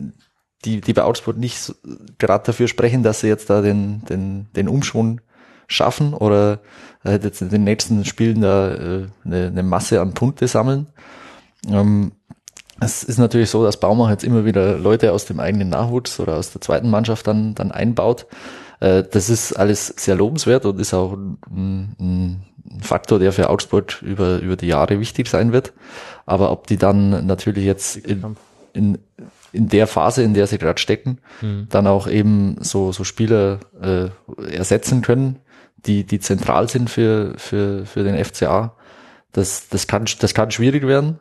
[0.64, 1.74] die, die bei Augsburg nicht so,
[2.18, 5.20] gerade dafür sprechen, dass sie jetzt da den, den, den Umschwung
[5.66, 6.60] schaffen oder
[7.04, 10.86] äh, jetzt in den nächsten Spielen da äh, eine, eine Masse an Punkte sammeln.
[11.68, 12.12] Ähm,
[12.80, 16.36] es ist natürlich so, dass Baumach jetzt immer wieder Leute aus dem eigenen Nachwuchs oder
[16.36, 18.26] aus der zweiten Mannschaft dann, dann einbaut.
[18.80, 22.42] Äh, das ist alles sehr lobenswert und ist auch ein, ein
[22.80, 25.72] Faktor, der für Augsburg über, über die Jahre wichtig sein wird.
[26.26, 28.36] Aber ob die dann natürlich jetzt in,
[28.72, 28.98] in,
[29.52, 31.68] in der Phase, in der sie gerade stecken, mhm.
[31.70, 34.08] dann auch eben so, so Spieler äh,
[34.52, 35.38] ersetzen können,
[35.76, 38.74] die, die zentral sind für, für, für den FCA,
[39.32, 41.20] das, das, kann, das kann schwierig werden.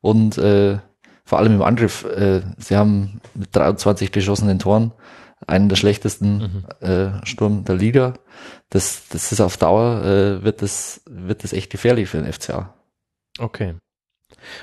[0.00, 0.78] Und äh,
[1.24, 2.04] vor allem im Angriff.
[2.04, 4.92] Äh, sie haben mit 23 geschossenen Toren
[5.46, 6.86] einen der schlechtesten mhm.
[6.86, 8.14] äh, Sturm der Liga.
[8.70, 12.74] Das, das ist auf Dauer, äh, wird, das, wird das echt gefährlich für den FCA.
[13.38, 13.74] Okay.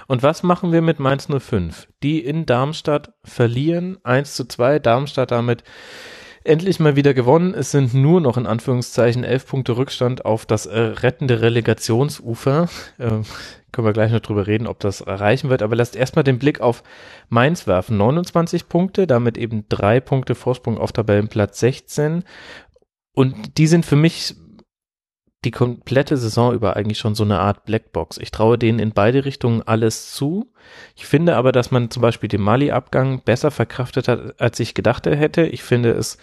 [0.07, 1.88] Und was machen wir mit Mainz 05?
[2.03, 4.79] Die in Darmstadt verlieren 1 zu 2.
[4.79, 5.63] Darmstadt damit
[6.43, 7.53] endlich mal wieder gewonnen.
[7.53, 12.69] Es sind nur noch in Anführungszeichen elf Punkte Rückstand auf das äh, rettende Relegationsufer.
[12.97, 13.21] Äh,
[13.72, 15.61] können wir gleich noch drüber reden, ob das erreichen wird.
[15.61, 16.84] Aber lasst erstmal den Blick auf
[17.30, 17.98] Mainz werfen.
[17.98, 22.23] 29 Punkte, damit eben drei Punkte Vorsprung auf Tabellenplatz 16.
[23.14, 24.35] Und die sind für mich
[25.43, 28.19] die komplette Saison über eigentlich schon so eine Art Blackbox.
[28.19, 30.53] Ich traue denen in beide Richtungen alles zu.
[30.95, 35.07] Ich finde aber, dass man zum Beispiel den Mali-Abgang besser verkraftet hat, als ich gedacht
[35.07, 35.43] hätte.
[35.43, 36.19] Ich finde es,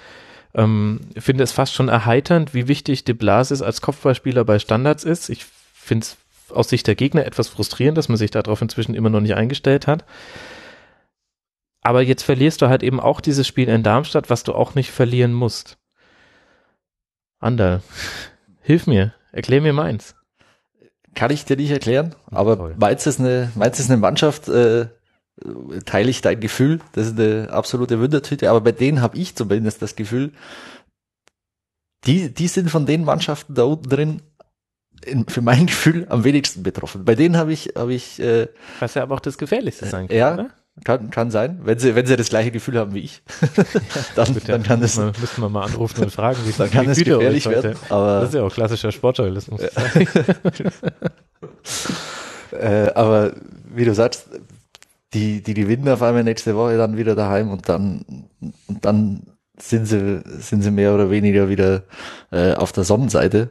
[0.55, 5.31] ähm, finde es fast schon erheiternd, wie wichtig De Blasis als Kopfballspieler bei Standards ist.
[5.31, 6.16] Ich finde es
[6.51, 9.87] aus Sicht der Gegner etwas frustrierend, dass man sich darauf inzwischen immer noch nicht eingestellt
[9.87, 10.05] hat.
[11.81, 14.91] Aber jetzt verlierst du halt eben auch dieses Spiel in Darmstadt, was du auch nicht
[14.91, 15.79] verlieren musst.
[17.39, 17.83] Ander,
[18.62, 20.15] hilf mir, erklär mir meins.
[21.15, 24.89] Kann ich dir nicht erklären, aber Mainz ist eine, Mainz ist eine Mannschaft, äh,
[25.85, 29.83] teile ich dein Gefühl, das ist eine absolute Wundertüte, aber bei denen habe ich zumindest
[29.83, 30.33] das Gefühl,
[32.05, 34.23] die, die sind von den Mannschaften da unten drin
[35.05, 37.05] in, für mein Gefühl am wenigsten betroffen.
[37.05, 38.20] Bei denen habe ich, habe ich.
[38.20, 38.49] Äh,
[38.81, 40.16] Was ja aber auch das Gefährlichste sein kann.
[40.16, 40.51] Ja, oder?
[40.85, 41.61] kann, kann sein.
[41.62, 43.23] Wenn sie, wenn sie das gleiche Gefühl haben wie ich,
[44.15, 44.97] dann, Gut, dann kann das.
[44.97, 47.77] Müssen wir mal anrufen und fragen, wie dann kann es gefährlich werden.
[47.89, 49.61] Aber das ist ja auch klassischer Sportjournalismus.
[52.53, 53.33] äh, aber
[53.75, 54.29] wie du sagst,
[55.15, 58.05] die, die gewinnen auf einmal nächste Woche dann wieder daheim und dann,
[58.66, 59.23] und dann
[59.61, 61.83] sind sie, sind sie mehr oder weniger wieder
[62.31, 63.51] äh, auf der Sonnenseite.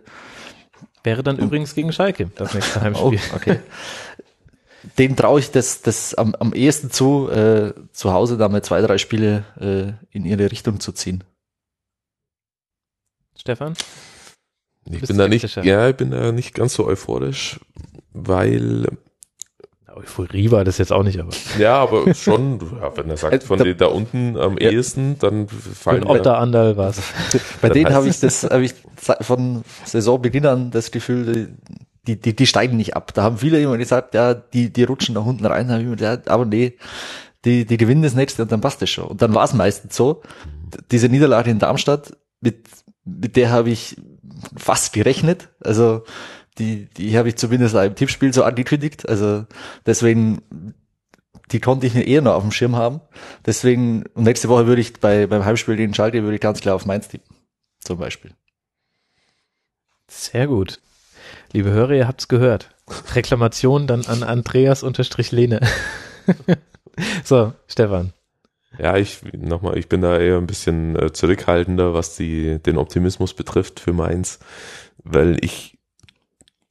[1.07, 3.17] Wäre dann übrigens gegen Schalke, das nächste Heimspiel.
[3.31, 3.61] Oh, okay.
[4.97, 8.81] Dem traue ich das, das am, am ehesten zu, äh, zu Hause da mal zwei,
[8.81, 11.23] drei Spiele äh, in ihre Richtung zu ziehen.
[13.37, 13.75] Stefan?
[14.91, 17.61] Ich bin da nicht, ja, ich bin da nicht ganz so euphorisch,
[18.11, 18.87] weil
[19.97, 21.31] Euphorie war das jetzt auch nicht, aber.
[21.57, 24.69] Ja, aber schon, ja, wenn er sagt, von den da unten am ja.
[24.69, 27.01] ehesten, dann fallen Und Otter Anderl war es.
[27.61, 28.73] Bei denen habe ich das, habe ich
[29.21, 31.49] von Saisonbeginn an das Gefühl,
[32.07, 33.13] die, die, die steigen nicht ab.
[33.13, 35.95] Da haben viele immer gesagt, ja, die, die rutschen nach unten rein, habe ich immer
[35.95, 36.77] gesagt, aber nee,
[37.45, 39.05] die, die gewinnen das nächste und dann passt das schon.
[39.05, 40.21] Und dann war es meistens so.
[40.91, 42.67] Diese Niederlage in Darmstadt, mit,
[43.03, 43.97] mit der habe ich
[44.55, 45.49] fast gerechnet.
[45.61, 46.03] Also
[46.59, 49.07] die, die habe ich zumindest im Tippspiel so angekündigt.
[49.07, 49.45] Also
[49.85, 50.41] deswegen,
[51.51, 53.01] die konnte ich eher noch auf dem Schirm haben.
[53.45, 56.85] Deswegen, nächste Woche würde ich bei, beim Heimspiel gegen Schalke würde ich ganz klar auf
[56.85, 57.35] Mainz tippen.
[57.79, 58.31] Zum Beispiel.
[60.07, 60.79] Sehr gut.
[61.53, 62.69] Liebe Hörer, ihr habt's gehört.
[63.15, 65.59] Reklamation dann an Andreas unterstrich Lene.
[67.23, 68.13] so, Stefan.
[68.77, 73.33] Ja, ich nochmal, ich bin da eher ein bisschen äh, zurückhaltender, was die, den Optimismus
[73.33, 74.39] betrifft für Mainz,
[75.03, 75.76] weil ich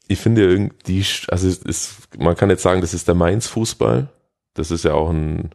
[0.08, 4.08] ich finde irgendwie, also ist, man kann jetzt sagen, das ist der Mainz-Fußball.
[4.54, 5.50] Das ist ja auch ein,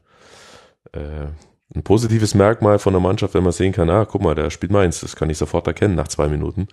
[0.92, 1.28] äh,
[1.74, 4.72] ein positives Merkmal von der Mannschaft, wenn man sehen kann, ah, guck mal, der spielt
[4.72, 6.68] Mainz, das kann ich sofort erkennen nach zwei Minuten.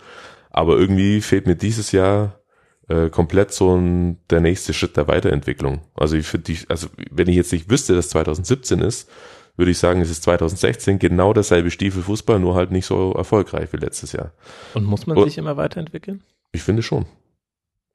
[0.51, 2.41] Aber irgendwie fehlt mir dieses Jahr
[2.89, 5.83] äh, komplett so ein, der nächste Schritt der Weiterentwicklung.
[5.95, 9.09] Also ich finde, also wenn ich jetzt nicht wüsste, dass 2017 ist,
[9.57, 13.73] würde ich sagen, es ist 2016 genau derselbe Stiefel Fußball, nur halt nicht so erfolgreich
[13.73, 14.33] wie letztes Jahr.
[14.75, 16.23] Und muss man Und, sich immer weiterentwickeln?
[16.53, 17.07] Ich finde schon.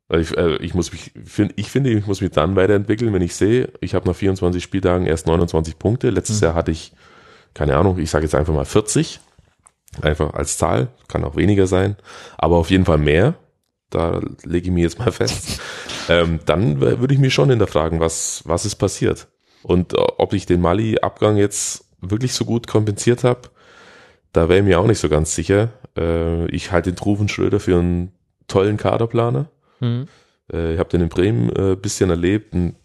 [0.09, 3.35] Ich, äh, ich, muss mich, find, ich finde, ich muss mich dann weiterentwickeln, wenn ich
[3.35, 6.09] sehe, ich habe nach 24 Spieltagen erst 29 Punkte.
[6.09, 6.45] Letztes mhm.
[6.45, 6.93] Jahr hatte ich,
[7.53, 9.19] keine Ahnung, ich sage jetzt einfach mal 40.
[10.01, 11.97] Einfach als Zahl, kann auch weniger sein,
[12.37, 13.35] aber auf jeden Fall mehr.
[13.91, 15.61] Da lege ich mir jetzt mal fest.
[16.09, 19.27] ähm, dann würde ich mich schon hinterfragen, was, was ist passiert.
[19.61, 23.49] Und ob ich den Mali-Abgang jetzt wirklich so gut kompensiert habe,
[24.33, 25.69] da wäre ich mir auch nicht so ganz sicher.
[25.97, 28.11] Äh, ich halte den Truven Schröder für einen
[28.47, 29.49] tollen Kaderplaner.
[29.83, 30.07] Mhm.
[30.51, 32.75] Äh, ich habe den in Bremen äh, bisschen erlebt, ein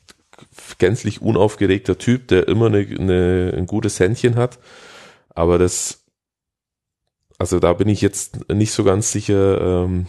[0.79, 4.59] gänzlich unaufgeregter Typ, der immer eine, eine, ein gutes Händchen hat.
[5.31, 6.05] Aber das,
[7.39, 10.07] also da bin ich jetzt nicht so ganz sicher, ähm,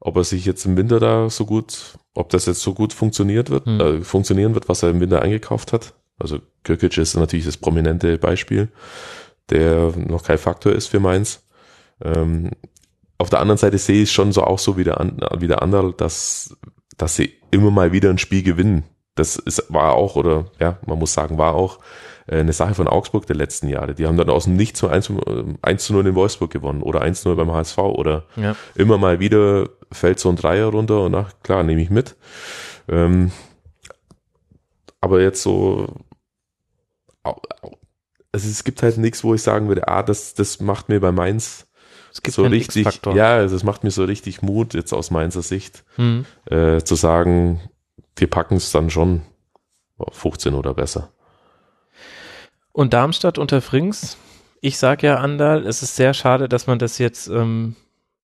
[0.00, 3.50] ob er sich jetzt im Winter da so gut, ob das jetzt so gut funktioniert
[3.50, 3.80] wird, mhm.
[3.80, 5.94] äh, funktionieren wird, was er im Winter eingekauft hat.
[6.18, 8.68] Also Kirkic ist natürlich das prominente Beispiel,
[9.50, 11.46] der noch kein Faktor ist für Mainz.
[12.02, 12.50] Ähm,
[13.18, 15.62] auf der anderen Seite sehe ich es schon so auch so wie der, wie der
[15.62, 16.56] andere, dass,
[16.96, 18.84] dass sie immer mal wieder ein Spiel gewinnen.
[19.16, 21.80] Das ist, war auch, oder ja, man muss sagen, war auch
[22.28, 23.94] äh, eine Sache von Augsburg der letzten Jahre.
[23.94, 25.12] Die haben dann aus dem Nichts zu 1,
[25.60, 28.54] 1 zu 0 in Wolfsburg gewonnen oder 1 zu 0 beim HSV oder ja.
[28.76, 32.16] immer mal wieder fällt so ein Dreier runter und ach, klar, nehme ich mit.
[32.88, 33.32] Ähm,
[35.00, 35.88] aber jetzt so,
[37.22, 37.36] also
[38.32, 41.67] es gibt halt nichts, wo ich sagen würde, ah, das, das macht mir bei Mainz
[42.12, 45.42] es gibt so richtig, ja, also es macht mir so richtig Mut, jetzt aus Mainzer
[45.42, 46.24] Sicht, mhm.
[46.46, 47.60] äh, zu sagen,
[48.16, 49.22] wir packen es dann schon
[50.10, 51.12] 15 oder besser.
[52.72, 54.16] Und Darmstadt unter Frings,
[54.60, 57.76] ich sag ja, Andal, es ist sehr schade, dass man das jetzt ähm,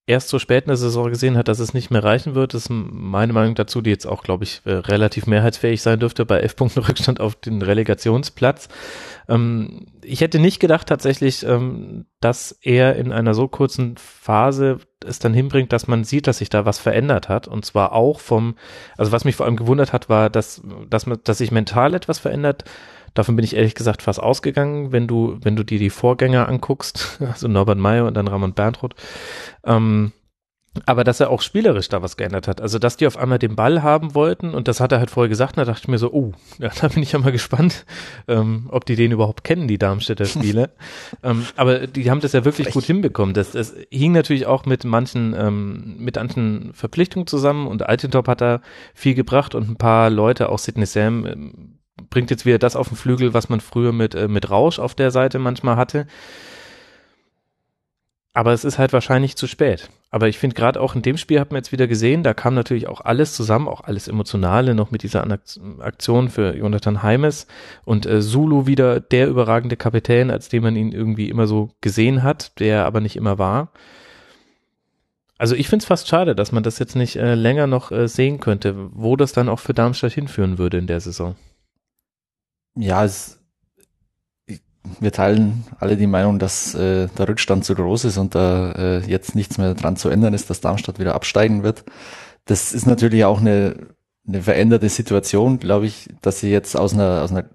[0.06, 2.52] erst so spät in der Saison gesehen hat, dass es nicht mehr reichen wird.
[2.52, 6.40] Ist meine Meinung dazu, die jetzt auch, glaube ich, äh, relativ mehrheitsfähig sein dürfte bei
[6.40, 8.68] elf Punkten Rückstand auf den Relegationsplatz.
[9.28, 15.18] Ähm, ich hätte nicht gedacht tatsächlich, ähm, dass er in einer so kurzen Phase es
[15.18, 17.48] dann hinbringt, dass man sieht, dass sich da was verändert hat.
[17.48, 18.56] Und zwar auch vom,
[18.98, 22.18] also was mich vor allem gewundert hat, war, dass, dass, man, dass sich mental etwas
[22.18, 22.64] verändert
[23.14, 27.20] Davon bin ich ehrlich gesagt fast ausgegangen, wenn du, wenn du dir die Vorgänger anguckst,
[27.32, 28.94] also Norbert Meyer und dann Ramon Berntroth.
[29.64, 30.12] Ähm,
[30.86, 32.60] aber dass er auch spielerisch da was geändert hat.
[32.60, 35.28] Also, dass die auf einmal den Ball haben wollten und das hat er halt vorher
[35.28, 37.86] gesagt, da dachte ich mir so, oh, ja, da bin ich ja mal gespannt,
[38.26, 40.70] ähm, ob die den überhaupt kennen, die Darmstädter Spiele.
[41.22, 42.74] ähm, aber die haben das ja wirklich Vielleicht.
[42.74, 43.34] gut hinbekommen.
[43.34, 48.40] Das, das hing natürlich auch mit manchen, ähm, mit manchen Verpflichtungen zusammen und Altintop hat
[48.40, 48.60] da
[48.94, 51.78] viel gebracht und ein paar Leute, auch Sidney Sam, ähm,
[52.14, 54.94] bringt jetzt wieder das auf den Flügel, was man früher mit, äh, mit Rausch auf
[54.94, 56.06] der Seite manchmal hatte.
[58.32, 59.88] Aber es ist halt wahrscheinlich zu spät.
[60.12, 62.54] Aber ich finde gerade auch in dem Spiel hat man jetzt wieder gesehen, da kam
[62.54, 65.26] natürlich auch alles zusammen, auch alles Emotionale noch mit dieser
[65.80, 67.48] Aktion für Jonathan Heimes
[67.84, 72.22] und äh, Zulu wieder der überragende Kapitän, als den man ihn irgendwie immer so gesehen
[72.22, 73.72] hat, der aber nicht immer war.
[75.36, 78.06] Also ich finde es fast schade, dass man das jetzt nicht äh, länger noch äh,
[78.06, 81.34] sehen könnte, wo das dann auch für Darmstadt hinführen würde in der Saison.
[82.76, 83.38] Ja, es,
[85.00, 88.98] wir teilen alle die Meinung, dass äh, der Rückstand zu groß ist und da äh,
[89.06, 91.84] jetzt nichts mehr dran zu ändern ist, dass Darmstadt wieder absteigen wird.
[92.44, 93.88] Das ist natürlich auch eine,
[94.26, 97.48] eine veränderte Situation, glaube ich, dass sie jetzt aus einer, aus einer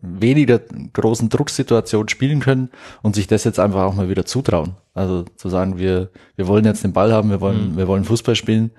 [0.00, 2.70] weniger großen Drucksituation spielen können
[3.02, 4.76] und sich das jetzt einfach auch mal wieder zutrauen.
[4.94, 7.76] Also zu sagen, wir, wir wollen jetzt den Ball haben, wir wollen, mhm.
[7.76, 8.72] wir wollen Fußball spielen.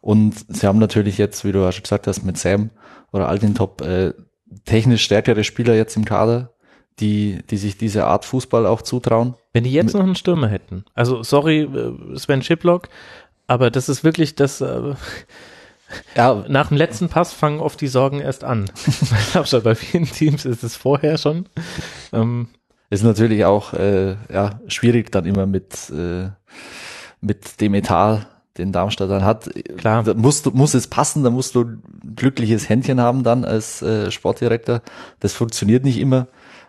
[0.00, 2.70] Und sie haben natürlich jetzt, wie du auch schon gesagt hast, mit Sam
[3.12, 4.14] oder Altintop äh,
[4.64, 6.52] technisch stärkere Spieler jetzt im Kader,
[6.98, 9.34] die, die sich diese Art Fußball auch zutrauen.
[9.52, 12.88] Wenn die jetzt noch einen Stürmer hätten, also sorry, äh, Sven Schiplock,
[13.46, 14.94] aber das ist wirklich das, äh,
[16.16, 16.44] ja.
[16.48, 18.70] nach dem letzten Pass fangen oft die Sorgen erst an.
[19.64, 21.48] bei vielen Teams ist es vorher schon.
[22.12, 22.48] Ähm,
[22.90, 26.28] ist natürlich auch äh, ja, schwierig dann immer mit, äh,
[27.20, 28.26] mit dem Etat,
[28.58, 29.50] den Darmstadt dann hat.
[29.78, 30.02] Klar.
[30.02, 31.82] Da musst, muss es passen, da musst du ein
[32.16, 34.82] glückliches Händchen haben dann als äh, Sportdirektor.
[35.20, 36.26] Das funktioniert nicht immer.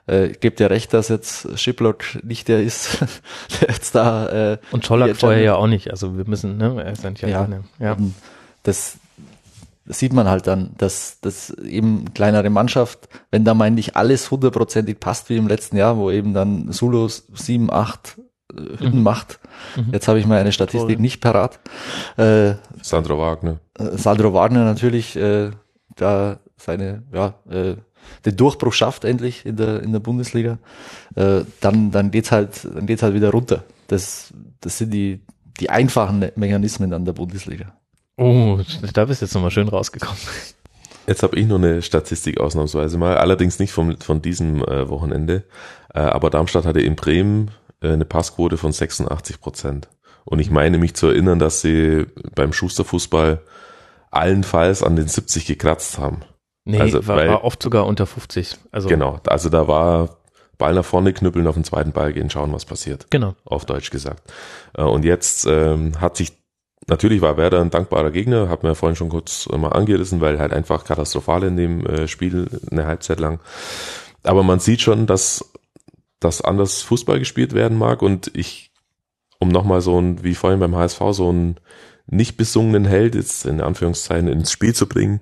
[0.08, 3.00] Äh, ich gebe dir recht, dass jetzt Shiplock nicht der ist,
[3.62, 4.54] der jetzt da.
[4.54, 5.92] Äh, und Schollack vorher ja auch nicht.
[5.92, 7.48] Also wir müssen, ne, er ist ja, ja,
[7.80, 7.98] ja.
[8.64, 8.98] Das,
[9.86, 14.30] das sieht man halt dann, dass dass eben kleinere Mannschaft, wenn da meine ich alles
[14.30, 18.18] hundertprozentig passt wie im letzten Jahr, wo eben dann Sulos sieben, acht
[18.56, 19.04] Hütten mhm.
[19.04, 19.40] macht.
[19.92, 21.02] Jetzt habe ich mal eine Statistik Toll.
[21.02, 21.60] nicht parat.
[22.18, 23.60] Äh, Sandro Wagner.
[23.78, 25.52] Äh, Sandro Wagner natürlich, äh,
[25.96, 27.76] da seine, ja, äh,
[28.26, 30.58] den Durchbruch schafft endlich in der in der Bundesliga,
[31.16, 33.64] äh, dann dann geht's halt dann geht's halt wieder runter.
[33.88, 35.22] Das das sind die
[35.60, 37.74] die einfachen Mechanismen an der Bundesliga.
[38.18, 38.60] Oh,
[38.94, 40.18] da bist du jetzt nochmal schön rausgekommen.
[41.08, 45.44] Jetzt habe ich nur eine Statistik ausnahmsweise mal, allerdings nicht vom, von diesem äh, Wochenende.
[45.94, 47.52] Äh, aber Darmstadt hatte in Bremen äh,
[47.82, 49.90] eine Passquote von 86 Prozent.
[50.24, 52.06] Und ich meine mich zu erinnern, dass sie
[52.36, 53.42] beim Schusterfußball
[54.12, 56.22] allenfalls an den 70 gekratzt haben.
[56.64, 58.58] Nee, also, war, weil, war oft sogar unter 50.
[58.72, 60.18] Also genau, also da war
[60.60, 63.08] Ball nach vorne knüppeln, auf den zweiten Ball gehen, schauen, was passiert.
[63.10, 63.34] Genau.
[63.46, 64.32] Auf Deutsch gesagt.
[64.78, 66.34] Äh, und jetzt ähm, hat sich
[66.88, 70.40] Natürlich war Werder ein dankbarer Gegner, hat mir ja vorhin schon kurz mal angerissen, weil
[70.40, 73.40] halt einfach katastrophal in dem äh, Spiel eine Halbzeit lang.
[74.24, 75.54] Aber man sieht schon, dass
[76.22, 78.72] das anders Fußball gespielt werden mag und ich,
[79.40, 81.58] um nochmal so ein, wie vorhin beim HSV, so einen
[82.08, 85.20] nicht besungenen Held jetzt in Anführungszeichen ins Spiel zu bringen.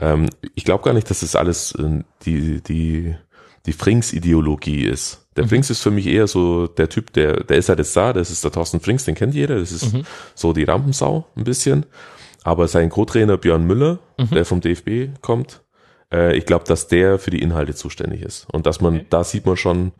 [0.00, 3.14] Ähm, ich glaube gar nicht, dass das alles äh, die, die,
[3.66, 5.26] die Frings-Ideologie ist.
[5.36, 5.48] Der mhm.
[5.50, 8.30] Frings ist für mich eher so der Typ, der, der ist halt jetzt da, das
[8.30, 10.04] ist der Thorsten Frings, den kennt jeder, das ist mhm.
[10.34, 11.86] so die Rampensau ein bisschen.
[12.42, 14.30] Aber sein Co-Trainer Björn Müller, mhm.
[14.30, 15.60] der vom DFB kommt,
[16.10, 18.46] äh, ich glaube, dass der für die Inhalte zuständig ist.
[18.50, 19.06] Und dass man, okay.
[19.10, 19.92] da sieht man schon,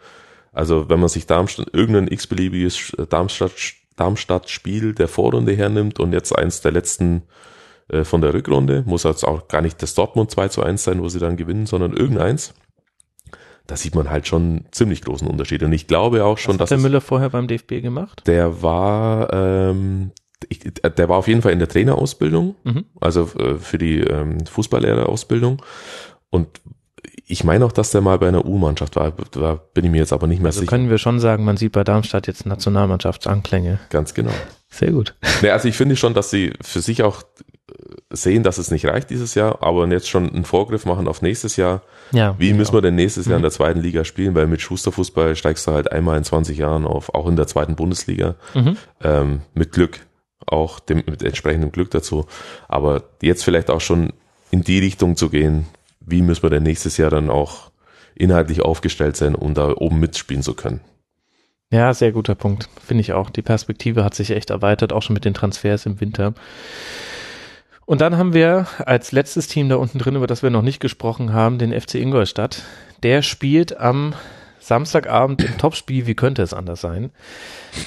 [0.52, 3.52] also wenn man sich Darmstadt, irgendein x-beliebiges Darmstadt,
[3.96, 7.22] Darmstadt-Spiel der Vorrunde hernimmt und jetzt eins der letzten
[7.88, 11.02] äh, von der Rückrunde, muss jetzt auch gar nicht das Dortmund 2 zu 1 sein,
[11.02, 12.54] wo sie dann gewinnen, sondern irgendeins
[13.70, 15.62] da sieht man halt schon ziemlich großen Unterschied.
[15.62, 16.68] Und ich glaube auch schon, Was hat dass.
[16.70, 18.22] der Müller vorher beim DFB gemacht?
[18.26, 20.10] Der war, ähm,
[20.48, 22.84] ich, der war auf jeden Fall in der Trainerausbildung, mhm.
[23.00, 25.62] also äh, für die ähm, Fußballlehrerausbildung.
[26.30, 26.60] Und
[27.30, 29.12] ich meine auch, dass der mal bei einer U-Mannschaft war.
[29.30, 30.70] Da bin ich mir jetzt aber nicht mehr also sicher.
[30.70, 33.78] können wir schon sagen, man sieht bei Darmstadt jetzt Nationalmannschaftsanklänge.
[33.90, 34.32] Ganz genau.
[34.68, 35.14] Sehr gut.
[35.42, 37.22] Ja, also ich finde schon, dass sie für sich auch
[38.10, 41.56] sehen, dass es nicht reicht dieses Jahr, aber jetzt schon einen Vorgriff machen auf nächstes
[41.56, 41.82] Jahr.
[42.12, 43.44] Ja, Wie müssen wir denn nächstes Jahr in mhm.
[43.44, 44.34] der zweiten Liga spielen?
[44.34, 47.76] Weil mit Schusterfußball steigst du halt einmal in 20 Jahren auf, auch in der zweiten
[47.76, 48.34] Bundesliga.
[48.54, 48.76] Mhm.
[49.02, 50.00] Ähm, mit Glück,
[50.46, 52.26] auch dem, mit entsprechendem Glück dazu.
[52.68, 54.12] Aber jetzt vielleicht auch schon
[54.50, 55.66] in die Richtung zu gehen,
[56.00, 57.70] wie müssen wir denn nächstes Jahr dann auch
[58.14, 60.80] inhaltlich aufgestellt sein, um da oben mitspielen zu können?
[61.72, 62.68] Ja, sehr guter Punkt.
[62.84, 63.30] Finde ich auch.
[63.30, 66.34] Die Perspektive hat sich echt erweitert, auch schon mit den Transfers im Winter.
[67.86, 70.80] Und dann haben wir als letztes Team da unten drin, über das wir noch nicht
[70.80, 72.62] gesprochen haben, den FC Ingolstadt.
[73.02, 74.14] Der spielt am
[74.58, 77.10] Samstagabend im Topspiel, wie könnte es anders sein,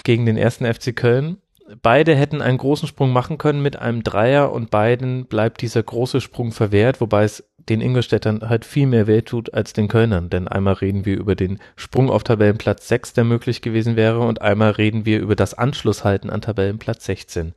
[0.04, 1.38] gegen den ersten FC Köln.
[1.82, 6.20] Beide hätten einen großen Sprung machen können mit einem Dreier und beiden bleibt dieser große
[6.20, 10.30] Sprung verwehrt, wobei es den Ingolstädtern halt viel mehr weh tut als den Kölnern.
[10.30, 14.42] Denn einmal reden wir über den Sprung auf Tabellenplatz 6, der möglich gewesen wäre, und
[14.42, 17.54] einmal reden wir über das Anschlusshalten an Tabellenplatz 16.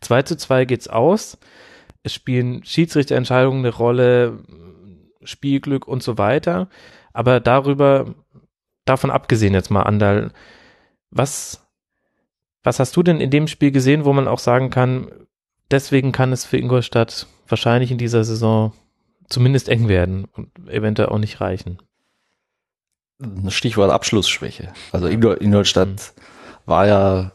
[0.00, 1.38] 2 zu 2 geht's aus
[2.06, 4.38] es spielen Schiedsrichterentscheidungen eine Rolle,
[5.24, 6.68] Spielglück und so weiter.
[7.12, 8.14] Aber darüber,
[8.84, 10.30] davon abgesehen jetzt mal, Andal,
[11.10, 11.66] was,
[12.62, 15.10] was hast du denn in dem Spiel gesehen, wo man auch sagen kann,
[15.72, 18.72] deswegen kann es für Ingolstadt wahrscheinlich in dieser Saison
[19.28, 21.78] zumindest eng werden und eventuell auch nicht reichen?
[23.48, 24.72] Stichwort Abschlussschwäche.
[24.92, 26.20] Also Ingolstadt mhm.
[26.66, 27.32] war ja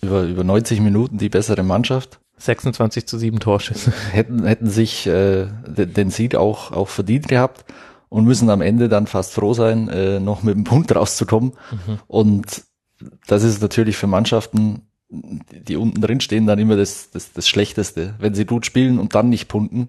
[0.00, 3.92] über, über 90 Minuten die bessere Mannschaft 26 zu 7 Torschüsse.
[4.12, 7.64] Hätten, hätten sich äh, den Sieg auch, auch verdient gehabt.
[8.08, 11.52] und müssen am Ende dann fast froh sein, äh, noch mit dem Punkt rauszukommen.
[11.70, 11.98] Mhm.
[12.06, 12.62] Und
[13.26, 18.14] das ist natürlich für Mannschaften, die unten drin stehen, dann immer das, das, das Schlechteste.
[18.18, 19.88] Wenn sie gut spielen und dann nicht punten,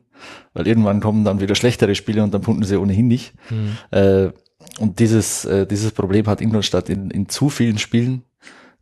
[0.54, 3.34] weil irgendwann kommen dann wieder schlechtere Spiele und dann punten sie ohnehin nicht.
[3.50, 3.78] Mhm.
[3.92, 4.32] Äh,
[4.80, 8.24] und dieses, äh, dieses Problem hat Ingolstadt in, in zu vielen Spielen,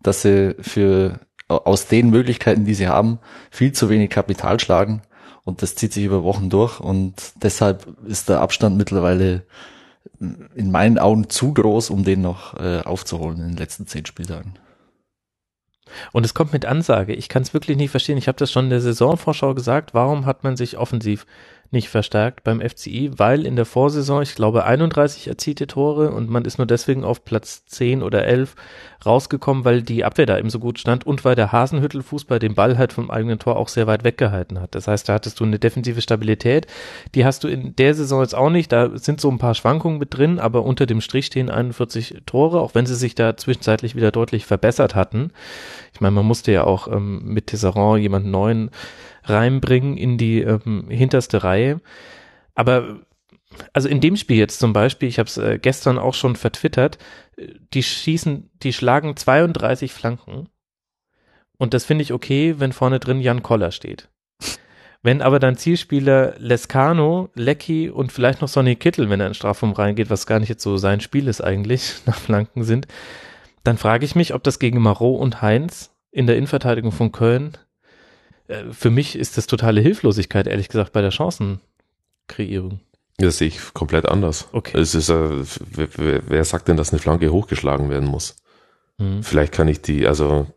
[0.01, 5.01] dass sie für aus den Möglichkeiten, die sie haben, viel zu wenig Kapital schlagen.
[5.43, 6.79] Und das zieht sich über Wochen durch.
[6.79, 9.45] Und deshalb ist der Abstand mittlerweile
[10.19, 14.53] in meinen Augen zu groß, um den noch äh, aufzuholen in den letzten zehn Spieltagen.
[16.11, 17.13] Und es kommt mit Ansage.
[17.13, 18.17] Ich kann es wirklich nicht verstehen.
[18.17, 19.93] Ich habe das schon in der Saisonvorschau gesagt.
[19.93, 21.25] Warum hat man sich offensiv
[21.71, 26.45] nicht verstärkt beim FCI, weil in der Vorsaison, ich glaube, 31 erzielte Tore und man
[26.45, 28.55] ist nur deswegen auf Platz 10 oder 11
[29.05, 32.77] rausgekommen, weil die Abwehr da eben so gut stand und weil der Hasenhüttel-Fußball den Ball
[32.77, 34.75] halt vom eigenen Tor auch sehr weit weggehalten hat.
[34.75, 36.67] Das heißt, da hattest du eine defensive Stabilität,
[37.15, 38.71] die hast du in der Saison jetzt auch nicht.
[38.71, 42.59] Da sind so ein paar Schwankungen mit drin, aber unter dem Strich stehen 41 Tore,
[42.59, 45.31] auch wenn sie sich da zwischenzeitlich wieder deutlich verbessert hatten.
[45.93, 48.69] Ich meine, man musste ja auch ähm, mit Tesserand jemanden neuen
[49.23, 51.81] reinbringen in die ähm, hinterste Reihe.
[52.55, 52.99] Aber
[53.73, 56.97] also in dem Spiel jetzt zum Beispiel, ich habe es äh, gestern auch schon vertwittert,
[57.73, 60.49] die schießen, die schlagen 32 Flanken.
[61.57, 64.09] Und das finde ich okay, wenn vorne drin Jan Koller steht.
[65.01, 69.71] Wenn aber dann Zielspieler Lescano, Lecky und vielleicht noch Sonny Kittel, wenn er in Strafraum
[69.71, 72.87] reingeht, was gar nicht jetzt so sein Spiel ist eigentlich, nach Flanken sind,
[73.63, 77.57] dann frage ich mich, ob das gegen Marot und Heinz in der Innenverteidigung von Köln
[78.49, 82.81] äh, für mich ist das totale Hilflosigkeit, ehrlich gesagt, bei der Chancenkreierung.
[83.19, 84.47] Das sehe ich komplett anders.
[84.51, 84.79] Okay.
[84.79, 88.35] Es ist, äh, wer, wer sagt denn, dass eine Flanke hochgeschlagen werden muss?
[88.97, 89.23] Hm.
[89.23, 90.47] Vielleicht kann ich die, also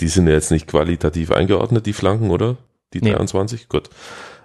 [0.00, 2.56] die, sind ja jetzt nicht qualitativ eingeordnet, die Flanken, oder?
[2.92, 3.12] Die nee.
[3.12, 3.68] 23?
[3.68, 3.90] Gut.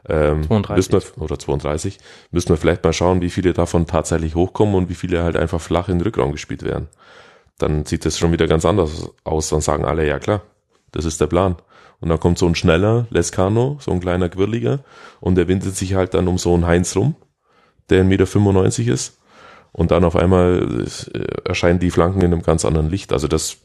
[0.08, 0.92] Ähm, 32.
[0.92, 2.00] Wir, oder 32.
[2.32, 5.62] Müssen wir vielleicht mal schauen, wie viele davon tatsächlich hochkommen und wie viele halt einfach
[5.62, 6.88] flach in den Rückraum gespielt werden.
[7.58, 9.50] Dann sieht das schon wieder ganz anders aus.
[9.50, 10.42] Dann sagen alle, ja klar,
[10.92, 11.58] das ist der Plan.
[12.02, 14.80] Und dann kommt so ein schneller Lescano, so ein kleiner Quirliger,
[15.20, 17.16] und der windet sich halt dann um so einen Heinz rum,
[17.90, 19.20] der 1,95 Meter ist.
[19.72, 23.14] Und dann auf einmal äh, erscheinen die Flanken in einem ganz anderen Licht.
[23.14, 23.58] Also das,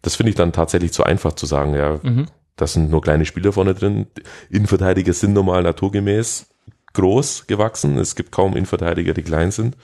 [0.00, 2.26] das finde ich dann tatsächlich zu einfach zu sagen, ja, mhm.
[2.56, 4.06] das sind nur kleine Spieler vorne drin.
[4.50, 6.46] Innenverteidiger sind normal naturgemäß
[6.94, 7.98] groß gewachsen.
[7.98, 9.76] Es gibt kaum Innenverteidiger, die klein sind.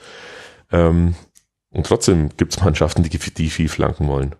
[0.71, 1.15] Ähm,
[1.71, 4.35] und trotzdem gibt es Mannschaften, die, die viel flanken wollen.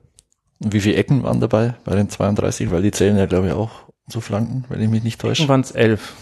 [0.59, 2.71] Wie viele Ecken waren dabei bei den 32?
[2.71, 3.71] Weil die zählen ja, glaube ich, auch
[4.09, 5.47] zu Flanken, wenn ich mich nicht täusche.
[5.47, 6.13] waren es elf.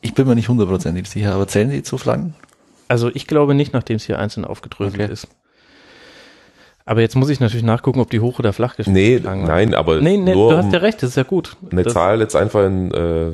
[0.00, 2.34] Ich bin mir nicht hundertprozentig sicher, aber zählen die zu Flanken?
[2.88, 5.12] Also ich glaube nicht, nachdem es hier einzeln aufgedröselt okay.
[5.12, 5.28] ist.
[6.84, 10.00] Aber jetzt muss ich natürlich nachgucken, ob die hoch oder flach gespielt Nee, nein, aber
[10.00, 11.56] nee, nee, nur, du hast ja recht, das ist ja gut.
[11.72, 13.32] Eine das Zahl jetzt einfach in, äh,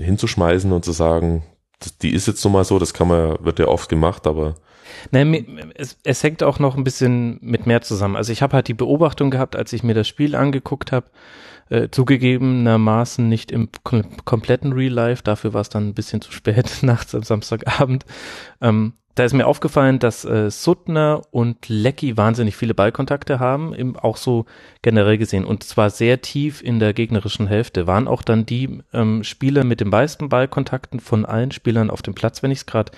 [0.00, 1.42] hinzuschmeißen und zu sagen,
[2.00, 4.54] die ist jetzt nun mal so, das kann man, wird ja oft gemacht, aber
[5.10, 8.16] Nein, es, es hängt auch noch ein bisschen mit mehr zusammen.
[8.16, 11.06] Also ich habe halt die Beobachtung gehabt, als ich mir das Spiel angeguckt habe,
[11.70, 16.32] äh, zugegebenermaßen nicht im kom kompletten Real Life, dafür war es dann ein bisschen zu
[16.32, 18.04] spät nachts am Samstagabend.
[18.60, 23.96] Ähm, da ist mir aufgefallen, dass äh, Suttner und Lecky wahnsinnig viele Ballkontakte haben, im,
[23.96, 24.46] auch so
[24.82, 25.44] generell gesehen.
[25.44, 27.86] Und zwar sehr tief in der gegnerischen Hälfte.
[27.86, 32.14] Waren auch dann die ähm, Spieler mit den meisten Ballkontakten von allen Spielern auf dem
[32.14, 32.92] Platz, wenn ich es gerade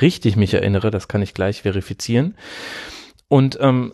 [0.00, 0.90] richtig mich erinnere.
[0.90, 2.36] Das kann ich gleich verifizieren.
[3.28, 3.92] Und ähm,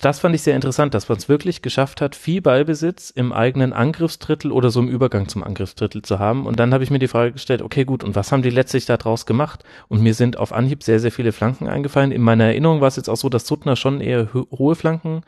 [0.00, 3.72] das fand ich sehr interessant, dass man es wirklich geschafft hat, viel Ballbesitz im eigenen
[3.72, 6.46] Angriffsdrittel oder so im Übergang zum Angriffsdrittel zu haben.
[6.46, 8.86] Und dann habe ich mir die Frage gestellt, okay, gut, und was haben die letztlich
[8.86, 9.64] daraus gemacht?
[9.88, 12.10] Und mir sind auf Anhieb sehr, sehr viele Flanken eingefallen.
[12.10, 15.22] In meiner Erinnerung war es jetzt auch so, dass Suttner schon eher ho hohe Flanken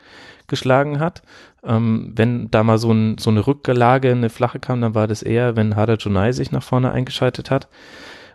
[0.47, 1.21] geschlagen hat.
[1.63, 5.21] Ähm, wenn da mal so, ein, so eine Rücklage, eine flache kam, dann war das
[5.21, 7.69] eher, wenn Hada Junai sich nach vorne eingeschaltet hat.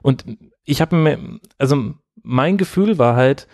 [0.00, 0.24] Und
[0.64, 1.18] ich habe mir,
[1.58, 3.48] also mein Gefühl war halt,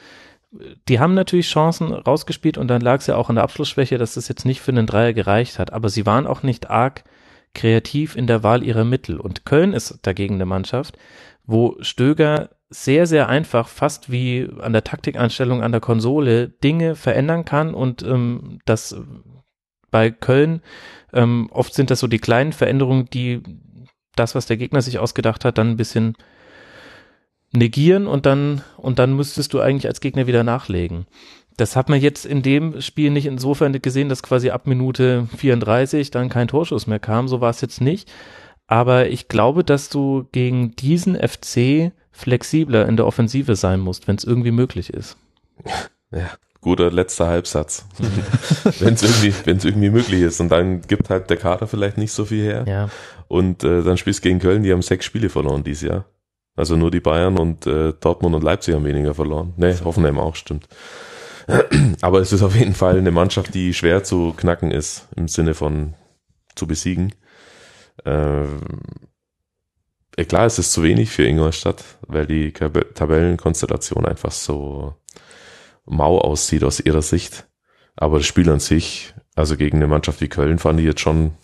[0.89, 4.15] die haben natürlich Chancen rausgespielt und dann lag es ja auch an der Abschlussschwäche, dass
[4.15, 5.73] das jetzt nicht für einen Dreier gereicht hat.
[5.73, 7.05] Aber sie waren auch nicht arg
[7.55, 9.19] kreativ in der Wahl ihrer Mittel.
[9.19, 10.99] Und Köln ist dagegen eine Mannschaft,
[11.45, 17.45] wo Stöger sehr, sehr einfach, fast wie an der Taktikeinstellung an der Konsole, Dinge verändern
[17.45, 18.97] kann und ähm, das
[19.91, 20.62] bei Köln
[21.12, 23.43] ähm, oft sind das so die kleinen Veränderungen, die
[24.16, 26.16] das, was der Gegner sich ausgedacht hat, dann ein bisschen
[27.52, 31.06] negieren und dann, und dann müsstest du eigentlich als Gegner wieder nachlegen.
[31.56, 36.10] Das hat man jetzt in dem Spiel nicht insofern gesehen, dass quasi ab Minute 34
[36.10, 37.28] dann kein Torschuss mehr kam.
[37.28, 38.10] So war es jetzt nicht.
[38.66, 44.16] Aber ich glaube, dass du gegen diesen FC flexibler in der Offensive sein musst, wenn
[44.16, 45.16] es irgendwie möglich ist.
[46.10, 47.86] Ja, guter letzter Halbsatz.
[48.81, 50.40] wenn es irgendwie, wenn es irgendwie möglich ist.
[50.40, 52.64] Und dann gibt halt der Kader vielleicht nicht so viel her.
[52.66, 52.90] Ja.
[53.28, 56.05] Und äh, dann spielst du gegen Köln, die haben sechs Spiele verloren dieses Jahr.
[56.57, 59.53] Also nur die Bayern und äh, Dortmund und Leipzig haben weniger verloren.
[59.57, 60.69] Ne, Hoffenheim auch, stimmt.
[62.01, 65.55] Aber es ist auf jeden Fall eine Mannschaft, die schwer zu knacken ist, im Sinne
[65.55, 65.95] von
[66.55, 67.15] zu besiegen.
[68.05, 68.61] Ähm,
[70.24, 74.95] klar, es ist zu wenig für Ingolstadt, weil die Tabellenkonstellation einfach so
[75.85, 77.47] mau aussieht aus ihrer Sicht.
[77.97, 81.35] Aber das Spiel an sich, also gegen eine Mannschaft wie Köln, fand ich jetzt schon,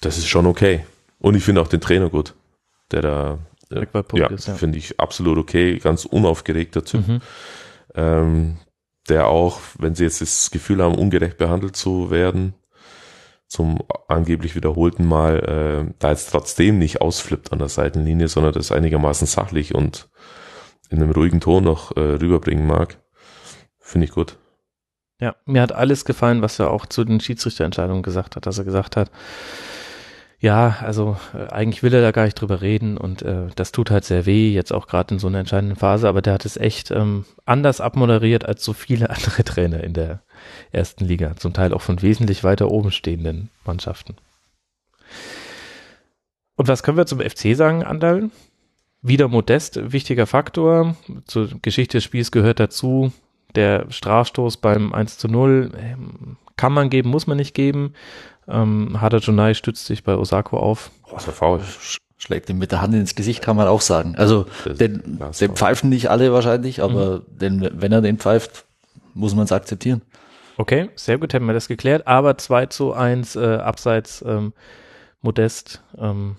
[0.00, 0.84] das ist schon okay.
[1.18, 2.34] Und ich finde auch den Trainer gut,
[2.90, 3.38] der da,
[4.14, 4.54] ja, ja.
[4.54, 7.06] finde ich absolut okay, ganz unaufgeregter Typ.
[7.06, 7.20] Mhm.
[7.94, 8.56] Ähm,
[9.08, 12.54] der auch, wenn sie jetzt das Gefühl haben, ungerecht behandelt zu werden,
[13.46, 13.78] zum
[14.08, 19.26] angeblich wiederholten Mal, äh, da jetzt trotzdem nicht ausflippt an der Seitenlinie, sondern das einigermaßen
[19.26, 20.08] sachlich und
[20.90, 22.98] in einem ruhigen Ton noch äh, rüberbringen mag.
[23.78, 24.38] Finde ich gut.
[25.20, 28.64] Ja, mir hat alles gefallen, was er auch zu den Schiedsrichterentscheidungen gesagt hat, dass er
[28.64, 29.10] gesagt hat,
[30.44, 33.90] ja, also äh, eigentlich will er da gar nicht drüber reden und äh, das tut
[33.90, 36.58] halt sehr weh, jetzt auch gerade in so einer entscheidenden Phase, aber der hat es
[36.58, 40.20] echt ähm, anders abmoderiert als so viele andere Trainer in der
[40.70, 44.16] ersten Liga, zum Teil auch von wesentlich weiter oben stehenden Mannschaften.
[46.56, 48.28] Und was können wir zum FC sagen, Andal?
[49.00, 50.94] Wieder Modest, wichtiger Faktor.
[51.24, 53.12] Zur Geschichte des Spiels gehört dazu,
[53.54, 57.94] der Strafstoß beim 1 zu 0 ähm, kann man geben, muss man nicht geben.
[58.48, 60.90] Ähm, Hada Junai stützt sich bei Osako auf.
[61.10, 61.60] Oh, ist faul.
[62.16, 64.14] Schlägt ihm mit der Hand ins Gesicht, kann man auch sagen.
[64.16, 67.38] Also den, den pfeifen nicht alle wahrscheinlich, aber mhm.
[67.38, 68.64] den, wenn er den pfeift,
[69.12, 70.02] muss man es akzeptieren.
[70.56, 72.06] Okay, sehr gut, hätten wir das geklärt.
[72.06, 74.52] Aber 2 zu 1 äh, abseits ähm,
[75.20, 75.82] Modest.
[75.98, 76.36] Ähm,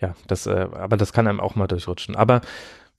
[0.00, 2.16] ja, das, äh, aber das kann einem auch mal durchrutschen.
[2.16, 2.40] Aber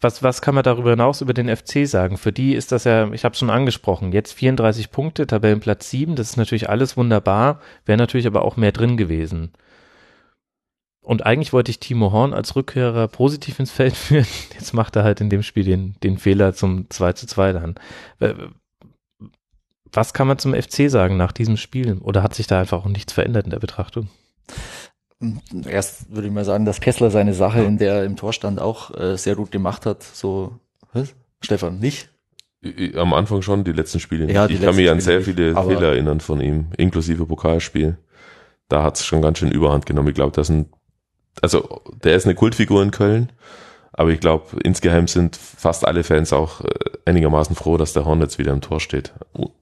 [0.01, 2.17] was, was kann man darüber hinaus über den FC sagen?
[2.17, 6.31] Für die ist das ja, ich habe schon angesprochen, jetzt 34 Punkte, Tabellenplatz 7, das
[6.31, 9.51] ist natürlich alles wunderbar, wäre natürlich aber auch mehr drin gewesen.
[11.01, 14.27] Und eigentlich wollte ich Timo Horn als Rückkehrer positiv ins Feld führen.
[14.53, 17.75] Jetzt macht er halt in dem Spiel den, den Fehler zum 2 zu 2 dann.
[19.91, 21.97] Was kann man zum FC sagen nach diesem Spiel?
[21.99, 24.09] Oder hat sich da einfach auch nichts verändert in der Betrachtung?
[25.67, 28.95] Erst würde ich mal sagen, dass Kessler seine Sache, in der er im Torstand auch
[28.97, 30.03] äh, sehr gut gemacht hat.
[30.03, 30.59] So,
[30.93, 31.13] was?
[31.41, 32.09] Stefan, nicht?
[32.95, 34.31] Am Anfang schon, die letzten Spiele.
[34.31, 37.97] Ja, ich kann mich an sehr viele Fehler erinnern von ihm, inklusive Pokalspiel.
[38.67, 40.09] Da hat es schon ganz schön Überhand genommen.
[40.09, 40.67] Ich glaube, das sind,
[41.41, 43.31] also der ist eine Kultfigur in Köln,
[43.93, 46.67] aber ich glaube, insgeheim sind fast alle Fans auch äh,
[47.05, 49.11] einigermaßen froh, dass der Horn jetzt wieder im Tor steht,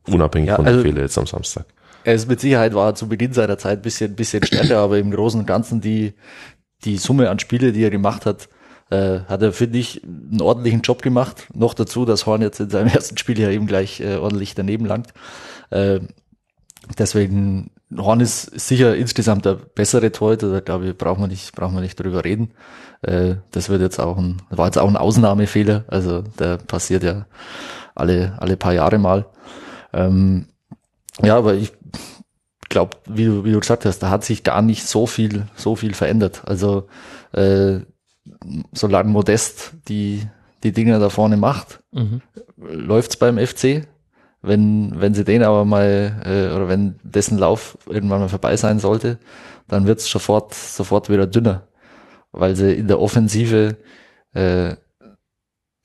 [0.06, 1.66] unabhängig ja, von also, der Fehler jetzt am Samstag.
[2.04, 5.12] Er ist mit Sicherheit war zu Beginn seiner Zeit ein bisschen, bisschen stärker, aber im
[5.12, 6.14] Großen und Ganzen die,
[6.86, 8.50] die Summe an Spiele, die er gemacht hat,
[8.90, 11.48] äh, hat er, finde ich, einen ordentlichen Job gemacht.
[11.54, 14.86] Noch dazu, dass Horn jetzt in seinem ersten Spiel ja eben gleich äh, ordentlich daneben
[14.86, 15.14] langt.
[15.70, 16.00] Äh,
[16.98, 21.76] deswegen, Horn ist sicher insgesamt der bessere Torhüter, da glaube ich, brauchen wir nicht, brauchen
[21.76, 22.52] wir nicht drüber reden.
[23.02, 27.26] Äh, das wird jetzt auch ein, war jetzt auch ein Ausnahmefehler, also der passiert ja
[27.96, 29.26] alle, alle paar Jahre mal.
[29.94, 30.48] Ähm,
[31.24, 31.74] ja, aber ich
[32.70, 35.76] glaube, wie du, wie du gesagt hast, da hat sich gar nicht so viel, so
[35.76, 36.44] viel verändert.
[36.46, 36.88] Also
[37.34, 37.80] äh,
[38.72, 40.24] solange Modest die,
[40.64, 42.22] die Dinge da vorne macht, mhm.
[42.58, 43.88] läuft's beim FC.
[44.42, 48.80] Wenn, wenn sie den aber mal, äh, oder wenn dessen Lauf irgendwann mal vorbei sein
[48.80, 49.20] sollte,
[49.68, 51.68] dann wird's sofort, sofort wieder dünner.
[52.32, 53.78] Weil sie in der Offensive
[54.34, 54.76] äh,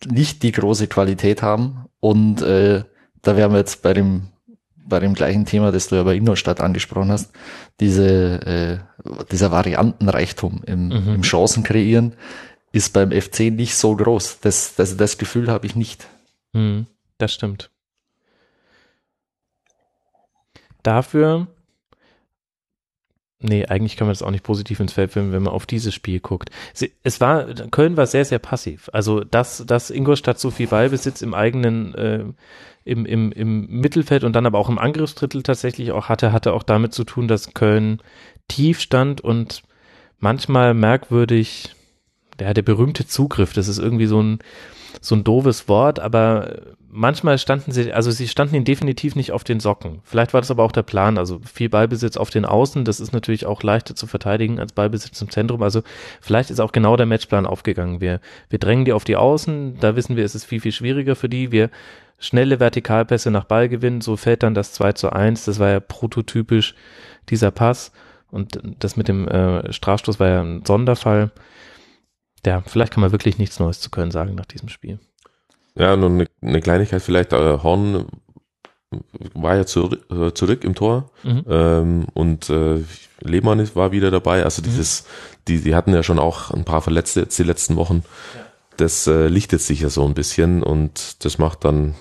[0.06, 1.86] nicht die große Qualität haben.
[1.98, 2.84] Und äh,
[3.22, 4.28] da wären wir jetzt bei dem
[4.86, 7.32] bei dem gleichen Thema, das du ja bei Ingolstadt angesprochen hast,
[7.80, 8.78] diese, äh,
[9.30, 11.14] dieser Variantenreichtum im, mhm.
[11.16, 12.14] im Chancen kreieren
[12.72, 14.40] ist beim FC nicht so groß.
[14.40, 16.08] Das, das, das Gefühl habe ich nicht.
[16.52, 16.86] Mhm,
[17.18, 17.70] das stimmt.
[20.82, 21.46] Dafür
[23.46, 25.92] Nee, eigentlich kann man das auch nicht positiv ins Feld filmen, wenn man auf dieses
[25.92, 26.48] Spiel guckt.
[27.02, 28.88] es war, Köln war sehr, sehr passiv.
[28.94, 32.24] Also, dass, dass Ingolstadt so viel Ballbesitz im eigenen, äh,
[32.86, 36.62] im, im, im Mittelfeld und dann aber auch im Angriffsdrittel tatsächlich auch hatte, hatte auch
[36.62, 38.00] damit zu tun, dass Köln
[38.48, 39.62] tief stand und
[40.20, 41.74] manchmal merkwürdig,
[42.38, 44.38] der, der berühmte Zugriff, das ist irgendwie so ein,
[45.00, 46.58] so ein doofes Wort, aber
[46.90, 50.00] manchmal standen sie, also sie standen ihn definitiv nicht auf den Socken.
[50.04, 53.12] Vielleicht war das aber auch der Plan, also viel Ballbesitz auf den Außen, das ist
[53.12, 55.62] natürlich auch leichter zu verteidigen als Ballbesitz im Zentrum.
[55.62, 55.82] Also
[56.20, 58.00] vielleicht ist auch genau der Matchplan aufgegangen.
[58.00, 61.16] Wir, wir drängen die auf die Außen, da wissen wir, es ist viel, viel schwieriger
[61.16, 61.50] für die.
[61.50, 61.70] Wir
[62.18, 65.44] schnelle Vertikalpässe nach Ballgewinn, so fällt dann das 2 zu 1.
[65.46, 66.74] Das war ja prototypisch
[67.28, 67.92] dieser Pass.
[68.30, 71.30] Und das mit dem äh, Strafstoß war ja ein Sonderfall
[72.46, 74.98] ja, vielleicht kann man wirklich nichts Neues zu Köln sagen nach diesem Spiel.
[75.76, 78.06] Ja, nur eine, eine Kleinigkeit vielleicht, äh, Horn
[79.34, 81.44] war ja zurück, äh, zurück im Tor mhm.
[81.48, 82.82] ähm, und äh,
[83.20, 84.44] Lehmann war wieder dabei.
[84.44, 84.66] Also mhm.
[84.66, 85.04] dieses,
[85.48, 88.04] die, die hatten ja schon auch ein paar Verletzte jetzt die letzten Wochen.
[88.34, 88.40] Ja.
[88.76, 91.94] Das äh, lichtet sich ja so ein bisschen und das macht dann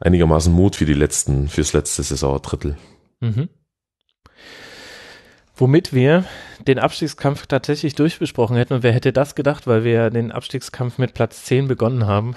[0.00, 2.76] einigermaßen Mut für die letzten, fürs letzte Saisondrittel.
[3.20, 3.48] Mhm.
[5.58, 6.24] Womit wir
[6.66, 8.74] den Abstiegskampf tatsächlich durchbesprochen hätten.
[8.74, 12.34] Und wer hätte das gedacht, weil wir ja den Abstiegskampf mit Platz 10 begonnen haben.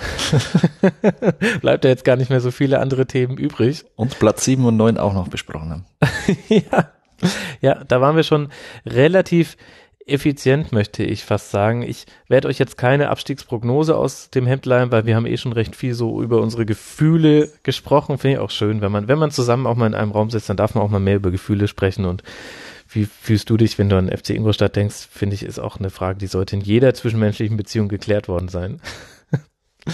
[1.61, 3.85] Bleibt ja jetzt gar nicht mehr so viele andere Themen übrig.
[3.95, 5.85] Und Platz 7 und 9 auch noch besprochen haben.
[6.49, 6.91] ja.
[7.61, 8.49] ja, da waren wir schon
[8.85, 9.55] relativ
[10.07, 11.83] effizient, möchte ich fast sagen.
[11.83, 15.53] Ich werde euch jetzt keine Abstiegsprognose aus dem Hemd leihen, weil wir haben eh schon
[15.53, 18.17] recht viel so über unsere Gefühle gesprochen.
[18.17, 20.49] Finde ich auch schön, wenn man, wenn man zusammen auch mal in einem Raum sitzt,
[20.49, 22.23] dann darf man auch mal mehr über Gefühle sprechen und
[22.91, 25.89] wie fühlst du dich, wenn du an FC Ingolstadt denkst, finde ich, ist auch eine
[25.89, 28.81] Frage, die sollte in jeder zwischenmenschlichen Beziehung geklärt worden sein.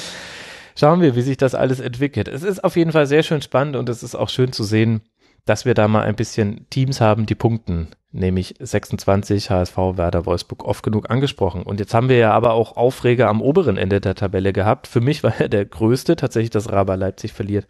[0.76, 2.28] Schauen wir, wie sich das alles entwickelt.
[2.28, 5.02] Es ist auf jeden Fall sehr schön spannend und es ist auch schön zu sehen,
[5.48, 10.66] dass wir da mal ein bisschen Teams haben, die punkten, nämlich 26 HSV, Werder, Wolfsburg
[10.66, 11.64] oft genug angesprochen.
[11.64, 14.88] Und jetzt haben wir ja aber auch Aufreger am oberen Ende der Tabelle gehabt.
[14.88, 17.66] Für mich war ja der größte tatsächlich, dass Raba Leipzig verliert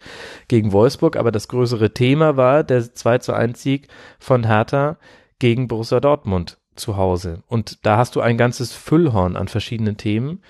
[0.48, 3.88] gegen Wolfsburg, aber das größere Thema war der 2 zu 1 Sieg
[4.18, 4.98] von Hertha
[5.38, 7.42] gegen Borussia Dortmund zu Hause.
[7.46, 10.42] Und da hast du ein ganzes Füllhorn an verschiedenen Themen.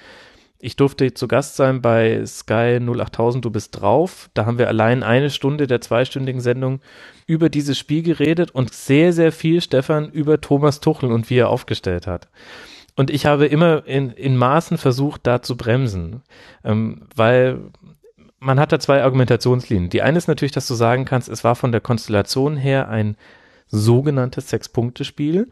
[0.61, 4.29] Ich durfte zu Gast sein bei Sky 08000, du bist drauf.
[4.35, 6.81] Da haben wir allein eine Stunde der zweistündigen Sendung
[7.27, 11.49] über dieses Spiel geredet und sehr, sehr viel, Stefan, über Thomas Tuchel und wie er
[11.49, 12.29] aufgestellt hat.
[12.97, 16.23] Und ich habe immer in, in Maßen versucht, da zu bremsen,
[16.65, 17.61] ähm, weil
[18.41, 19.91] man hat da zwei Argumentationslinien.
[19.91, 23.17] Die eine ist natürlich, dass du sagen kannst, es war von der Konstellation her ein
[23.69, 25.49] sogenanntes Sechs-Punkte-Spiel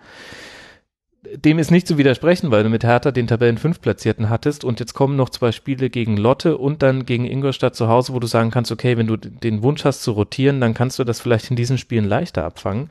[1.34, 4.80] dem ist nicht zu widersprechen, weil du mit Hertha den Tabellen 5 Platzierten hattest und
[4.80, 8.26] jetzt kommen noch zwei Spiele gegen Lotte und dann gegen Ingolstadt zu Hause, wo du
[8.26, 11.50] sagen kannst, okay, wenn du den Wunsch hast zu rotieren, dann kannst du das vielleicht
[11.50, 12.90] in diesen Spielen leichter abfangen.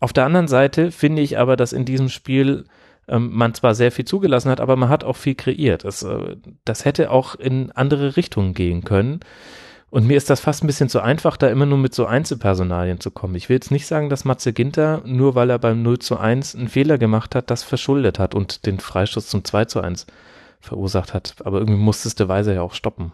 [0.00, 2.64] Auf der anderen Seite finde ich aber, dass in diesem Spiel
[3.08, 5.84] ähm, man zwar sehr viel zugelassen hat, aber man hat auch viel kreiert.
[5.84, 9.20] Das, äh, das hätte auch in andere Richtungen gehen können.
[9.90, 13.00] Und mir ist das fast ein bisschen zu einfach, da immer nur mit so Einzelpersonalien
[13.00, 13.34] zu kommen.
[13.34, 16.54] Ich will jetzt nicht sagen, dass Matze Ginter, nur weil er beim 0 zu 1
[16.54, 20.06] einen Fehler gemacht hat, das verschuldet hat und den Freistoß zum 2 zu 1
[20.60, 21.34] verursacht hat.
[21.44, 23.12] Aber irgendwie musstest du Weise ja auch stoppen.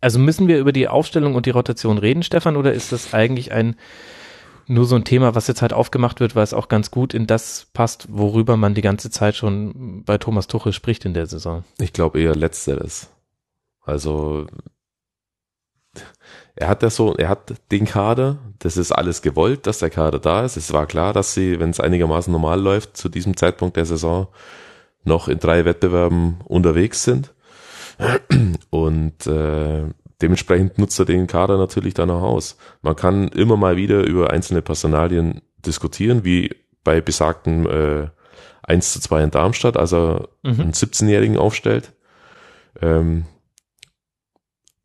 [0.00, 3.52] Also müssen wir über die Aufstellung und die Rotation reden, Stefan, oder ist das eigentlich
[3.52, 3.76] ein
[4.70, 7.26] nur so ein Thema, was jetzt halt aufgemacht wird, weil es auch ganz gut in
[7.26, 11.64] das passt, worüber man die ganze Zeit schon bei Thomas Tuchel spricht in der Saison?
[11.78, 13.10] Ich glaube eher letzteres.
[13.80, 14.46] Also
[16.56, 20.18] er hat das so, er hat den Kader, das ist alles gewollt, dass der Kader
[20.18, 20.56] da ist.
[20.56, 24.28] Es war klar, dass sie, wenn es einigermaßen normal läuft, zu diesem Zeitpunkt der Saison
[25.04, 27.32] noch in drei Wettbewerben unterwegs sind.
[28.70, 29.84] Und äh,
[30.20, 32.56] dementsprechend nutzt er den Kader natürlich dann auch aus.
[32.82, 36.54] Man kann immer mal wieder über einzelne Personalien diskutieren, wie
[36.84, 38.08] bei besagten äh,
[38.62, 40.60] 1 zu 2 in Darmstadt, als er mhm.
[40.60, 41.92] einen 17-Jährigen aufstellt.
[42.80, 43.24] Ähm,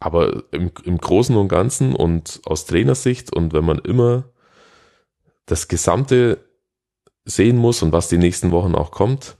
[0.03, 4.25] aber im, im Großen und Ganzen und aus Trainersicht und wenn man immer
[5.45, 6.39] das Gesamte
[7.23, 9.38] sehen muss und was die nächsten Wochen auch kommt,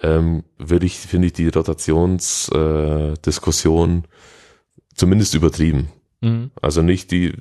[0.00, 4.08] ähm, würde ich, finde ich die Rotationsdiskussion äh,
[4.94, 5.90] zumindest übertrieben.
[6.22, 6.50] Mhm.
[6.62, 7.34] Also nicht die,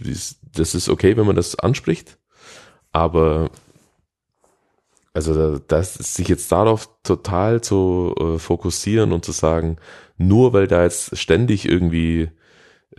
[0.53, 2.17] das ist okay, wenn man das anspricht,
[2.91, 3.51] aber
[5.13, 9.77] also das sich jetzt darauf total zu äh, fokussieren und zu sagen,
[10.17, 12.31] nur weil da jetzt ständig irgendwie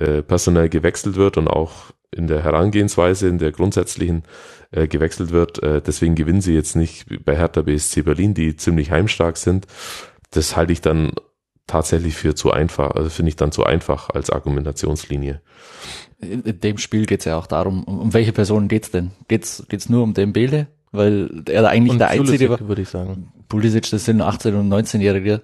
[0.01, 4.25] äh, personell gewechselt wird und auch in der Herangehensweise, in der grundsätzlichen
[4.73, 5.63] äh, gewechselt wird.
[5.63, 9.67] Äh, deswegen gewinnen sie jetzt nicht bei Hertha BSC Berlin, die ziemlich heimstark sind.
[10.31, 11.13] Das halte ich dann
[11.67, 15.41] tatsächlich für zu einfach, also finde ich dann zu einfach als Argumentationslinie.
[16.21, 19.13] In dem Spiel geht es ja auch darum, um, welche Personen geht's denn?
[19.29, 20.67] Geht's geht's nur um Dembele?
[20.93, 22.69] Weil er eigentlich und der Pulisic, Einzige war.
[22.69, 23.33] würde ich sagen.
[23.49, 25.43] Pulisic, das sind 18- und 19-Jährige,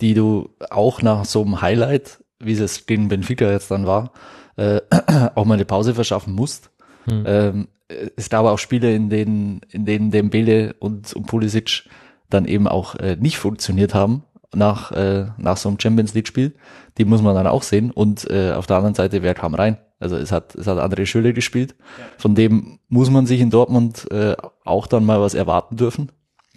[0.00, 4.12] die du auch nach so einem Highlight wie es gegen Benfica jetzt dann war,
[4.56, 4.80] äh,
[5.34, 6.70] auch mal eine Pause verschaffen musst.
[7.04, 7.24] Hm.
[7.26, 7.68] Ähm,
[8.16, 11.84] es gab aber auch Spiele, in denen, in denen Dembele und, und Pulisic
[12.30, 14.24] dann eben auch äh, nicht funktioniert haben
[14.54, 16.54] nach, äh, nach so einem Champions League Spiel.
[16.98, 17.90] Die muss man dann auch sehen.
[17.90, 19.78] Und äh, auf der anderen Seite, wer kam rein?
[20.00, 21.74] Also es hat, es hat André Schöle gespielt.
[22.18, 26.10] Von dem muss man sich in Dortmund äh, auch dann mal was erwarten dürfen.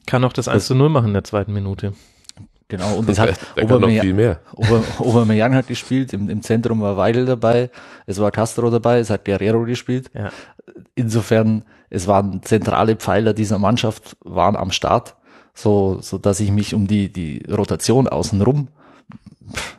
[0.05, 1.93] Kann auch das 1 zu 0 machen in der zweiten Minute.
[2.67, 4.39] Genau, und es hat Aubameyang, viel mehr.
[4.99, 7.69] Aubameyang hat gespielt, im, im Zentrum war Weidel dabei,
[8.05, 10.11] es war Castro dabei, es hat Guerrero gespielt.
[10.13, 10.31] Ja.
[10.95, 15.15] Insofern, es waren zentrale Pfeiler dieser Mannschaft, waren am Start,
[15.53, 18.67] so, so dass ich mich um die, die Rotation außenrum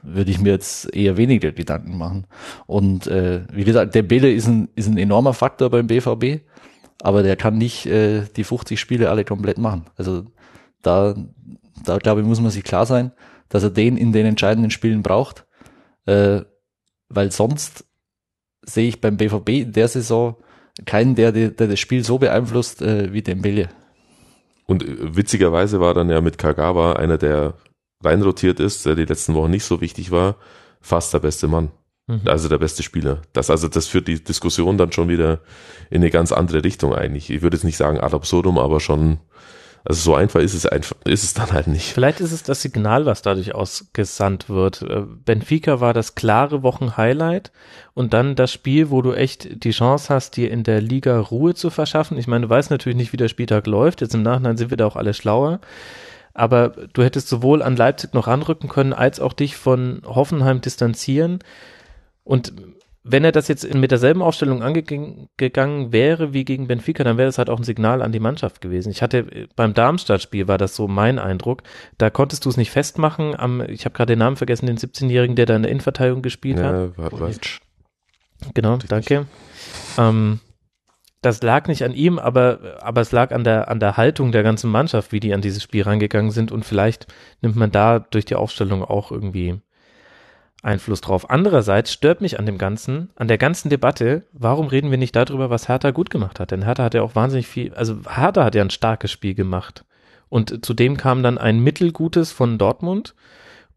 [0.03, 2.25] würde ich mir jetzt eher weniger Gedanken machen.
[2.67, 6.41] Und äh, wie gesagt, der Bälle ist ein, ist ein enormer Faktor beim BVB,
[7.03, 9.85] aber der kann nicht äh, die 50 Spiele alle komplett machen.
[9.97, 10.25] Also
[10.83, 11.15] da,
[11.85, 13.13] da glaube ich, muss man sich klar sein,
[13.49, 15.47] dass er den in den entscheidenden Spielen braucht,
[16.07, 16.43] äh,
[17.09, 17.85] weil sonst
[18.63, 20.37] sehe ich beim BVB in der Saison
[20.85, 23.69] keinen, der, der das Spiel so beeinflusst äh, wie Dembele.
[24.67, 27.55] Und äh, witzigerweise war dann ja mit Kagawa einer, der
[28.03, 30.37] reinrotiert ist, der die letzten Wochen nicht so wichtig war,
[30.81, 31.71] fast der beste Mann.
[32.07, 32.23] Mhm.
[32.27, 33.23] Also der beste Spieler.
[33.33, 35.41] Das, also das führt die Diskussion dann schon wieder
[35.91, 37.31] in eine ganz andere Richtung eigentlich.
[37.31, 39.19] Ich würde jetzt nicht sagen ad absurdum, aber schon
[39.85, 41.93] also so einfach ist es einfach, ist es dann halt nicht.
[41.93, 44.83] Vielleicht ist es das Signal, was dadurch ausgesandt wird.
[44.83, 47.53] Äh, Benfica war das klare Wochenhighlight
[47.95, 51.55] und dann das Spiel, wo du echt die Chance hast, dir in der Liga Ruhe
[51.55, 52.19] zu verschaffen.
[52.19, 54.01] Ich meine, du weißt natürlich nicht, wie der Spieltag läuft.
[54.01, 55.61] Jetzt im Nachhinein sind wir da auch alle schlauer.
[56.35, 61.41] Aber du hättest sowohl an Leipzig noch ranrücken können, als auch dich von Hoffenheim distanzieren.
[62.25, 62.53] Und
[63.05, 67.39] wenn er das jetzt mit derselben Aufstellung angegangen wäre wie gegen Benfica, dann wäre das
[67.39, 68.91] halt auch ein Signal an die Mannschaft gewesen.
[68.91, 71.63] Ich hatte beim Darmstadt-Spiel war das so mein Eindruck.
[71.97, 73.39] Da konntest du es nicht festmachen.
[73.39, 76.59] Am, ich habe gerade den Namen vergessen, den 17-Jährigen, der da in der Innenverteidigung gespielt
[76.59, 76.99] ja, hat.
[76.99, 77.31] War, war.
[78.55, 78.91] Genau, Richtig.
[78.91, 79.27] danke.
[79.97, 80.41] Ähm,
[81.23, 84.43] das lag nicht an ihm, aber, aber es lag an der, an der Haltung der
[84.43, 86.53] ganzen Mannschaft, wie die an dieses Spiel rangegangen sind.
[86.53, 87.07] Und vielleicht
[87.41, 89.61] nimmt man da durch die Aufstellung auch irgendwie
[90.63, 91.31] Einfluss drauf.
[91.31, 95.51] Andererseits stört mich an dem Ganzen, an der ganzen Debatte, warum reden wir nicht darüber,
[95.51, 96.51] was Hertha gut gemacht hat?
[96.51, 99.85] Denn Hertha hat ja auch wahnsinnig viel, also Hertha hat ja ein starkes Spiel gemacht.
[100.29, 103.15] Und zudem kam dann ein mittelgutes von Dortmund.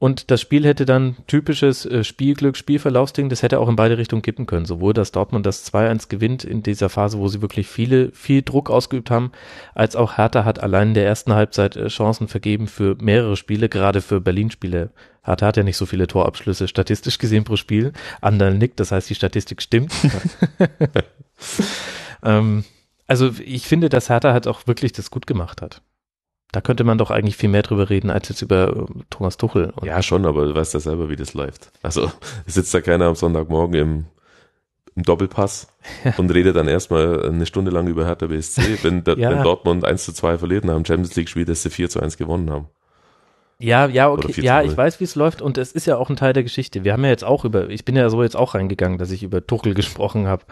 [0.01, 4.23] Und das Spiel hätte dann typisches äh, Spielglück, Spielverlaufsding, das hätte auch in beide Richtungen
[4.23, 4.65] kippen können.
[4.65, 8.71] Sowohl, dass Dortmund das 2-1 gewinnt in dieser Phase, wo sie wirklich viele, viel Druck
[8.71, 9.31] ausgeübt haben,
[9.75, 13.69] als auch Hertha hat allein in der ersten Halbzeit äh, Chancen vergeben für mehrere Spiele,
[13.69, 14.89] gerade für Berlin-Spiele.
[15.21, 17.93] Hertha hat ja nicht so viele Torabschlüsse statistisch gesehen pro Spiel.
[18.21, 19.93] Anderl nickt, das heißt, die Statistik stimmt.
[22.23, 22.63] ähm,
[23.05, 25.83] also ich finde, dass Hertha halt auch wirklich das gut gemacht hat.
[26.51, 29.73] Da könnte man doch eigentlich viel mehr drüber reden, als jetzt über äh, Thomas Tuchel.
[29.83, 31.71] ja, schon, aber du weißt ja selber, wie das läuft.
[31.81, 32.11] Also
[32.45, 34.05] sitzt da keiner am Sonntagmorgen im,
[34.95, 35.67] im Doppelpass
[36.03, 36.13] ja.
[36.17, 39.29] und redet dann erstmal eine Stunde lang über Hertha BSC, wenn, ja.
[39.29, 42.17] wenn Dortmund 1 zu 2 verliert haben, Champions League Spiel, dass sie 4 zu 1
[42.17, 42.67] gewonnen haben.
[43.57, 46.15] Ja, ja, okay, ja, ich weiß, wie es läuft und es ist ja auch ein
[46.15, 46.83] Teil der Geschichte.
[46.83, 49.21] Wir haben ja jetzt auch über, ich bin ja so jetzt auch reingegangen, dass ich
[49.21, 50.45] über Tuchel gesprochen habe.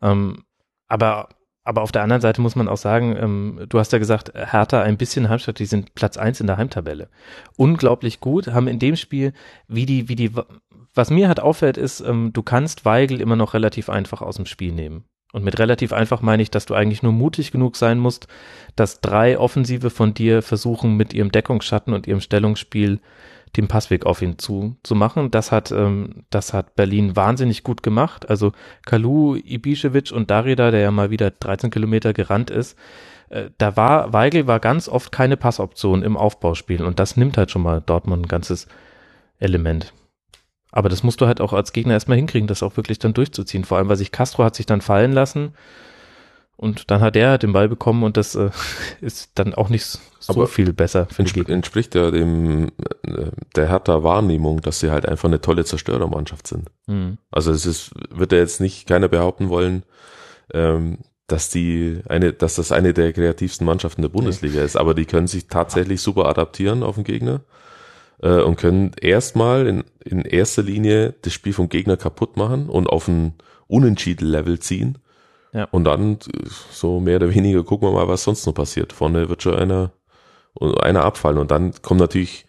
[0.00, 0.44] Ähm,
[0.86, 1.30] aber
[1.64, 4.82] aber auf der anderen Seite muss man auch sagen, ähm, du hast ja gesagt, Hertha
[4.82, 7.08] ein bisschen Heimstadt, die sind Platz eins in der Heimtabelle.
[7.56, 9.32] Unglaublich gut, haben in dem Spiel,
[9.66, 10.32] wie die, wie die,
[10.94, 14.46] was mir halt auffällt, ist, ähm, du kannst Weigel immer noch relativ einfach aus dem
[14.46, 15.04] Spiel nehmen.
[15.32, 18.28] Und mit relativ einfach meine ich, dass du eigentlich nur mutig genug sein musst,
[18.76, 23.00] dass drei Offensive von dir versuchen, mit ihrem Deckungsschatten und ihrem Stellungsspiel
[23.56, 25.30] den Passweg auf ihn zu, zu machen.
[25.30, 28.28] Das hat, ähm, das hat Berlin wahnsinnig gut gemacht.
[28.28, 28.52] Also
[28.84, 32.78] Kalu, Ibišević und Darida, der ja mal wieder 13 Kilometer gerannt ist,
[33.30, 37.50] äh, da war, Weigel war ganz oft keine Passoption im Aufbauspiel und das nimmt halt
[37.50, 38.66] schon mal Dortmund ein ganzes
[39.38, 39.92] Element.
[40.72, 43.64] Aber das musst du halt auch als Gegner erstmal hinkriegen, das auch wirklich dann durchzuziehen.
[43.64, 45.54] Vor allem, weil sich Castro hat sich dann fallen lassen
[46.56, 48.50] und dann hat er den Ball bekommen und das äh,
[49.00, 51.08] ist dann auch nicht so Aber viel besser.
[51.16, 52.68] Entsp entspricht ja dem
[53.02, 56.70] äh, der Hertha Wahrnehmung, dass sie halt einfach eine tolle Zerstörermannschaft sind.
[56.86, 57.18] Mhm.
[57.30, 59.82] Also es ist, wird ja jetzt nicht keiner behaupten wollen,
[60.52, 64.64] ähm, dass die eine, dass das eine der kreativsten Mannschaften der Bundesliga okay.
[64.64, 64.76] ist.
[64.76, 67.40] Aber die können sich tatsächlich super adaptieren auf den Gegner
[68.22, 72.88] äh, und können erstmal in, in erster Linie das Spiel vom Gegner kaputt machen und
[72.88, 73.34] auf ein
[73.66, 74.98] Unentschieden-Level ziehen
[75.54, 75.68] ja.
[75.70, 76.18] Und dann
[76.70, 78.92] so mehr oder weniger gucken wir mal, was sonst noch passiert.
[78.92, 79.92] Vorne wird schon einer,
[80.82, 81.38] einer abfallen.
[81.38, 82.46] Und dann kommt natürlich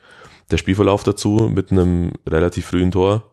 [0.49, 3.31] der Spielverlauf dazu mit einem relativ frühen Tor.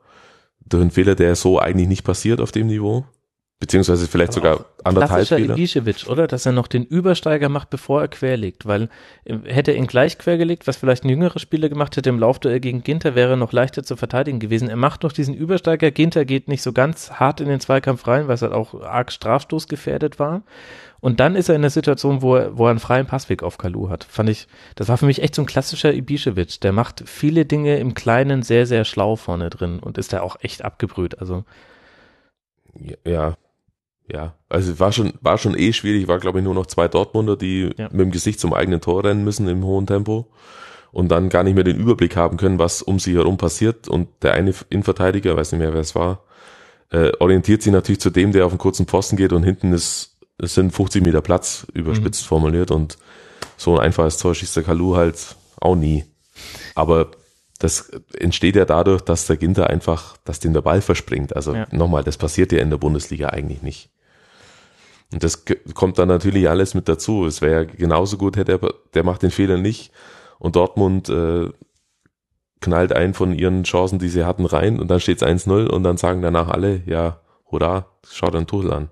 [0.66, 3.06] Durch einen Fehler, der so eigentlich nicht passiert auf dem Niveau.
[3.62, 5.54] Beziehungsweise vielleicht Aber sogar anderthalb Fehler.
[5.54, 6.26] Ibišević, oder?
[6.26, 8.66] Dass er noch den Übersteiger macht, bevor er querlegt.
[8.66, 8.88] Weil
[9.24, 12.58] äh, hätte er ihn gleich quergelegt, was vielleicht ein jüngerer Spieler gemacht hätte im Laufduell
[12.58, 14.68] gegen Ginter, wäre noch leichter zu verteidigen gewesen.
[14.68, 15.92] Er macht noch diesen Übersteiger.
[15.92, 19.12] Ginter geht nicht so ganz hart in den Zweikampf rein, weil es halt auch arg
[19.12, 20.42] Strafstoß gefährdet war.
[20.98, 23.58] Und dann ist er in der Situation, wo er, wo er einen freien Passweg auf
[23.58, 24.02] Kalu hat.
[24.02, 26.58] Fand ich, das war für mich echt so ein klassischer Ibišević.
[26.62, 30.34] Der macht viele Dinge im Kleinen sehr, sehr schlau vorne drin und ist da auch
[30.40, 31.20] echt abgebrüht.
[31.20, 31.44] Also,
[33.04, 33.36] ja,
[34.12, 37.36] ja, also war schon, war schon eh schwierig, war glaube ich nur noch zwei Dortmunder,
[37.36, 37.88] die ja.
[37.90, 40.30] mit dem Gesicht zum eigenen Tor rennen müssen im hohen Tempo
[40.92, 44.08] und dann gar nicht mehr den Überblick haben können, was um sie herum passiert und
[44.22, 46.24] der eine Innenverteidiger, weiß nicht mehr wer es war,
[46.90, 50.18] äh, orientiert sich natürlich zu dem, der auf einen kurzen Pfosten geht und hinten ist,
[50.36, 52.28] es sind 50 Meter Platz, überspitzt mhm.
[52.28, 52.98] formuliert und
[53.56, 56.04] so ein einfaches Tor schießt der Kalu halt auch nie.
[56.74, 57.12] Aber
[57.58, 61.34] das entsteht ja dadurch, dass der Ginter einfach, dass dem der Ball verspringt.
[61.36, 61.66] Also Ja.
[61.70, 63.90] nochmal, das passiert ja in der Bundesliga eigentlich nicht.
[65.12, 65.44] Und das
[65.74, 67.26] kommt dann natürlich alles mit dazu.
[67.26, 69.92] Es wäre ja genauso gut, hätte er, der macht den Fehler nicht
[70.38, 71.50] und Dortmund äh,
[72.60, 75.82] knallt einen von ihren Chancen, die sie hatten, rein und dann steht es 1-0 und
[75.82, 77.20] dann sagen danach alle, ja,
[77.50, 78.88] hurra, schau dein Tuchel an.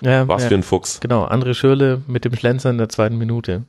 [0.00, 0.48] Ja, Was ja.
[0.48, 1.00] für ein Fuchs.
[1.00, 3.64] Genau, André Schürle mit dem Schlenzer in der zweiten Minute.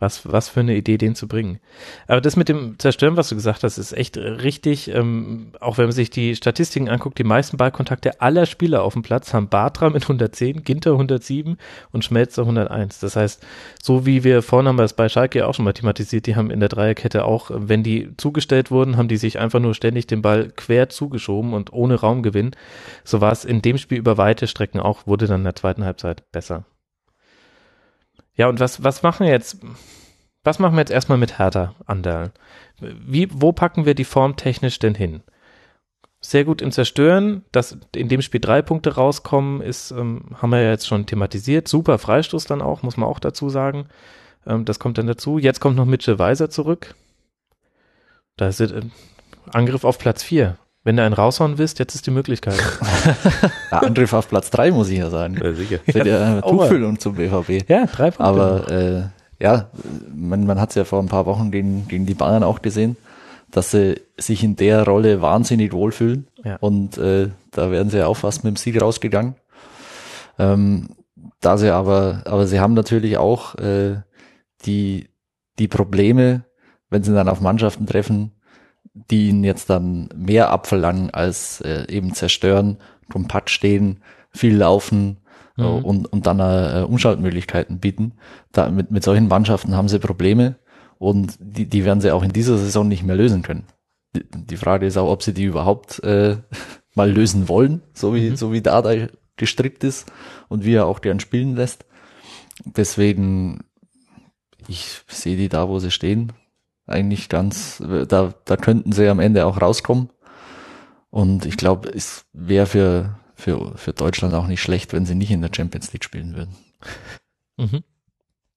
[0.00, 1.58] Was, was für eine Idee, den zu bringen.
[2.06, 4.88] Aber das mit dem Zerstören, was du gesagt hast, ist echt richtig.
[4.94, 9.02] Ähm, auch wenn man sich die Statistiken anguckt, die meisten Ballkontakte aller Spieler auf dem
[9.02, 11.56] Platz haben Bartra mit 110, Ginter 107
[11.90, 13.00] und Schmelzer 101.
[13.00, 13.44] Das heißt,
[13.82, 16.52] so wie wir vorhin haben wir das bei Schalke auch schon mal thematisiert, die haben
[16.52, 20.22] in der Dreierkette auch, wenn die zugestellt wurden, haben die sich einfach nur ständig den
[20.22, 22.52] Ball quer zugeschoben und ohne Raumgewinn.
[23.02, 25.84] So war es in dem Spiel über weite Strecken auch, wurde dann in der zweiten
[25.84, 26.64] Halbzeit besser.
[28.38, 29.58] Ja, und was, was machen wir jetzt?
[30.44, 32.30] Was machen wir jetzt erstmal mit Hertha Anderl?
[32.80, 35.22] Wie, wo packen wir die Form technisch denn hin?
[36.20, 40.62] Sehr gut im Zerstören, dass in dem Spiel drei Punkte rauskommen, ist, ähm, haben wir
[40.62, 41.68] ja jetzt schon thematisiert.
[41.68, 43.88] Super Freistoß dann auch, muss man auch dazu sagen.
[44.46, 45.38] Ähm, das kommt dann dazu.
[45.38, 46.94] Jetzt kommt noch Mitchell Weiser zurück.
[48.36, 48.82] Da ist äh,
[49.52, 50.56] Angriff auf Platz vier.
[50.84, 52.58] Wenn du einen raushauen willst, jetzt ist die Möglichkeit.
[53.70, 55.38] Ja, Angriff auf Platz drei muss ich ja sagen.
[55.42, 55.80] Ja, sicher.
[55.86, 56.62] Seht ihr, äh, Aua.
[56.64, 57.68] Tuchfüllung zum BVB.
[57.68, 58.24] ja, drei Punkte.
[58.24, 59.02] Aber äh,
[59.44, 59.68] ja,
[60.14, 62.96] man, man hat es ja vor ein paar Wochen gegen, gegen die Bayern auch gesehen,
[63.50, 66.28] dass sie sich in der Rolle wahnsinnig wohlfühlen.
[66.44, 66.56] Ja.
[66.60, 69.34] Und äh, da wären sie ja auch fast mit dem Sieg rausgegangen.
[70.38, 70.88] Ähm,
[71.40, 73.96] da sie aber, aber sie haben natürlich auch äh,
[74.64, 75.08] die,
[75.58, 76.44] die Probleme,
[76.90, 78.32] wenn sie dann auf Mannschaften treffen,
[79.10, 82.78] die ihnen jetzt dann mehr abverlangen als äh, eben zerstören,
[83.10, 85.18] kompakt stehen, viel laufen
[85.58, 85.84] äh, Mhm.
[85.84, 88.12] und, und dann äh, Umschaltmöglichkeiten bieten.
[88.52, 90.56] Da, mit, mit solchen Mannschaften haben sie Probleme
[90.98, 93.66] und die, die werden sie auch in dieser Saison nicht mehr lösen können.
[94.14, 96.36] Die, die Frage ist auch, ob sie die überhaupt äh,
[96.94, 100.10] mal lösen wollen, so wie, so wie Dada gestrickt ist
[100.48, 101.84] und wie er auch gern spielen lässt.
[102.64, 103.64] Deswegen,
[104.66, 106.32] ich sehe die da, wo sie stehen,
[106.88, 110.10] eigentlich ganz, da, da könnten sie am Ende auch rauskommen.
[111.10, 115.30] Und ich glaube, es wäre für, für, für Deutschland auch nicht schlecht, wenn sie nicht
[115.30, 116.56] in der Champions League spielen würden.
[117.56, 117.82] mhm.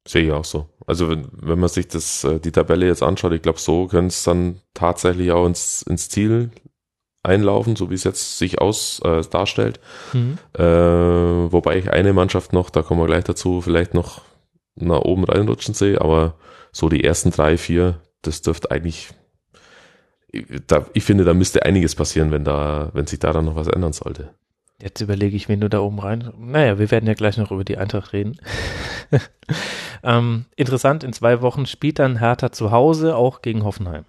[0.07, 0.67] Sehe ich auch so.
[0.87, 4.07] Also wenn, wenn man sich das, äh, die Tabelle jetzt anschaut, ich glaube, so könnte
[4.07, 6.49] es dann tatsächlich auch ins, ins Ziel
[7.23, 9.79] einlaufen, so wie es jetzt sich aus äh, darstellt.
[10.13, 10.39] Mhm.
[10.57, 14.21] Äh, wobei ich eine Mannschaft noch, da kommen wir gleich dazu, vielleicht noch
[14.75, 16.35] nach oben reinrutschen sehe, aber
[16.71, 19.09] so die ersten drei, vier, das dürfte eigentlich,
[20.67, 23.67] da, ich finde, da müsste einiges passieren, wenn da, wenn sich da dann noch was
[23.67, 24.33] ändern sollte.
[24.81, 26.31] Jetzt überlege ich, wen du da oben rein.
[26.37, 28.37] Naja, wir werden ja gleich noch über die Eintracht reden.
[30.03, 34.05] ähm, interessant, in zwei Wochen spielt dann Hertha zu Hause auch gegen Hoffenheim.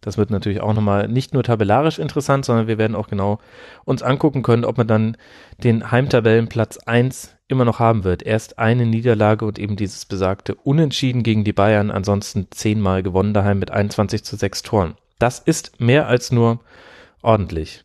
[0.00, 3.38] Das wird natürlich auch nochmal nicht nur tabellarisch interessant, sondern wir werden auch genau
[3.84, 5.16] uns angucken können, ob man dann
[5.62, 8.22] den Heimtabellenplatz 1 immer noch haben wird.
[8.22, 13.58] Erst eine Niederlage und eben dieses besagte Unentschieden gegen die Bayern, ansonsten zehnmal gewonnen daheim
[13.58, 14.94] mit 21 zu 6 Toren.
[15.18, 16.60] Das ist mehr als nur
[17.22, 17.84] ordentlich.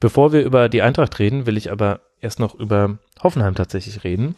[0.00, 4.36] Bevor wir über die Eintracht reden, will ich aber erst noch über Hoffenheim tatsächlich reden.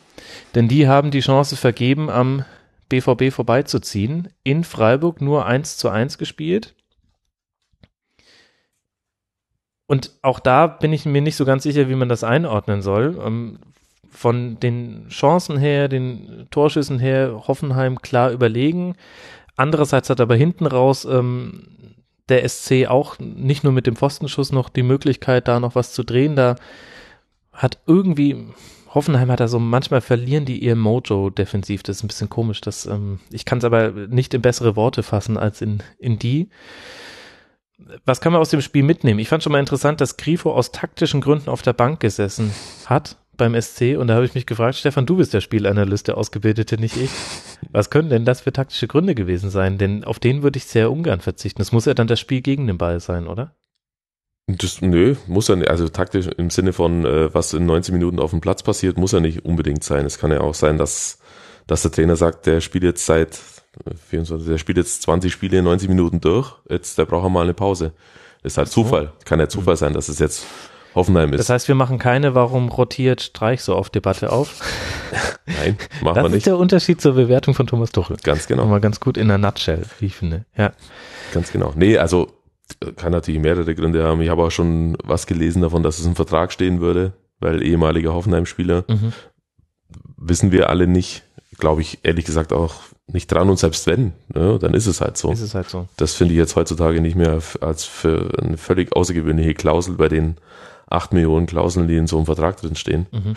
[0.55, 2.45] Denn die haben die Chance vergeben, am
[2.89, 4.29] BVB vorbeizuziehen.
[4.45, 6.75] In Freiburg nur 1 zu 1 gespielt.
[9.87, 13.17] Und auch da bin ich mir nicht so ganz sicher, wie man das einordnen soll.
[14.11, 18.95] Von den Chancen her, den Torschüssen her, Hoffenheim klar überlegen.
[19.57, 21.95] Andererseits hat aber hinten raus ähm,
[22.29, 26.05] der SC auch nicht nur mit dem Pfostenschuss noch die Möglichkeit, da noch was zu
[26.05, 26.37] drehen.
[26.37, 26.57] Da
[27.53, 28.49] hat irgendwie,
[28.93, 31.83] Hoffenheim hat da so, manchmal verlieren die ihr Mojo defensiv.
[31.83, 32.61] Das ist ein bisschen komisch.
[32.61, 36.51] Das, ähm, ich kann es aber nicht in bessere Worte fassen als in, in die.
[38.05, 39.21] Was kann man aus dem Spiel mitnehmen?
[39.21, 42.51] Ich fand schon mal interessant, dass Grifo aus taktischen Gründen auf der Bank gesessen
[42.87, 46.17] hat beim SC und da habe ich mich gefragt, Stefan, du bist der Spielanalyst, der
[46.17, 47.11] Ausgebildete, nicht ich.
[47.71, 49.79] Was können denn das für taktische Gründe gewesen sein?
[49.79, 51.59] Denn auf den würde ich sehr ungern verzichten.
[51.59, 53.55] Das muss ja dann das Spiel gegen den Ball sein, oder?
[54.49, 58.21] Das, nö, muss ja nicht, also taktisch im Sinne von, äh, was in 90 Minuten
[58.21, 60.07] auf dem Platz passiert, muss ja nicht unbedingt sein.
[60.07, 61.19] Es kann ja auch sein, dass,
[61.67, 63.41] dass der Trainer sagt, der spielt jetzt seit
[63.85, 67.43] äh, 24, der spielt jetzt 20 Spiele in 90 Minuten durch, jetzt, der braucht mal
[67.43, 67.93] eine Pause.
[68.43, 69.13] Das ist halt Zufall.
[69.25, 70.47] Kann ja Zufall sein, dass es jetzt
[70.97, 71.39] Hoffenheim ist.
[71.39, 74.61] Das heißt, wir machen keine, warum rotiert Streich so oft Debatte auf.
[75.47, 76.47] Nein, machen Das wir ist nicht.
[76.47, 78.17] der Unterschied zur Bewertung von Thomas Tuchel.
[78.25, 78.63] Ganz genau.
[78.63, 80.45] Nochmal ganz gut in der Nutshell, wie ich finde.
[80.57, 80.73] Ja.
[81.33, 81.73] Ganz genau.
[81.77, 82.29] Nee, also
[82.85, 84.21] äh, kann natürlich mehrere Gründe haben.
[84.23, 88.13] Ich habe auch schon was gelesen davon, dass es im Vertrag stehen würde, weil ehemaliger
[88.15, 89.13] Hoffenheim-Spieler Mhm.
[90.17, 91.23] wissen wir alle nicht.
[91.59, 92.75] Glaube ich ehrlich gesagt auch
[93.07, 95.31] nicht dran und selbst wenn, ne, dann ist es halt so.
[95.31, 95.89] Ist es halt so.
[95.97, 100.37] Das finde ich jetzt heutzutage nicht mehr als für eine völlig außergewöhnliche Klausel bei den
[100.87, 103.07] acht Millionen Klauseln, die in so einem Vertrag drin stehen.
[103.11, 103.35] Mhm.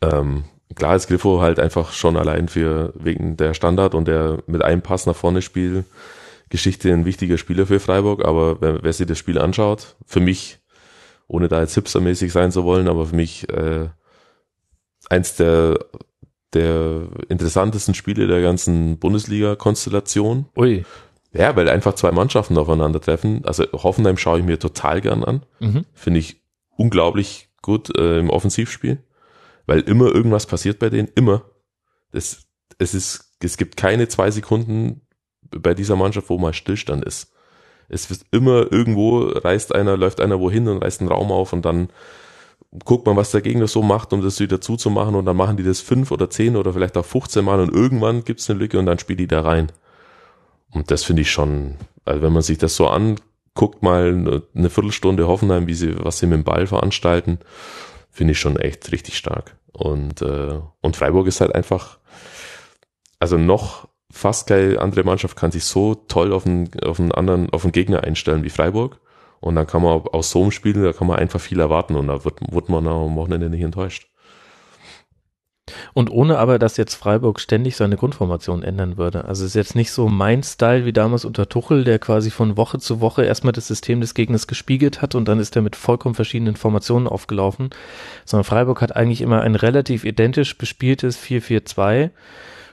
[0.00, 0.44] Ähm,
[0.74, 4.82] klar ist Griffo halt einfach schon allein für wegen der Standard und der mit einem
[4.82, 5.84] Pass nach vorne Spiel
[6.48, 10.58] Geschichte ein wichtiger Spieler für Freiburg, aber wer, wer sich das Spiel anschaut, für mich,
[11.28, 13.88] ohne da jetzt hipstermäßig sein zu wollen, aber für mich äh,
[15.08, 15.78] eins der
[16.52, 20.46] der interessantesten Spiele der ganzen Bundesliga-Konstellation.
[20.56, 20.84] Ui.
[21.32, 23.44] Ja, weil einfach zwei Mannschaften aufeinandertreffen.
[23.44, 25.44] Also Hoffenheim schaue ich mir total gern an.
[25.60, 25.84] Mhm.
[25.94, 26.42] Finde ich
[26.76, 29.02] unglaublich gut äh, im Offensivspiel.
[29.66, 31.08] Weil immer irgendwas passiert bei denen.
[31.14, 31.42] Immer.
[32.10, 32.48] Das,
[32.78, 35.02] es ist, es gibt keine zwei Sekunden
[35.50, 37.32] bei dieser Mannschaft, wo mal Stillstand ist.
[37.88, 41.64] Es wird immer irgendwo reißt einer, läuft einer wohin und reißt einen Raum auf und
[41.64, 41.88] dann
[42.84, 45.64] guckt man, was der Gegner so macht, um das wieder zuzumachen und dann machen die
[45.64, 48.86] das fünf oder zehn oder vielleicht auch 15 Mal und irgendwann gibt's eine Lücke und
[48.86, 49.72] dann spielt die da rein.
[50.72, 55.26] Und das finde ich schon, also wenn man sich das so anguckt, mal eine Viertelstunde
[55.26, 57.38] Hoffenheim, wie sie, was sie mit dem Ball veranstalten,
[58.10, 59.56] finde ich schon echt richtig stark.
[59.72, 61.98] Und, äh, und Freiburg ist halt einfach,
[63.18, 67.50] also noch fast keine andere Mannschaft kann sich so toll auf einen, auf einen anderen,
[67.50, 69.00] auf einen Gegner einstellen wie Freiburg.
[69.40, 72.08] Und dann kann man aus so einem Spiel, da kann man einfach viel erwarten und
[72.08, 74.08] da wird, wird man am Wochenende nicht enttäuscht.
[75.92, 79.24] Und ohne aber, dass jetzt Freiburg ständig seine Grundformation ändern würde.
[79.24, 82.56] Also es ist jetzt nicht so mein Style wie damals unter Tuchel, der quasi von
[82.56, 85.76] Woche zu Woche erstmal das System des Gegners gespiegelt hat und dann ist er mit
[85.76, 87.70] vollkommen verschiedenen Formationen aufgelaufen,
[88.24, 92.10] sondern Freiburg hat eigentlich immer ein relativ identisch bespieltes 4-4-2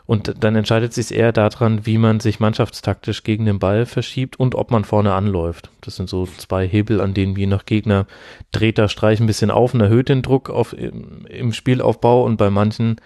[0.07, 4.55] und dann entscheidet sich eher daran, wie man sich mannschaftstaktisch gegen den Ball verschiebt und
[4.55, 5.69] ob man vorne anläuft.
[5.81, 8.07] Das sind so zwei Hebel, an denen je nach Gegner
[8.53, 12.49] dreht der Streich ein bisschen auf und erhöht den Druck auf, im, Spielaufbau und bei
[12.49, 13.01] manchen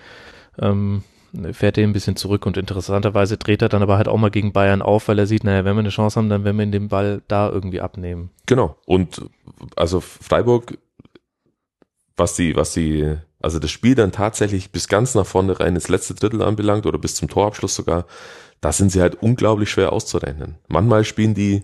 [0.60, 1.04] ähm,
[1.54, 4.54] fährt er ein bisschen zurück und interessanterweise dreht er dann aber halt auch mal gegen
[4.54, 6.90] Bayern auf, weil er sieht, naja, wenn wir eine Chance haben, dann werden wir den
[6.90, 8.30] Ball da irgendwie abnehmen.
[8.46, 8.78] Genau.
[8.86, 9.24] Und
[9.76, 10.78] also Freiburg,
[12.16, 15.90] was die, was die also das Spiel dann tatsächlich bis ganz nach vorne rein ins
[15.90, 18.06] letzte Drittel anbelangt oder bis zum Torabschluss sogar,
[18.62, 20.56] da sind sie halt unglaublich schwer auszurechnen.
[20.68, 21.64] Manchmal spielen die,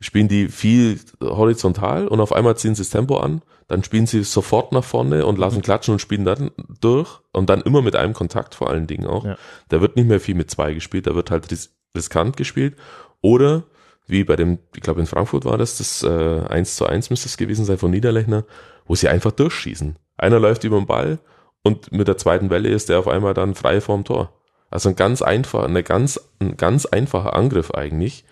[0.00, 4.22] spielen die viel horizontal und auf einmal ziehen sie das Tempo an, dann spielen sie
[4.24, 6.50] sofort nach vorne und lassen klatschen und spielen dann
[6.80, 9.24] durch und dann immer mit einem Kontakt vor allen Dingen auch.
[9.24, 9.36] Ja.
[9.68, 12.76] Da wird nicht mehr viel mit zwei gespielt, da wird halt ris riskant gespielt
[13.22, 13.64] oder
[14.06, 17.28] wie bei dem, ich glaube in Frankfurt war das, das äh, 1 zu 1 müsste
[17.28, 18.44] es gewesen sein von Niederlechner,
[18.84, 19.96] wo sie einfach durchschießen.
[20.16, 21.18] Einer läuft über den Ball
[21.62, 24.32] und mit der zweiten Welle ist der auf einmal dann frei vorm Tor.
[24.70, 28.24] Also ein ganz einfach, eine ganz, ein ganz einfacher Angriff eigentlich.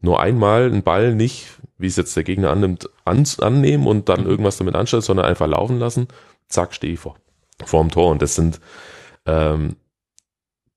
[0.00, 1.48] Nur einmal einen Ball nicht,
[1.78, 5.46] wie es jetzt der Gegner annimmt, an, annehmen und dann irgendwas damit anstellen, sondern einfach
[5.46, 6.08] laufen lassen.
[6.48, 7.16] Zack, stehe ich vor,
[7.64, 8.10] vorm Tor.
[8.10, 8.60] Und das sind,
[9.26, 9.76] ähm,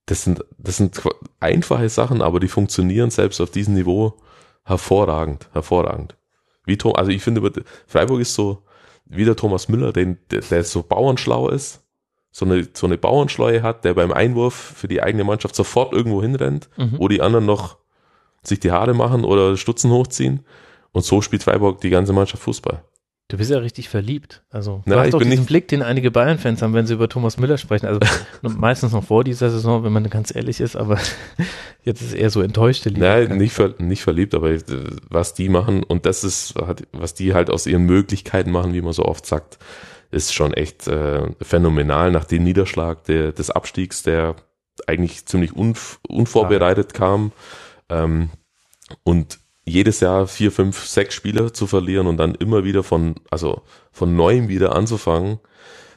[0.06, 1.02] das sind, das sind
[1.40, 4.16] einfache Sachen, aber die funktionieren selbst auf diesem Niveau
[4.64, 6.16] hervorragend, hervorragend.
[6.66, 7.52] Wie Tom, also ich finde,
[7.88, 8.64] Freiburg ist so,
[9.10, 11.82] wie der Thomas Müller, den, der, der so bauernschlau ist,
[12.32, 16.22] so eine, so eine Bauernschleue hat, der beim Einwurf für die eigene Mannschaft sofort irgendwo
[16.22, 16.96] hinrennt, Mhm.
[17.00, 17.78] wo die anderen noch
[18.44, 20.46] sich die Haare machen oder Stutzen hochziehen.
[20.92, 22.84] Und so spielt Freiburg die ganze Mannschaft Fußball.
[23.30, 24.42] Du bist ja richtig verliebt.
[24.50, 26.96] Also du Na, hast ich doch diesen nicht- Blick, den einige Bayern-Fans haben, wenn sie
[26.96, 27.86] über Thomas Müller sprechen.
[27.86, 28.00] Also
[28.42, 30.98] meistens noch vor dieser Saison, wenn man ganz ehrlich ist, aber
[31.84, 33.02] jetzt ist eher so enttäuschte Liebe.
[33.02, 34.60] Nein, nicht, ver, nicht verliebt, aber äh,
[35.10, 36.56] was die machen und das ist,
[36.92, 39.60] was die halt aus ihren Möglichkeiten machen, wie man so oft sagt,
[40.10, 44.38] ist schon echt äh, phänomenal nach dem Niederschlag der, des Abstiegs, der
[44.88, 47.32] eigentlich ziemlich unv unvorbereitet kam.
[47.90, 48.30] Ähm,
[49.04, 49.38] und
[49.70, 54.16] jedes Jahr vier, fünf, sechs Spieler zu verlieren und dann immer wieder von, also von
[54.16, 55.40] neuem wieder anzufangen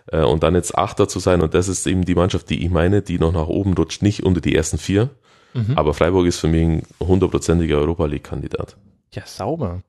[0.06, 1.40] äh, und dann jetzt Achter zu sein.
[1.40, 4.22] Und das ist eben die Mannschaft, die ich meine, die noch nach oben rutscht, nicht
[4.22, 5.10] unter die ersten vier.
[5.54, 5.76] Mhm.
[5.76, 8.76] Aber Freiburg ist für mich ein hundertprozentiger Europa League-Kandidat.
[9.12, 9.82] Ja, sauber.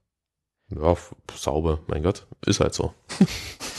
[0.70, 0.96] Ja,
[1.34, 2.94] sauber, mein Gott, ist halt so.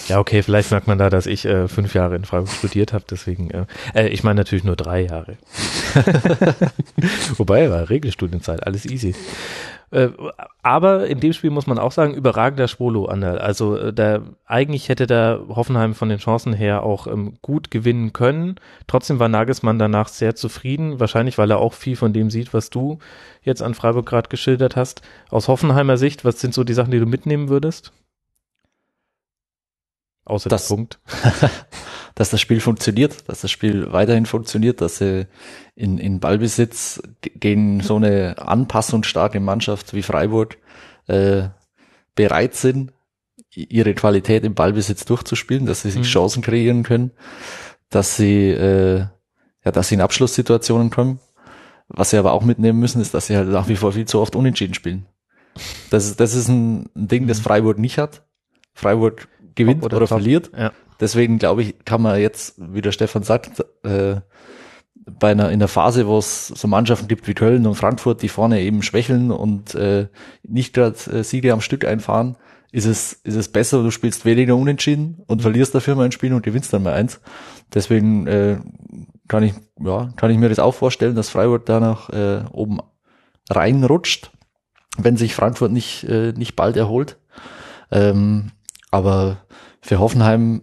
[0.06, 3.06] Ja, okay, vielleicht merkt man da, dass ich äh, fünf Jahre in Freiburg studiert habe,
[3.08, 3.64] deswegen, äh,
[3.94, 5.38] äh, ich meine natürlich nur drei Jahre.
[7.38, 9.14] Wobei, war Regelstudienzeit, alles easy.
[9.90, 10.08] Äh,
[10.62, 13.38] aber in dem Spiel muss man auch sagen, überragender Schwolo Anderl.
[13.38, 18.12] Also äh, da eigentlich hätte da Hoffenheim von den Chancen her auch ähm, gut gewinnen
[18.12, 18.56] können.
[18.86, 22.70] Trotzdem war Nagelsmann danach sehr zufrieden, wahrscheinlich weil er auch viel von dem sieht, was
[22.70, 22.98] du
[23.42, 25.02] jetzt an Freiburg gerade geschildert hast.
[25.30, 27.92] Aus Hoffenheimer Sicht, was sind so die Sachen, die du mitnehmen würdest?
[30.24, 31.00] Außer Das- Punkt.
[32.14, 35.26] dass das Spiel funktioniert, dass das Spiel weiterhin funktioniert, dass sie
[35.74, 40.56] in, in Ballbesitz gegen so eine anpassungsstarke Mannschaft wie Freiburg
[41.08, 41.48] äh,
[42.14, 42.92] bereit sind,
[43.50, 46.04] ihre Qualität im Ballbesitz durchzuspielen, dass sie sich Mhm.
[46.04, 47.10] Chancen kreieren können,
[47.90, 49.06] dass sie äh,
[49.64, 51.18] ja, dass sie in Abschlusssituationen kommen.
[51.88, 54.20] Was sie aber auch mitnehmen müssen, ist, dass sie halt nach wie vor viel zu
[54.20, 55.06] oft unentschieden spielen.
[55.90, 58.24] Das ist, das ist ein, ein Ding, das Freiburg nicht hat.
[58.74, 60.50] Freiburg gewinnt oder, oder verliert.
[60.56, 60.72] Ja.
[61.00, 64.16] Deswegen glaube ich, kann man jetzt, wie der Stefan sagt, äh,
[65.06, 68.28] bei einer in der Phase, wo es so Mannschaften gibt wie Köln und Frankfurt, die
[68.28, 70.08] vorne eben schwächeln und äh,
[70.42, 72.36] nicht gerade äh, Siege am Stück einfahren,
[72.72, 76.32] ist es ist es besser, du spielst weniger unentschieden und verlierst dafür mal ein Spiel
[76.32, 77.20] und gewinnst dann mal eins.
[77.72, 78.58] Deswegen äh,
[79.28, 82.78] kann ich ja kann ich mir das auch vorstellen, dass Freiburg da nach äh, oben
[83.50, 84.30] reinrutscht,
[84.96, 87.18] wenn sich Frankfurt nicht äh, nicht bald erholt.
[87.90, 88.50] Ähm,
[88.94, 89.38] aber
[89.80, 90.62] für Hoffenheim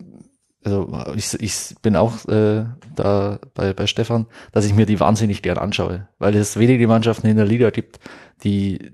[0.64, 5.42] also ich, ich bin auch äh, da bei, bei Stefan, dass ich mir die wahnsinnig
[5.42, 8.00] gern anschaue, weil es wenige Mannschaften in der Liga gibt,
[8.44, 8.92] die,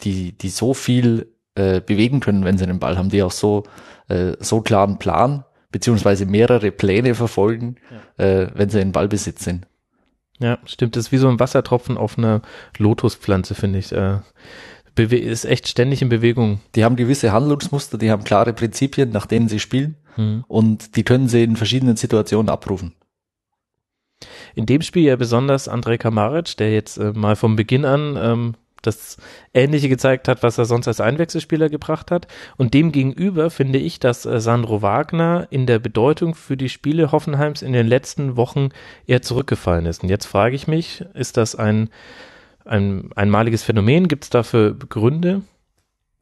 [0.00, 3.62] die, die so viel äh, bewegen können, wenn sie den Ball haben, die auch so,
[4.08, 7.76] äh, so klaren Plan, beziehungsweise mehrere Pläne verfolgen,
[8.16, 9.68] äh, wenn sie in Ballbesitz sind.
[10.40, 10.96] Ja, stimmt.
[10.96, 12.42] Das ist wie so ein Wassertropfen auf einer
[12.78, 13.92] Lotuspflanze, finde ich.
[13.92, 14.20] Äh,
[15.04, 16.60] ist echt ständig in Bewegung.
[16.74, 20.44] Die haben gewisse Handlungsmuster, die haben klare Prinzipien, nach denen sie spielen Hm.
[20.48, 22.92] und die können sie in verschiedenen Situationen abrufen.
[24.54, 28.54] In dem Spiel ja besonders Andrej Kamaric, der jetzt äh, mal vom Beginn an ähm,
[28.82, 29.18] das
[29.52, 32.26] Ähnliche gezeigt hat, was er sonst als Einwechselspieler gebracht hat.
[32.56, 37.12] Und dem gegenüber finde ich, dass äh, Sandro Wagner in der Bedeutung für die Spiele
[37.12, 38.70] Hoffenheims in den letzten Wochen
[39.06, 40.02] eher zurückgefallen ist.
[40.02, 41.88] Und jetzt frage ich mich, ist das ein,
[42.64, 44.08] ein einmaliges Phänomen?
[44.08, 45.42] Gibt es dafür Gründe?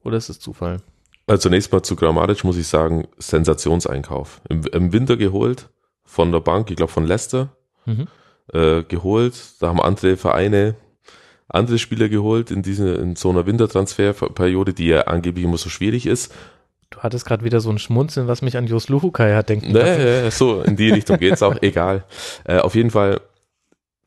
[0.05, 0.79] Oder ist es Zufall?
[1.27, 4.41] Also zunächst mal zu Grammaric muss ich sagen, Sensationseinkauf.
[4.49, 5.69] Im, Im Winter geholt,
[6.05, 7.51] von der Bank, ich glaube von Leicester,
[7.87, 8.07] Mhm.
[8.53, 9.35] äh, geholt.
[9.61, 10.75] Da haben andere Vereine
[11.51, 16.05] andere Spieler geholt in diese, in so einer Wintertransferperiode, die ja angeblich immer so schwierig
[16.07, 16.33] ist.
[16.91, 19.99] Du hattest gerade wieder so ein Schmunzeln, was mich an Jos Luhukai hat denken lassen.
[20.03, 22.05] Nee, so in die Richtung geht's auch, egal.
[22.45, 23.21] Äh, auf jeden Fall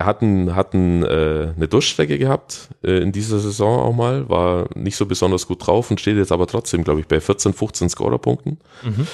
[0.05, 5.05] hatten hatten äh, eine Durchstrecke gehabt äh, in dieser Saison auch mal, war nicht so
[5.05, 8.59] besonders gut drauf und steht jetzt aber trotzdem, glaube ich, bei 14, 15 Scorerpunkten.
[8.83, 9.07] Mhm.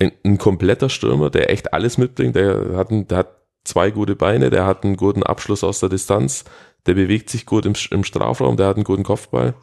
[0.00, 4.16] Ein, ein kompletter Stürmer, der echt alles mitbringt, der hat, ein, der hat zwei gute
[4.16, 6.44] Beine, der hat einen guten Abschluss aus der Distanz,
[6.86, 9.54] der bewegt sich gut im, im Strafraum, der hat einen guten Kopfball,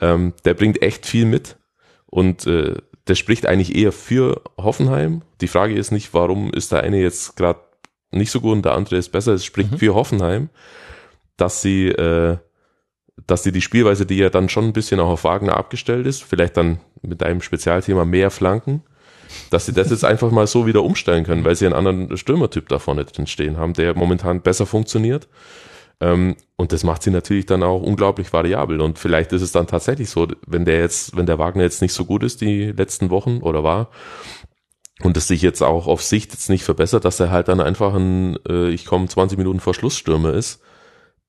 [0.00, 1.56] ähm, der bringt echt viel mit
[2.06, 2.76] und äh,
[3.08, 5.22] der spricht eigentlich eher für Hoffenheim.
[5.40, 7.60] Die Frage ist nicht, warum ist der eine jetzt gerade
[8.12, 9.32] nicht so gut und der andere ist besser.
[9.32, 9.78] Es spricht Mhm.
[9.78, 10.48] für Hoffenheim,
[11.36, 12.36] dass sie, äh,
[13.26, 16.22] dass sie die Spielweise, die ja dann schon ein bisschen auch auf Wagner abgestellt ist,
[16.22, 18.82] vielleicht dann mit einem Spezialthema mehr Flanken,
[19.50, 22.68] dass sie das jetzt einfach mal so wieder umstellen können, weil sie einen anderen Stürmertyp
[22.68, 25.28] da vorne drin stehen haben, der momentan besser funktioniert.
[26.00, 28.80] Ähm, und das macht sie natürlich dann auch unglaublich variabel.
[28.80, 31.92] Und vielleicht ist es dann tatsächlich so, wenn der jetzt, wenn der Wagner jetzt nicht
[31.94, 33.88] so gut ist die letzten Wochen oder war,
[35.00, 37.94] und es sich jetzt auch auf Sicht jetzt nicht verbessert, dass er halt dann einfach
[37.94, 40.60] ein, äh, ich komme 20 Minuten vor Schlussstürmer ist,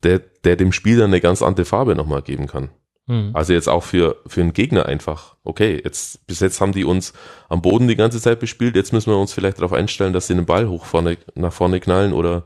[0.03, 2.69] der, der dem Spiel dann eine ganz andere Farbe nochmal geben kann.
[3.07, 3.31] Mhm.
[3.34, 7.14] Also jetzt auch für, für einen Gegner einfach, okay, jetzt, bis jetzt haben die uns
[7.49, 10.35] am Boden die ganze Zeit bespielt, jetzt müssen wir uns vielleicht darauf einstellen, dass sie
[10.35, 12.45] den Ball hoch vorne, nach vorne knallen oder,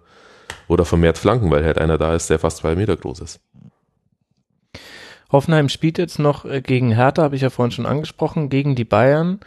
[0.68, 3.39] oder vermehrt flanken, weil halt einer da ist, der fast zwei Meter groß ist.
[5.31, 8.85] Hoffenheim spielt jetzt noch äh, gegen Hertha, habe ich ja vorhin schon angesprochen, gegen die
[8.85, 9.41] Bayern.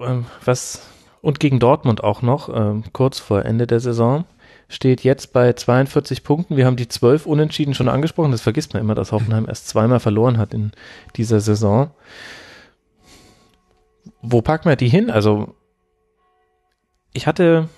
[0.00, 0.88] Ähm, was
[1.22, 4.24] und gegen Dortmund auch noch, ähm, kurz vor Ende der Saison.
[4.68, 6.56] Steht jetzt bei 42 Punkten.
[6.56, 8.32] Wir haben die 12 Unentschieden schon angesprochen.
[8.32, 10.72] Das vergisst man immer, dass Hoffenheim erst zweimal verloren hat in
[11.16, 11.90] dieser Saison.
[14.22, 15.10] Wo packen wir die hin?
[15.10, 15.54] Also,
[17.12, 17.68] ich hatte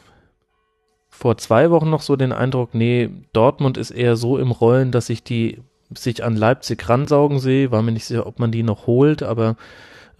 [1.10, 5.10] vor zwei Wochen noch so den Eindruck, nee, Dortmund ist eher so im Rollen, dass
[5.10, 5.58] ich die
[5.94, 7.70] sich an Leipzig ransaugen sehe.
[7.70, 9.56] War mir nicht sicher, ob man die noch holt, aber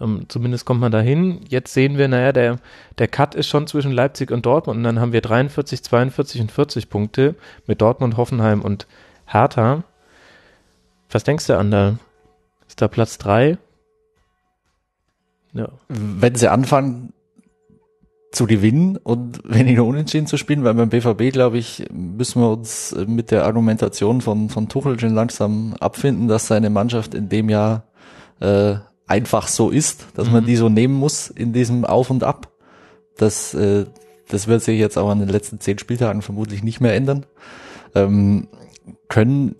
[0.01, 1.41] ähm, zumindest kommt man dahin.
[1.49, 2.59] Jetzt sehen wir, naja, der,
[2.97, 6.51] der Cut ist schon zwischen Leipzig und Dortmund und dann haben wir 43, 42 und
[6.51, 7.35] 40 Punkte
[7.67, 8.87] mit Dortmund, Hoffenheim und
[9.25, 9.83] Hertha.
[11.09, 11.99] Was denkst du, Ander?
[12.67, 13.57] Ist da Platz drei?
[15.53, 15.67] Ja.
[15.87, 17.11] wenn sie anfangen
[18.31, 22.95] zu gewinnen und weniger unentschieden zu spielen, weil beim BVB, glaube ich, müssen wir uns
[23.07, 27.83] mit der Argumentation von, von Tuchel schon langsam abfinden, dass seine Mannschaft in dem Jahr
[28.39, 28.75] äh,
[29.09, 30.47] einfach so ist, dass man Mhm.
[30.47, 32.49] die so nehmen muss in diesem Auf und Ab.
[33.17, 33.85] Das, äh,
[34.29, 37.25] das wird sich jetzt auch an den letzten zehn Spieltagen vermutlich nicht mehr ändern.
[37.95, 38.47] Ähm,
[39.07, 39.55] können,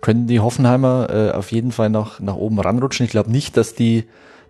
[0.00, 3.04] können die Hoffenheimer äh, auf jeden Fall nach, nach oben ranrutschen.
[3.04, 4.04] Ich glaube nicht, dass die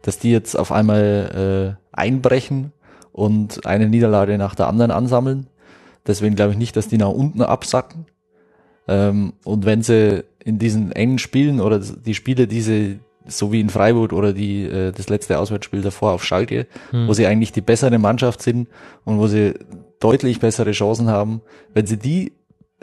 [0.05, 2.73] dass die jetzt auf einmal äh, einbrechen
[3.13, 5.47] und eine Niederlage nach der anderen ansammeln.
[6.07, 8.05] Deswegen glaube ich nicht, dass die nach unten absacken.
[8.87, 13.71] Ähm, und wenn sie in diesen engen Spielen oder die Spiele, diese so wie in
[13.71, 17.09] Freiburg oder die äh, das letzte Auswärtsspiel davor auf Schalke, Hm.
[17.09, 18.69] wo sie eigentlich die bessere Mannschaft sind
[19.05, 19.55] und wo sie
[20.01, 21.41] deutlich bessere Chancen haben,
[21.73, 22.33] wenn sie die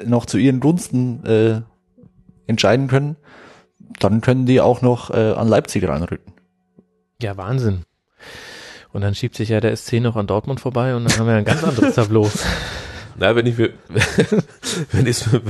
[0.04, 1.62] noch zu ihren Gunsten äh,
[2.48, 3.18] entscheiden können,
[4.00, 6.34] dann können die auch noch äh, an Leipzig ranrücken.
[7.22, 7.82] Ja, Wahnsinn.
[8.94, 11.36] Und dann schiebt sich ja der SC noch an Dortmund vorbei und dann haben wir
[11.36, 12.30] ein ganz anderes Tableau.
[13.18, 13.72] Na, wenn ich mir,
[14.92, 15.42] wenn ich es mir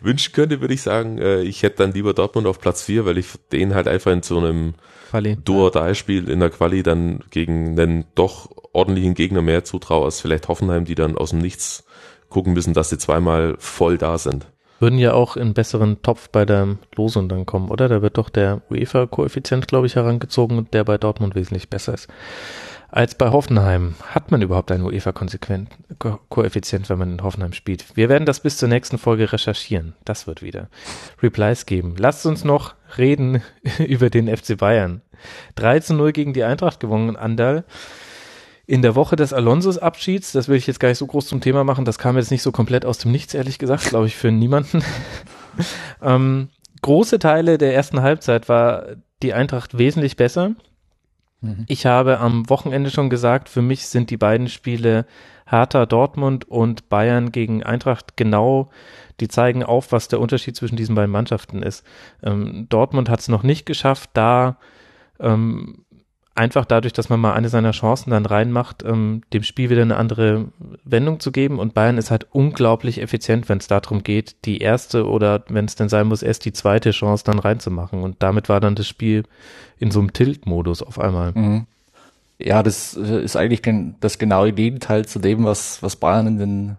[0.00, 3.18] wünschen könnte, würde ich sagen, äh, ich hätte dann lieber Dortmund auf Platz 4, weil
[3.18, 4.74] ich den halt einfach in so einem.
[5.12, 10.84] Duo-Dai-Spiel in der Quali dann gegen einen doch ordentlichen Gegner mehr zutraue als vielleicht Hoffenheim,
[10.84, 11.86] die dann aus dem Nichts
[12.28, 14.46] gucken müssen, dass sie zweimal voll da sind.
[14.78, 17.88] Würden ja auch in besseren Topf bei der Losung dann kommen, oder?
[17.88, 22.08] Da wird doch der UEFA-Koeffizient, glaube ich, herangezogen, der bei Dortmund wesentlich besser ist
[22.96, 23.94] als bei Hoffenheim.
[24.08, 27.94] Hat man überhaupt einen UEFA-Koeffizient, wenn man in Hoffenheim spielt?
[27.94, 29.92] Wir werden das bis zur nächsten Folge recherchieren.
[30.06, 30.70] Das wird wieder
[31.22, 31.96] Replies geben.
[31.98, 33.42] Lasst uns noch reden
[33.86, 35.02] über den FC Bayern.
[35.56, 37.64] 3 zu 0 gegen die Eintracht gewonnen, Andal
[38.66, 41.40] in der Woche des Alonsos Abschieds, das will ich jetzt gar nicht so groß zum
[41.40, 44.16] Thema machen, das kam jetzt nicht so komplett aus dem Nichts, ehrlich gesagt, glaube ich,
[44.16, 44.82] für niemanden.
[46.02, 46.48] ähm,
[46.82, 48.86] große Teile der ersten Halbzeit war
[49.22, 50.56] die Eintracht wesentlich besser.
[51.40, 51.64] Mhm.
[51.68, 55.06] Ich habe am Wochenende schon gesagt, für mich sind die beiden Spiele
[55.46, 58.70] Hertha Dortmund und Bayern gegen Eintracht genau,
[59.20, 61.86] die zeigen auf, was der Unterschied zwischen diesen beiden Mannschaften ist.
[62.22, 64.58] Ähm, Dortmund hat es noch nicht geschafft, da
[65.20, 65.85] ähm,
[66.36, 69.96] einfach dadurch, dass man mal eine seiner Chancen dann reinmacht, ähm, dem Spiel wieder eine
[69.96, 70.46] andere
[70.84, 71.58] Wendung zu geben.
[71.58, 75.76] Und Bayern ist halt unglaublich effizient, wenn es darum geht, die erste oder wenn es
[75.76, 78.02] denn sein muss, erst die zweite Chance dann reinzumachen.
[78.02, 79.24] Und damit war dann das Spiel
[79.78, 81.32] in so einem Tilt-Modus auf einmal.
[81.32, 81.66] Mhm.
[82.38, 83.62] Ja, das äh, ist eigentlich
[84.00, 86.76] das genaue Gegenteil zu dem, was, was Bayern in den,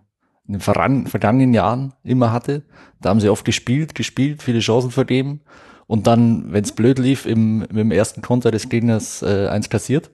[0.47, 2.61] in den vergangenen Jahren immer hatte.
[3.01, 5.41] Da haben sie oft gespielt, gespielt, viele Chancen vergeben
[5.87, 10.11] und dann, wenn es blöd lief, im, im ersten Konter des Gegners äh, eins kassiert.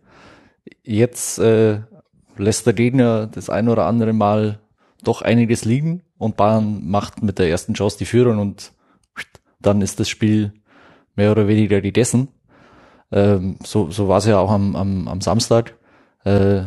[0.83, 1.81] Jetzt äh,
[2.37, 4.59] lässt der Gegner das ein oder andere Mal
[5.03, 8.71] doch einiges liegen und Bayern macht mit der ersten Chance die Führung und
[9.59, 10.53] dann ist das Spiel
[11.15, 12.29] mehr oder weniger gegessen.
[13.11, 15.77] Ähm, so so war es ja auch am, am, am Samstag.
[16.23, 16.65] Äh,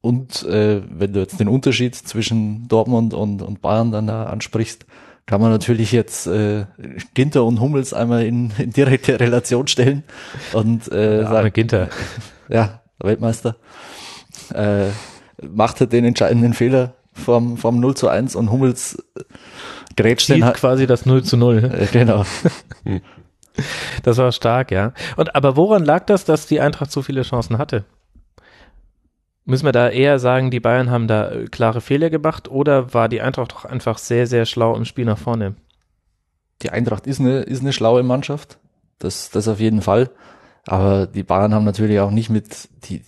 [0.00, 4.86] und äh, wenn du jetzt den Unterschied zwischen Dortmund und, und Bayern dann da ansprichst,
[5.26, 6.66] kann man natürlich jetzt äh,
[7.14, 10.04] Ginter und Hummels einmal in, in direkte Relation stellen
[10.52, 11.88] und äh, ja, sagen, Ginter.
[12.48, 13.56] ja, Weltmeister,
[14.52, 14.86] äh,
[15.42, 19.02] machte den entscheidenden Fehler vom, vom 0 zu 1 und Hummels
[19.96, 20.56] grätscht den halt.
[20.56, 21.70] quasi das 0 zu 0.
[21.72, 22.24] Äh, genau.
[24.02, 24.92] Das war stark, ja.
[25.16, 27.84] Und aber woran lag das, dass die Eintracht so viele Chancen hatte?
[29.46, 33.08] Müssen wir da eher sagen, die Bayern haben da äh, klare Fehler gemacht oder war
[33.08, 35.54] die Eintracht doch einfach sehr, sehr schlau im Spiel nach vorne?
[36.62, 38.58] Die Eintracht ist eine, ist eine schlaue Mannschaft.
[38.98, 40.10] Das, das auf jeden Fall.
[40.66, 43.02] Aber die Bayern haben natürlich auch nicht mit die,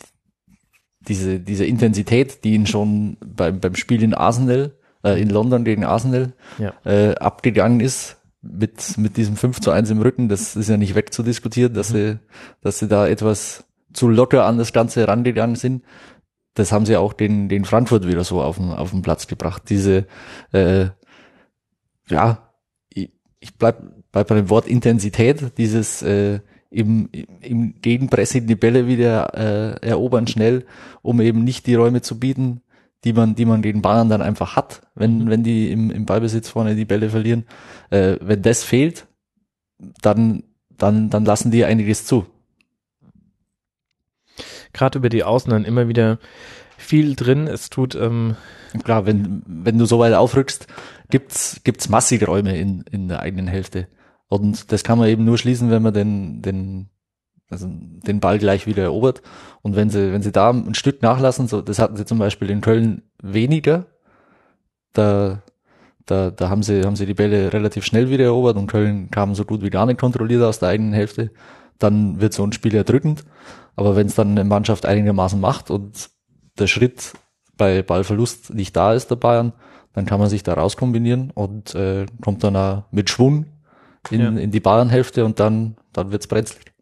[1.00, 4.72] diese, diese Intensität, die ihnen schon beim, beim Spiel in Arsenal,
[5.02, 6.74] äh, in London gegen Arsenal, ja.
[6.84, 10.94] äh, abgegangen ist, mit, mit diesem 5 zu 1 im Rücken, das ist ja nicht
[10.94, 11.94] wegzudiskutieren, dass mhm.
[11.94, 12.18] sie,
[12.60, 13.64] dass sie da etwas
[13.94, 15.82] zu locker an das Ganze rangegangen sind
[16.56, 19.64] das haben sie auch den, den Frankfurt wieder so auf den, auf den Platz gebracht.
[19.68, 20.06] Diese,
[20.52, 20.86] äh,
[22.08, 22.50] ja,
[22.88, 23.10] ich,
[23.40, 27.10] ich bleib, bleib bei dem Wort Intensität, dieses äh, im,
[27.42, 30.64] im Gegenpressing die Bälle wieder äh, erobern schnell,
[31.02, 32.62] um eben nicht die Räume zu bieten,
[33.04, 35.28] die man, die man gegen Bayern dann einfach hat, wenn, mhm.
[35.28, 37.44] wenn die im, im Ballbesitz vorne die Bälle verlieren.
[37.90, 39.06] Äh, wenn das fehlt,
[40.00, 42.24] dann, dann, dann lassen die einiges zu
[44.76, 46.18] gerade über die Außen dann immer wieder
[46.76, 47.46] viel drin.
[47.46, 48.36] Es tut ähm
[48.84, 50.66] klar, wenn wenn du so weit aufrückst,
[51.10, 53.88] gibt's gibt's massig Räume in in der eigenen Hälfte
[54.28, 56.90] und das kann man eben nur schließen, wenn man den den
[57.48, 59.22] also den Ball gleich wieder erobert
[59.62, 62.50] und wenn sie wenn sie da ein Stück nachlassen, so das hatten sie zum Beispiel
[62.50, 63.86] in Köln weniger,
[64.92, 65.42] da
[66.06, 69.34] da, da haben sie, haben sie die Bälle relativ schnell wieder erobert und Köln kam
[69.34, 71.32] so gut wie gar nicht kontrolliert aus der eigenen Hälfte.
[71.78, 73.24] Dann wird so ein Spiel erdrückend.
[73.76, 76.10] Aber wenn es dann eine Mannschaft einigermaßen macht und
[76.58, 77.12] der Schritt
[77.56, 79.52] bei Ballverlust nicht da ist der Bayern,
[79.92, 83.46] dann kann man sich da rauskombinieren und äh, kommt dann auch mit Schwung
[84.10, 84.28] in, ja.
[84.28, 86.72] in die Bayern-Hälfte und dann, dann wird's brenzlig.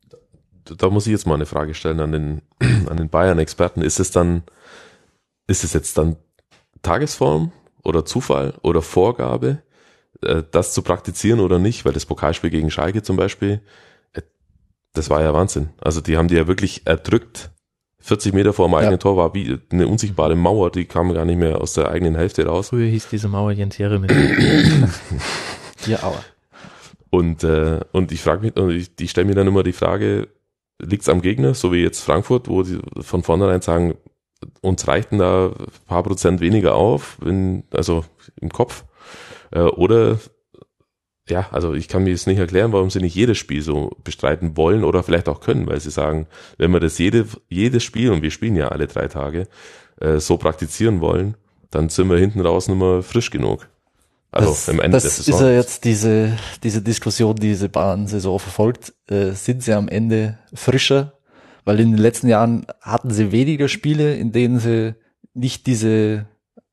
[0.64, 2.42] Da, da muss ich jetzt mal eine Frage stellen an den,
[2.88, 3.82] an den Bayern-Experten.
[3.82, 4.42] Ist es dann,
[5.46, 6.16] ist es jetzt dann
[6.82, 7.52] Tagesform
[7.82, 9.62] oder Zufall oder Vorgabe,
[10.22, 11.84] äh, das zu praktizieren oder nicht?
[11.84, 13.60] Weil das Pokalspiel gegen Schalke zum Beispiel,
[14.94, 15.68] das war ja Wahnsinn.
[15.80, 17.50] Also die haben die ja wirklich erdrückt.
[18.00, 18.98] 40 Meter vor dem eigenen ja.
[18.98, 22.44] Tor war wie eine unsichtbare Mauer, die kam gar nicht mehr aus der eigenen Hälfte
[22.46, 22.68] raus.
[22.68, 24.08] Früher hieß diese Mauer Jens Jeremy.
[25.86, 26.22] ja, aber.
[27.08, 30.28] Und, äh, und ich frage mich, und ich, ich stelle mir dann immer die Frage,
[30.82, 33.94] liegt's am Gegner, so wie jetzt Frankfurt, wo sie von vornherein sagen,
[34.60, 38.04] uns reichten da ein paar Prozent weniger auf, in, also
[38.40, 38.84] im Kopf.
[39.50, 40.18] Äh, oder
[41.28, 44.56] ja, also ich kann mir jetzt nicht erklären, warum sie nicht jedes Spiel so bestreiten
[44.56, 46.26] wollen oder vielleicht auch können, weil sie sagen,
[46.58, 49.48] wenn wir das jede, jedes Spiel, und wir spielen ja alle drei Tage,
[50.00, 51.36] äh, so praktizieren wollen,
[51.70, 53.68] dann sind wir hinten raus nicht mehr frisch genug.
[54.30, 58.92] Also das, im Ende das ist ja jetzt diese, diese Diskussion, die diese Bahn-Saison verfolgt.
[59.08, 61.12] Äh, sind sie am Ende frischer?
[61.64, 64.94] Weil in den letzten Jahren hatten sie weniger Spiele, in denen sie
[65.34, 66.26] nicht diese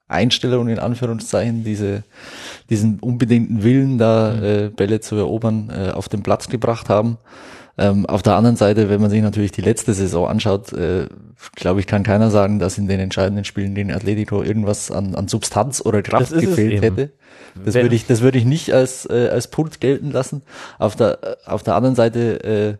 [0.07, 2.03] Einstellung in Anführungszeichen, diese,
[2.72, 4.43] diesen unbedingten Willen, da mhm.
[4.43, 7.18] äh, Bälle zu erobern, äh, auf den Platz gebracht haben.
[7.77, 11.07] Ähm, auf der anderen Seite, wenn man sich natürlich die letzte Saison anschaut, äh,
[11.56, 15.27] glaube ich, kann keiner sagen, dass in den entscheidenden Spielen den Atletico irgendwas an, an
[15.27, 17.11] Substanz oder Kraft gefehlt hätte.
[17.65, 20.41] Das würde ich, das würde ich nicht als äh, als Punkt gelten lassen.
[20.80, 22.77] Auf der auf der anderen Seite äh,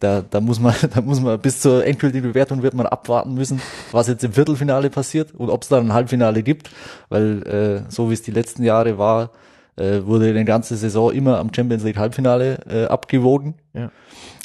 [0.00, 3.60] da, da muss man, da muss man bis zur endgültigen Bewertung wird man abwarten müssen,
[3.92, 6.70] was jetzt im Viertelfinale passiert und ob es dann ein Halbfinale gibt,
[7.08, 7.42] weil
[7.86, 9.30] äh, so wie es die letzten Jahre war,
[9.76, 13.54] äh, wurde die ganze Saison immer am Champions League Halbfinale äh, abgewogen.
[13.74, 13.90] Ja.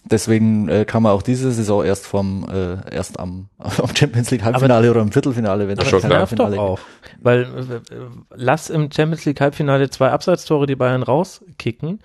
[0.05, 4.43] Deswegen äh, kann man auch diese Saison erst vom äh, erst am, am Champions League
[4.43, 6.79] Halbfinale aber, oder im Viertelfinale, wenn das schon nervt doch auch,
[7.21, 7.95] weil äh,
[8.35, 11.99] lass im Champions League Halbfinale zwei Abseitstore die Bayern rauskicken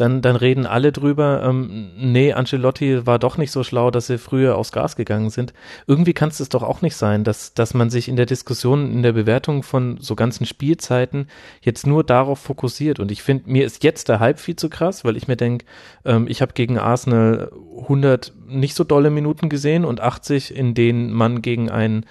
[0.00, 4.18] dann, dann reden alle drüber, ähm, nee, Ancelotti war doch nicht so schlau, dass sie
[4.18, 5.52] früher aufs Gas gegangen sind.
[5.86, 9.02] Irgendwie kann es doch auch nicht sein, dass, dass man sich in der Diskussion, in
[9.02, 11.28] der Bewertung von so ganzen Spielzeiten
[11.60, 12.98] jetzt nur darauf fokussiert.
[12.98, 15.66] Und ich finde, mir ist jetzt der Hype viel zu krass, weil ich mir denke,
[16.04, 17.52] ähm, ich habe gegen Arsenal
[17.82, 22.06] 100 nicht so dolle Minuten gesehen und 80, in denen man gegen einen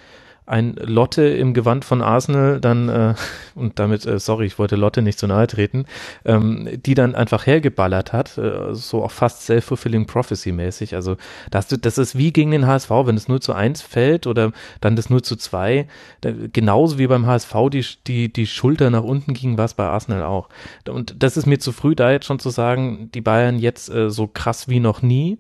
[0.50, 3.14] ein Lotte im Gewand von Arsenal dann, äh,
[3.56, 5.86] und damit, äh, sorry, ich wollte Lotte nicht zu nahe treten,
[6.26, 10.96] ähm, die dann einfach hergeballert hat, äh, so auch fast self-fulfilling prophecy mäßig.
[10.96, 11.18] Also
[11.52, 14.52] das, das ist wie gegen den HSV, wenn es 0 zu 1 fällt oder
[14.82, 15.88] dann das 0 zu 2,
[16.22, 19.86] da, genauso wie beim HSV die, die, die Schulter nach unten ging, war es bei
[19.86, 20.50] Arsenal auch.
[20.90, 24.10] Und das ist mir zu früh, da jetzt schon zu sagen, die Bayern jetzt äh,
[24.10, 25.38] so krass wie noch nie.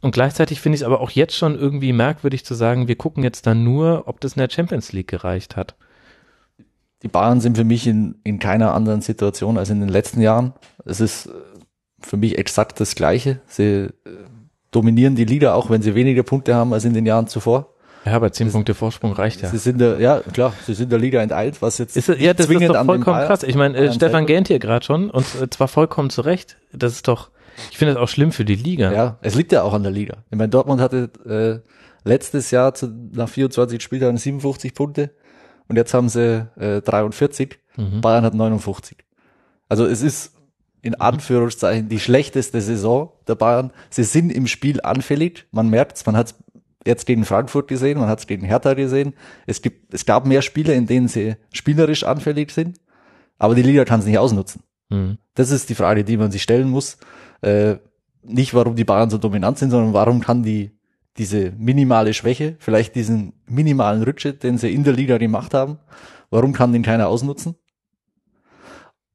[0.00, 3.22] Und gleichzeitig finde ich es aber auch jetzt schon irgendwie merkwürdig zu sagen, wir gucken
[3.22, 5.74] jetzt dann nur, ob das in der Champions League gereicht hat.
[7.02, 10.52] Die Bayern sind für mich in, in keiner anderen Situation als in den letzten Jahren.
[10.84, 11.30] Es ist äh,
[12.00, 13.40] für mich exakt das Gleiche.
[13.46, 13.90] Sie äh,
[14.70, 17.74] dominieren die Liga, auch wenn sie weniger Punkte haben als in den Jahren zuvor.
[18.04, 19.50] Ja, aber zehn Punkte Vorsprung reicht ja.
[19.50, 22.48] Sie sind der, ja klar, sie sind der Liga enteilt, was jetzt ist, ja, das
[22.48, 23.42] ist doch vollkommen krass.
[23.42, 26.56] Ich meine, äh, Stefan Gähnt hier gerade schon und äh, zwar vollkommen zu Recht.
[26.72, 27.30] Das ist doch,
[27.70, 28.92] ich finde das auch schlimm für die Liga.
[28.92, 30.24] Ja, es liegt ja auch an der Liga.
[30.30, 35.10] Ich meine, Dortmund hatte äh, letztes Jahr zu, nach 24 Spieltagen 57 Punkte
[35.68, 37.58] und jetzt haben sie äh, 43.
[37.76, 38.00] Mhm.
[38.00, 38.98] Bayern hat 59.
[39.68, 40.34] Also es ist
[40.82, 43.72] in Anführungszeichen die schlechteste Saison der Bayern.
[43.90, 45.46] Sie sind im Spiel anfällig.
[45.52, 46.34] Man merkt es, man hat es
[46.86, 49.14] jetzt gegen Frankfurt gesehen, man hat es gegen Hertha gesehen.
[49.46, 52.80] Es gibt, es gab mehr Spiele, in denen sie spielerisch anfällig sind,
[53.38, 54.62] aber die Liga kann es nicht ausnutzen.
[54.88, 55.18] Mhm.
[55.34, 56.96] Das ist die Frage, die man sich stellen muss
[57.42, 57.76] äh,
[58.22, 60.72] nicht warum die Bayern so dominant sind, sondern warum kann die
[61.16, 65.78] diese minimale Schwäche, vielleicht diesen minimalen Rückschritt, den sie in der Liga gemacht haben,
[66.30, 67.56] warum kann den keiner ausnutzen?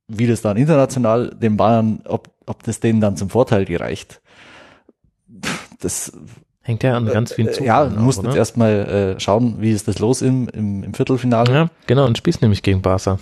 [0.07, 4.21] Wie das dann international den Bayern, ob, ob das denen dann zum Vorteil gereicht,
[5.79, 6.11] das
[6.61, 7.67] hängt ja an ganz vielen äh, Zufällen.
[7.67, 11.53] Ja, du musst jetzt erstmal äh, schauen, wie ist das los im, im, im Viertelfinale.
[11.53, 13.19] Ja, genau, und spielst nämlich gegen Barca.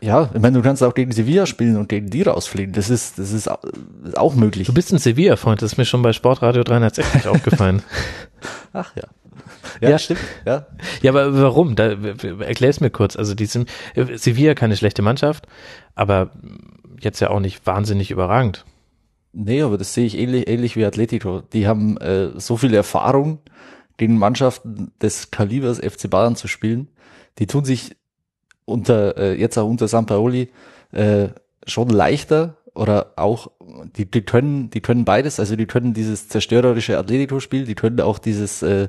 [0.00, 2.72] Ja, ich meine, du kannst auch gegen Sevilla spielen und gegen die rausfliegen.
[2.72, 4.66] Das ist, das ist auch möglich.
[4.66, 7.82] Du bist ein Sevilla-Freund, das ist mir schon bei Sportradio 360 aufgefallen.
[8.72, 9.04] Ach ja.
[9.80, 10.20] Ja, ja, stimmt.
[10.46, 10.66] Ja.
[11.02, 11.76] ja, aber warum?
[11.76, 13.16] Da, erklär es mir kurz.
[13.16, 15.46] Also die sind, Sevilla keine schlechte Mannschaft,
[15.94, 16.30] aber
[17.00, 18.64] jetzt ja auch nicht wahnsinnig überragend.
[19.32, 21.42] Nee, aber das sehe ich ähnlich, ähnlich wie Atletico.
[21.52, 23.40] Die haben äh, so viel Erfahrung,
[23.96, 26.88] gegen Mannschaften des Kalibers FC Bayern zu spielen.
[27.38, 27.96] Die tun sich
[28.66, 30.50] unter äh, jetzt auch unter Sampaoli
[30.92, 31.28] äh,
[31.66, 33.50] schon leichter oder auch
[33.96, 35.40] die, die können die können beides.
[35.40, 38.88] Also die können dieses zerstörerische Atletico-Spiel die können auch dieses äh,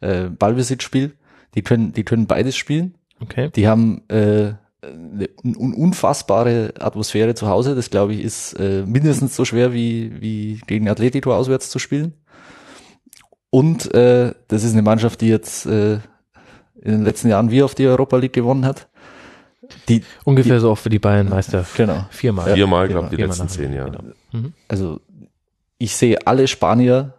[0.00, 1.12] äh, Ballbesitzspiel
[1.54, 2.94] die können die können beides spielen.
[3.20, 3.50] Okay.
[3.54, 7.74] Die haben äh, eine unfassbare Atmosphäre zu Hause.
[7.74, 12.14] Das glaube ich ist äh, mindestens so schwer wie wie gegen Atletico auswärts zu spielen.
[13.50, 15.94] Und äh, das ist eine Mannschaft die jetzt äh,
[16.80, 18.87] in den letzten Jahren wie auf die Europa League gewonnen hat
[19.88, 21.64] die, Ungefähr die, so auch für die Bayern-Meister.
[21.76, 22.06] Genau.
[22.10, 22.54] Viermal.
[22.54, 23.90] Viermal, glaube ich, die letzten zehn Jahre.
[23.90, 24.04] Genau.
[24.32, 24.52] Mhm.
[24.68, 25.00] Also
[25.78, 27.14] ich sehe alle Spanier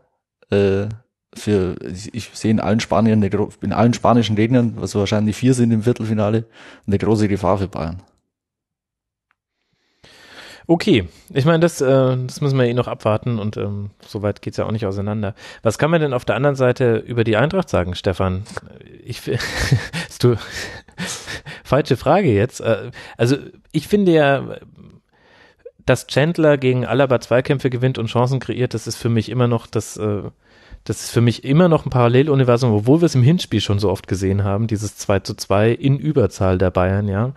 [0.52, 0.88] äh,
[1.34, 5.84] für ich sehe in allen Spaniern in allen spanischen Gegnern, was wahrscheinlich vier sind im
[5.84, 6.46] Viertelfinale,
[6.88, 8.02] eine große Gefahr für Bayern.
[10.72, 14.58] Okay, ich meine, das, äh, das müssen wir eh noch abwarten und ähm, soweit geht's
[14.58, 15.34] ja auch nicht auseinander.
[15.64, 18.44] Was kann man denn auf der anderen Seite über die Eintracht sagen, Stefan?
[19.04, 19.24] Ich
[20.22, 20.36] du
[21.64, 22.62] falsche Frage jetzt.
[22.62, 23.38] Äh, also
[23.72, 24.58] ich finde ja,
[25.86, 29.68] dass Chandler gegen Alaba Zweikämpfe gewinnt und Chancen kreiert, das ist für mich immer noch
[29.68, 30.24] das äh,
[30.84, 33.90] das ist für mich immer noch ein Paralleluniversum, obwohl wir es im Hinspiel schon so
[33.90, 37.34] oft gesehen haben, dieses 2 zu 2 in Überzahl der Bayern, ja,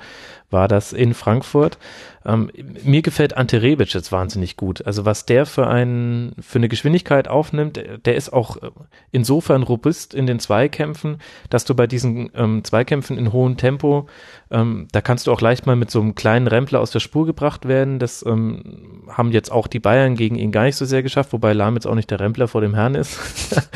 [0.52, 1.78] war das in Frankfurt.
[2.24, 2.50] Ähm,
[2.84, 4.86] mir gefällt Ante Rebic jetzt wahnsinnig gut.
[4.86, 8.70] Also was der für einen, für eine Geschwindigkeit aufnimmt, der ist auch äh,
[9.10, 11.18] insofern robust in den Zweikämpfen,
[11.50, 14.06] dass du bei diesen ähm, Zweikämpfen in hohem Tempo,
[14.50, 17.26] ähm, da kannst du auch leicht mal mit so einem kleinen Rempler aus der Spur
[17.26, 17.98] gebracht werden.
[17.98, 21.52] Das ähm, haben jetzt auch die Bayern gegen ihn gar nicht so sehr geschafft, wobei
[21.52, 23.18] Lahm jetzt auch nicht der Rempler vor dem Herrn ist.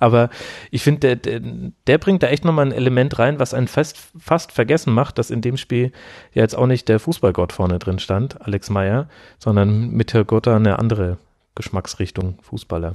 [0.00, 0.30] Aber
[0.70, 1.40] ich finde, der, der,
[1.86, 5.30] der bringt da echt nochmal ein Element rein, was einen fast, fast vergessen macht, dass
[5.30, 5.92] in dem Spiel
[6.32, 9.08] ja jetzt auch nicht der Fußballgott vorne drin stand, Alex Meyer,
[9.38, 11.18] sondern mit Herr Gotta eine andere
[11.54, 12.94] Geschmacksrichtung Fußballer.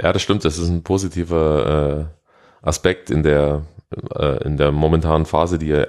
[0.00, 0.44] Ja, das stimmt.
[0.44, 2.08] Das ist ein positiver
[2.62, 3.62] äh, Aspekt in der,
[4.14, 5.86] äh, in der momentanen Phase, die ja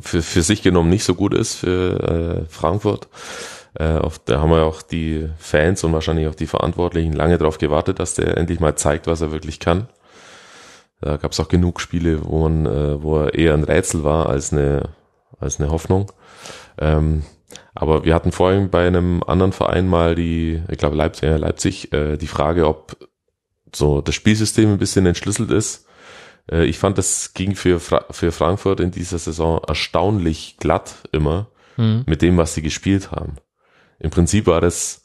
[0.00, 3.08] für, für sich genommen nicht so gut ist für äh, Frankfurt.
[3.74, 7.58] Äh, auf, da haben wir auch die Fans und wahrscheinlich auch die Verantwortlichen lange darauf
[7.58, 9.88] gewartet, dass der endlich mal zeigt, was er wirklich kann.
[11.00, 14.28] Da gab es auch genug Spiele, wo man, äh, wo er eher ein Rätsel war
[14.28, 14.90] als eine,
[15.38, 16.10] als eine Hoffnung.
[16.78, 17.22] Ähm,
[17.74, 21.92] aber wir hatten vorhin bei einem anderen Verein mal die, ich glaube Leipzig, äh, Leipzig,
[21.92, 22.96] äh, die Frage, ob
[23.74, 25.86] so das Spielsystem ein bisschen entschlüsselt ist.
[26.50, 31.48] Äh, ich fand, das ging für, Fra für Frankfurt in dieser Saison erstaunlich glatt immer
[31.76, 32.04] mhm.
[32.06, 33.36] mit dem, was sie gespielt haben.
[33.98, 35.04] Im Prinzip war das,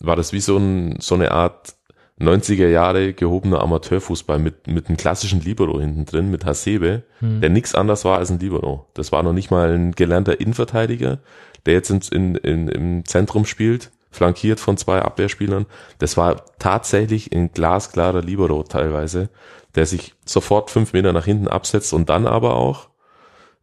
[0.00, 1.74] war das wie so, ein, so eine Art
[2.20, 7.40] 90er Jahre gehobener Amateurfußball mit, mit einem klassischen Libero hinten drin, mit Hasebe, hm.
[7.40, 8.86] der nichts anderes war als ein Libero.
[8.94, 11.18] Das war noch nicht mal ein gelernter Innenverteidiger,
[11.66, 15.66] der jetzt in, in, in, im Zentrum spielt, flankiert von zwei Abwehrspielern.
[15.98, 19.28] Das war tatsächlich ein glasklarer Libero teilweise,
[19.74, 22.90] der sich sofort fünf Meter nach hinten absetzt und dann aber auch,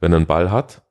[0.02, 0.82] wenn er einen Ball hat,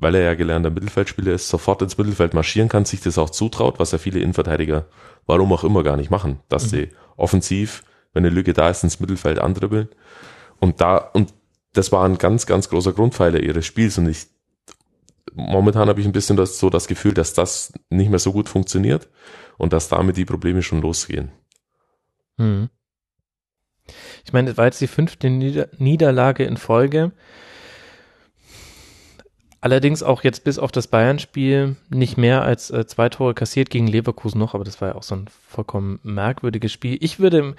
[0.00, 3.78] weil er ja gelernter Mittelfeldspieler ist, sofort ins Mittelfeld marschieren kann, sich das auch zutraut,
[3.78, 4.86] was ja viele Innenverteidiger,
[5.26, 6.68] warum auch immer, gar nicht machen, dass mhm.
[6.68, 9.88] sie offensiv, wenn eine Lücke da ist, ins Mittelfeld andribbeln.
[10.58, 11.34] Und da, und
[11.74, 14.26] das war ein ganz, ganz großer Grundpfeiler ihres Spiels und ich,
[15.34, 18.48] momentan habe ich ein bisschen das, so das Gefühl, dass das nicht mehr so gut
[18.48, 19.08] funktioniert
[19.58, 21.30] und dass damit die Probleme schon losgehen.
[22.38, 22.70] Hm.
[24.24, 27.12] Ich meine, das war jetzt die fünfte Nieder Niederlage in Folge.
[29.62, 33.86] Allerdings auch jetzt bis auf das Bayern-Spiel nicht mehr als äh, zwei Tore kassiert gegen
[33.86, 36.96] Leverkusen noch, aber das war ja auch so ein vollkommen merkwürdiges Spiel.
[37.00, 37.54] Ich würde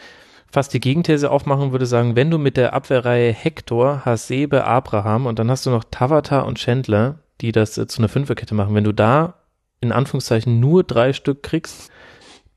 [0.52, 5.38] fast die Gegenthese aufmachen, würde sagen, wenn du mit der Abwehrreihe Hector, Hasebe, Abraham und
[5.38, 8.84] dann hast du noch Tavata und Chandler, die das äh, zu einer Fünferkette machen, wenn
[8.84, 9.36] du da
[9.80, 11.91] in Anführungszeichen nur drei Stück kriegst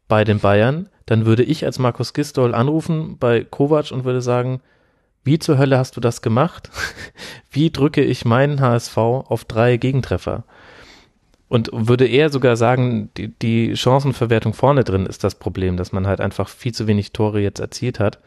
[0.09, 4.61] bei den Bayern, dann würde ich als Markus Gistol anrufen bei Kovac und würde sagen,
[5.25, 6.71] wie zur Hölle hast du das gemacht?
[7.51, 10.45] Wie drücke ich meinen HSV auf drei Gegentreffer?
[11.49, 16.07] Und würde eher sogar sagen, die, die Chancenverwertung vorne drin ist das Problem, dass man
[16.07, 18.19] halt einfach viel zu wenig Tore jetzt erzielt hat.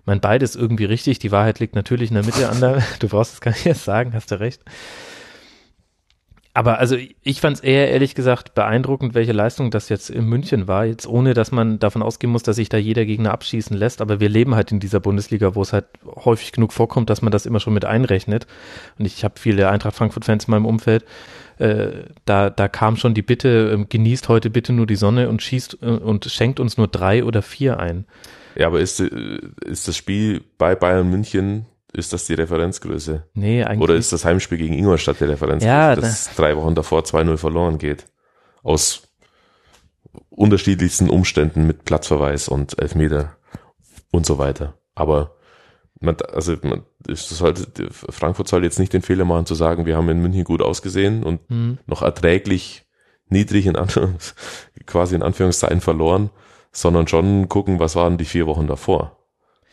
[0.00, 1.18] Ich meine, beides irgendwie richtig.
[1.18, 3.84] Die Wahrheit liegt natürlich in der Mitte an der, du brauchst es gar nicht erst
[3.84, 4.62] sagen, hast du recht.
[6.56, 10.66] Aber also ich fand es eher ehrlich gesagt beeindruckend, welche Leistung das jetzt in München
[10.66, 14.00] war, jetzt ohne dass man davon ausgehen muss, dass sich da jeder Gegner abschießen lässt.
[14.00, 17.30] Aber wir leben halt in dieser Bundesliga, wo es halt häufig genug vorkommt, dass man
[17.30, 18.46] das immer schon mit einrechnet.
[18.98, 21.04] Und ich habe viele Eintracht Frankfurt-Fans in meinem Umfeld.
[21.58, 25.42] Äh, da, da kam schon die Bitte, äh, genießt heute bitte nur die Sonne und
[25.42, 28.06] schießt äh, und schenkt uns nur drei oder vier ein.
[28.54, 33.28] Ja, aber ist, äh, ist das Spiel bei Bayern München ist das die Referenzgröße?
[33.34, 33.82] Nee, eigentlich.
[33.82, 37.78] Oder ist das Heimspiel gegen Ingolstadt die Referenzgröße, ja, das drei Wochen davor 2-0 verloren
[37.78, 38.06] geht?
[38.62, 39.02] Aus
[40.30, 43.36] unterschiedlichsten Umständen mit Platzverweis und Elfmeter
[44.10, 44.74] und so weiter.
[44.94, 45.36] Aber
[46.00, 49.96] man, also man, das halt, Frankfurt soll jetzt nicht den Fehler machen zu sagen, wir
[49.96, 51.78] haben in München gut ausgesehen und mhm.
[51.86, 52.84] noch erträglich
[53.28, 54.34] niedrig in Anführungs,
[54.86, 56.30] quasi in Anführungszeichen verloren,
[56.72, 59.15] sondern schon gucken, was waren die vier Wochen davor.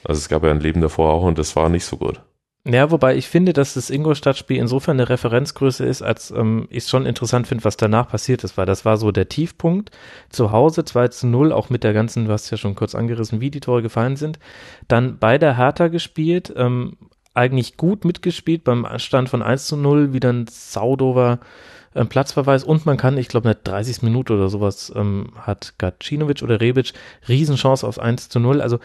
[0.06, 2.22] Also es gab ja ein Leben davor auch und das war nicht so gut.
[2.66, 7.06] Ja, wobei ich finde, dass das Ingolstadt-Spiel insofern eine Referenzgröße ist, als ähm, ich schon
[7.06, 9.92] interessant finde, was danach passiert ist, weil das war so der Tiefpunkt.
[10.30, 13.42] Zu Hause 2 zu 0, auch mit der ganzen, du hast ja schon kurz angerissen,
[13.42, 14.40] wie die Tore gefallen sind.
[14.88, 16.96] Dann bei der Hertha gespielt, ähm,
[17.34, 21.40] eigentlich gut mitgespielt, beim Stand von 1 zu 0, wieder ein Saudover
[21.96, 26.42] ähm, Platzverweis und man kann, ich glaube, eine 30 Minuten oder sowas ähm, hat Gacinovic
[26.42, 26.94] oder Rebic
[27.28, 28.62] Riesenchance auf 1 zu 0.
[28.62, 28.80] Also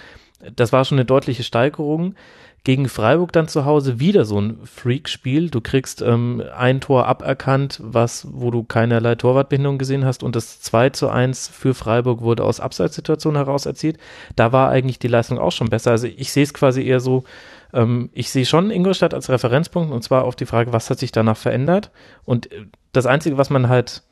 [0.54, 2.14] das war schon eine deutliche Steigerung.
[2.64, 5.48] Gegen Freiburg dann zu Hause wieder so ein Freak-Spiel.
[5.48, 10.60] Du kriegst ähm, ein Tor aberkannt, was, wo du keinerlei Torwartbehinderung gesehen hast und das
[10.60, 13.96] 2 zu 1 für Freiburg wurde aus Abseitssituationen heraus erzielt.
[14.36, 15.92] Da war eigentlich die Leistung auch schon besser.
[15.92, 17.24] Also ich sehe es quasi eher so,
[17.72, 21.12] ähm, ich sehe schon Ingolstadt als Referenzpunkt und zwar auf die Frage, was hat sich
[21.12, 21.90] danach verändert?
[22.24, 24.02] Und äh, das Einzige, was man halt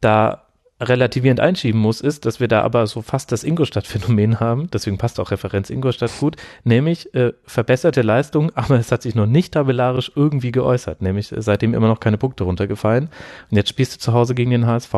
[0.00, 0.47] da
[0.80, 5.18] relativierend einschieben muss, ist, dass wir da aber so fast das Ingolstadt-Phänomen haben, deswegen passt
[5.18, 10.12] auch Referenz Ingolstadt gut, nämlich äh, verbesserte Leistung, aber es hat sich noch nicht tabellarisch
[10.14, 13.08] irgendwie geäußert, nämlich äh, seitdem immer noch keine Punkte runtergefallen.
[13.50, 14.94] Und jetzt spielst du zu Hause gegen den HSV.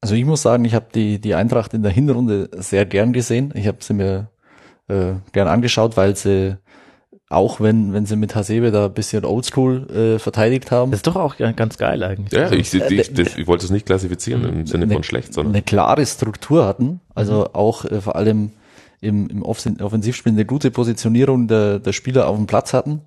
[0.00, 3.52] Also ich muss sagen, ich habe die, die Eintracht in der Hinrunde sehr gern gesehen.
[3.56, 4.30] Ich habe sie mir
[4.86, 6.56] äh, gern angeschaut, weil sie
[7.30, 10.90] auch wenn, wenn sie mit Hasebe da ein bisschen oldschool äh, verteidigt haben.
[10.90, 12.32] Das ist doch auch ganz geil eigentlich.
[12.32, 15.34] Ja, ich, ich, ich, das, ich wollte es nicht klassifizieren im Sinne eine, von schlecht,
[15.34, 15.54] sondern.
[15.54, 17.46] Eine klare Struktur hatten, also mhm.
[17.54, 18.52] auch äh, vor allem
[19.00, 23.02] im, im Offensivspiel eine gute Positionierung der, der Spieler auf dem Platz hatten,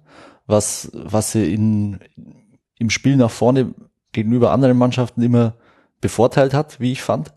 [0.46, 2.00] was, was sie in,
[2.78, 3.74] im Spiel nach vorne
[4.12, 5.56] gegenüber anderen Mannschaften immer
[6.00, 7.34] bevorteilt hat, wie ich fand.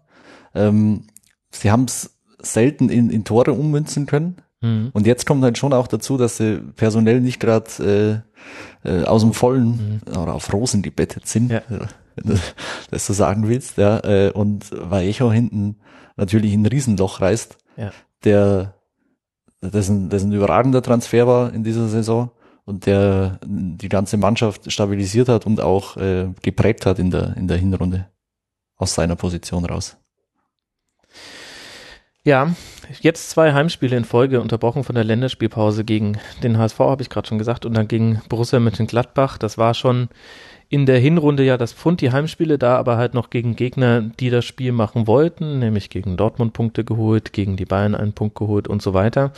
[0.54, 1.04] Ähm,
[1.50, 4.36] sie haben es selten in, in Tore ummünzen können.
[4.64, 4.90] Mhm.
[4.94, 8.24] Und jetzt kommt halt schon auch dazu, dass sie personell nicht gerade
[8.84, 10.16] äh, äh, aus dem Vollen mhm.
[10.16, 11.62] oder auf Rosen gebettet sind, ja.
[12.16, 12.40] wenn du
[12.90, 13.76] das so sagen willst.
[13.76, 15.76] Ja, äh, und Vallejo hinten
[16.16, 17.92] natürlich ein Riesenloch reißt, ja.
[18.24, 18.74] der
[19.60, 22.30] das ein überragender Transfer war in dieser Saison
[22.66, 27.48] und der die ganze Mannschaft stabilisiert hat und auch äh, geprägt hat in der in
[27.48, 28.08] der Hinrunde
[28.76, 29.96] aus seiner Position raus.
[32.26, 32.54] Ja,
[33.02, 37.28] jetzt zwei Heimspiele in Folge, unterbrochen von der Länderspielpause gegen den HSV, habe ich gerade
[37.28, 39.36] schon gesagt, und dann gegen Borussia Mönchengladbach.
[39.36, 40.08] Das war schon
[40.70, 44.30] in der Hinrunde ja das Pfund, die Heimspiele da, aber halt noch gegen Gegner, die
[44.30, 48.68] das Spiel machen wollten, nämlich gegen Dortmund Punkte geholt, gegen die Bayern einen Punkt geholt
[48.68, 49.32] und so weiter.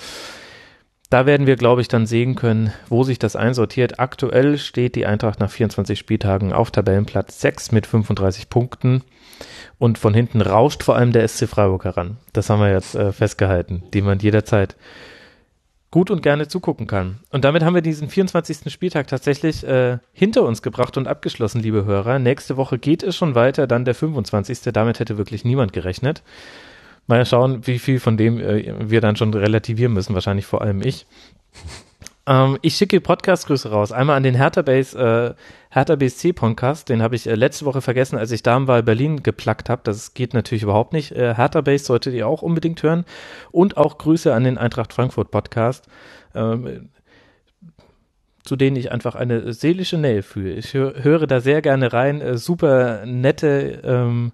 [1.09, 4.01] Da werden wir, glaube ich, dann sehen können, wo sich das einsortiert.
[4.01, 9.05] Aktuell steht die Eintracht nach 24 Spieltagen auf Tabellenplatz 6 mit 35 Punkten
[9.79, 12.17] und von hinten rauscht vor allem der SC Freiburg heran.
[12.33, 14.75] Das haben wir jetzt äh, festgehalten, die man jederzeit
[15.93, 17.21] gut und gerne zugucken kann.
[17.31, 18.73] Und damit haben wir diesen 24.
[18.73, 22.19] Spieltag tatsächlich äh, hinter uns gebracht und abgeschlossen, liebe Hörer.
[22.19, 24.73] Nächste Woche geht es schon weiter, dann der 25.
[24.73, 26.23] Damit hätte wirklich niemand gerechnet.
[27.07, 30.83] Mal schauen, wie viel von dem äh, wir dann schon relativieren müssen, wahrscheinlich vor allem
[30.83, 31.07] ich.
[32.27, 33.93] Ähm, ich schicke Podcast-Grüße raus.
[33.93, 35.35] Einmal an den Hertha Base, äh,
[35.71, 36.89] Hertha BSC Podcast.
[36.89, 39.83] Den habe ich äh, letzte Woche vergessen, als ich Damenwahl Berlin geplackt habe.
[39.85, 41.13] Das geht natürlich überhaupt nicht.
[41.13, 43.05] Äh, Hertha Base solltet ihr auch unbedingt hören.
[43.53, 45.87] Und auch Grüße an den Eintracht Frankfurt Podcast.
[46.35, 46.91] Ähm,
[48.43, 50.55] zu denen ich einfach eine seelische Nähe fühle.
[50.55, 52.21] Ich hör, höre da sehr gerne rein.
[52.21, 54.33] Äh, super nette ähm,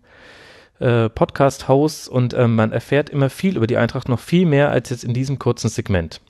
[0.82, 4.90] äh, Podcast-Hosts und äh, man erfährt immer viel über die Eintracht, noch viel mehr als
[4.90, 6.20] jetzt in diesem kurzen Segment.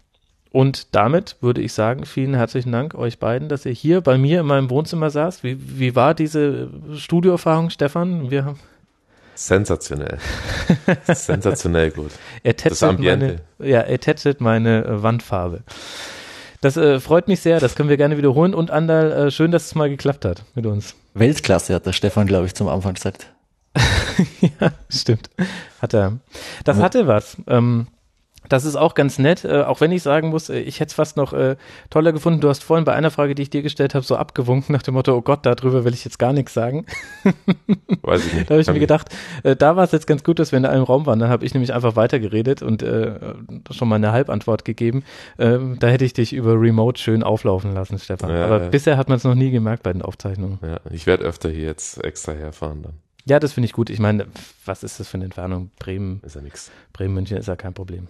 [0.50, 4.40] Und damit würde ich sagen, vielen herzlichen Dank euch beiden, dass ihr hier bei mir
[4.40, 5.42] in meinem Wohnzimmer saßt.
[5.42, 8.30] Wie, wie war diese Studioerfahrung, Stefan?
[8.30, 8.60] Wir haben
[9.34, 10.18] Sensationell.
[11.06, 12.10] Sensationell gut.
[12.42, 15.62] Er tätschelt meine, ja, er tätschelt meine äh, Wandfarbe.
[16.60, 18.54] Das äh, freut mich sehr, das können wir gerne wiederholen.
[18.54, 20.94] Und Andal, äh, schön, dass es mal geklappt hat mit uns.
[21.14, 23.26] Weltklasse hat der Stefan, glaube ich, zum Anfang gesagt.
[24.40, 25.30] ja, stimmt.
[25.80, 26.18] Hat er.
[26.64, 27.36] Das hatte was.
[27.46, 27.86] Ähm,
[28.48, 30.94] das ist auch ganz nett, äh, auch wenn ich sagen muss, äh, ich hätte es
[30.94, 31.56] fast noch äh,
[31.90, 32.40] toller gefunden.
[32.40, 34.94] Du hast vorhin bei einer Frage, die ich dir gestellt habe, so abgewunken nach dem
[34.94, 36.86] Motto, oh Gott, darüber will ich jetzt gar nichts sagen.
[38.02, 38.46] Weiß ich nicht.
[38.50, 39.08] da habe ich mir gedacht,
[39.44, 41.18] äh, da war es jetzt ganz gut, dass wir in einem Raum waren.
[41.18, 43.14] Dann habe ich nämlich einfach weitergeredet und äh,
[43.70, 45.04] schon mal eine Halbantwort gegeben.
[45.38, 48.30] Ähm, da hätte ich dich über Remote schön auflaufen lassen, Stefan.
[48.30, 48.68] Ja, Aber ja.
[48.68, 50.58] bisher hat man es noch nie gemerkt bei den Aufzeichnungen.
[50.62, 52.94] Ja, ich werde öfter hier jetzt extra herfahren dann.
[53.24, 53.90] Ja, das finde ich gut.
[53.90, 54.26] Ich meine,
[54.64, 55.70] was ist das für eine Entfernung?
[55.78, 56.20] Bremen.
[56.24, 56.70] Ist ja nichts.
[56.92, 58.08] Bremen, München ist ja kein Problem.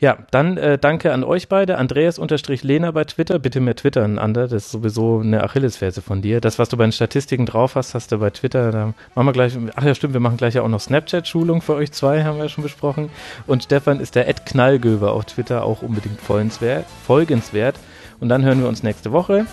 [0.00, 1.78] Ja, dann äh, danke an euch beide.
[1.78, 3.38] Andreas-Lena bei Twitter.
[3.38, 4.48] Bitte mehr twittern, Ander.
[4.48, 6.40] Das ist sowieso eine Achillesferse von dir.
[6.40, 8.72] Das, was du bei den Statistiken drauf hast, hast du bei Twitter.
[8.72, 9.56] Da machen wir gleich.
[9.76, 10.12] Ach ja, stimmt.
[10.12, 13.10] Wir machen gleich ja auch noch Snapchat-Schulung für euch zwei, haben wir ja schon besprochen.
[13.46, 17.76] Und Stefan ist der Ed Knallgöber auf Twitter auch unbedingt folgenswert.
[18.20, 19.46] Und dann hören wir uns nächste Woche.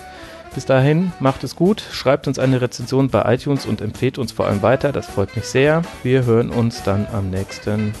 [0.54, 4.46] Bis dahin, macht es gut, schreibt uns eine Rezension bei iTunes und empfehlt uns vor
[4.46, 4.92] allem weiter.
[4.92, 5.82] Das freut mich sehr.
[6.02, 7.94] Wir hören uns dann am nächsten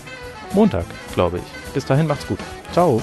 [0.52, 1.72] Montag, glaube ich.
[1.72, 2.38] Bis dahin, macht's gut.
[2.72, 3.00] Ciao.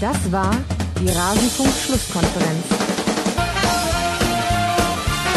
[0.00, 0.56] Das war
[1.00, 2.64] die Rasenfunk-Schlusskonferenz.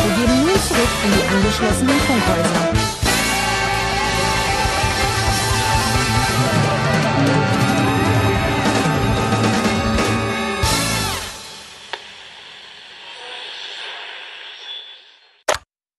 [0.03, 2.81] Wir gehen nun zurück in die angeschlossenen Funkhäuser.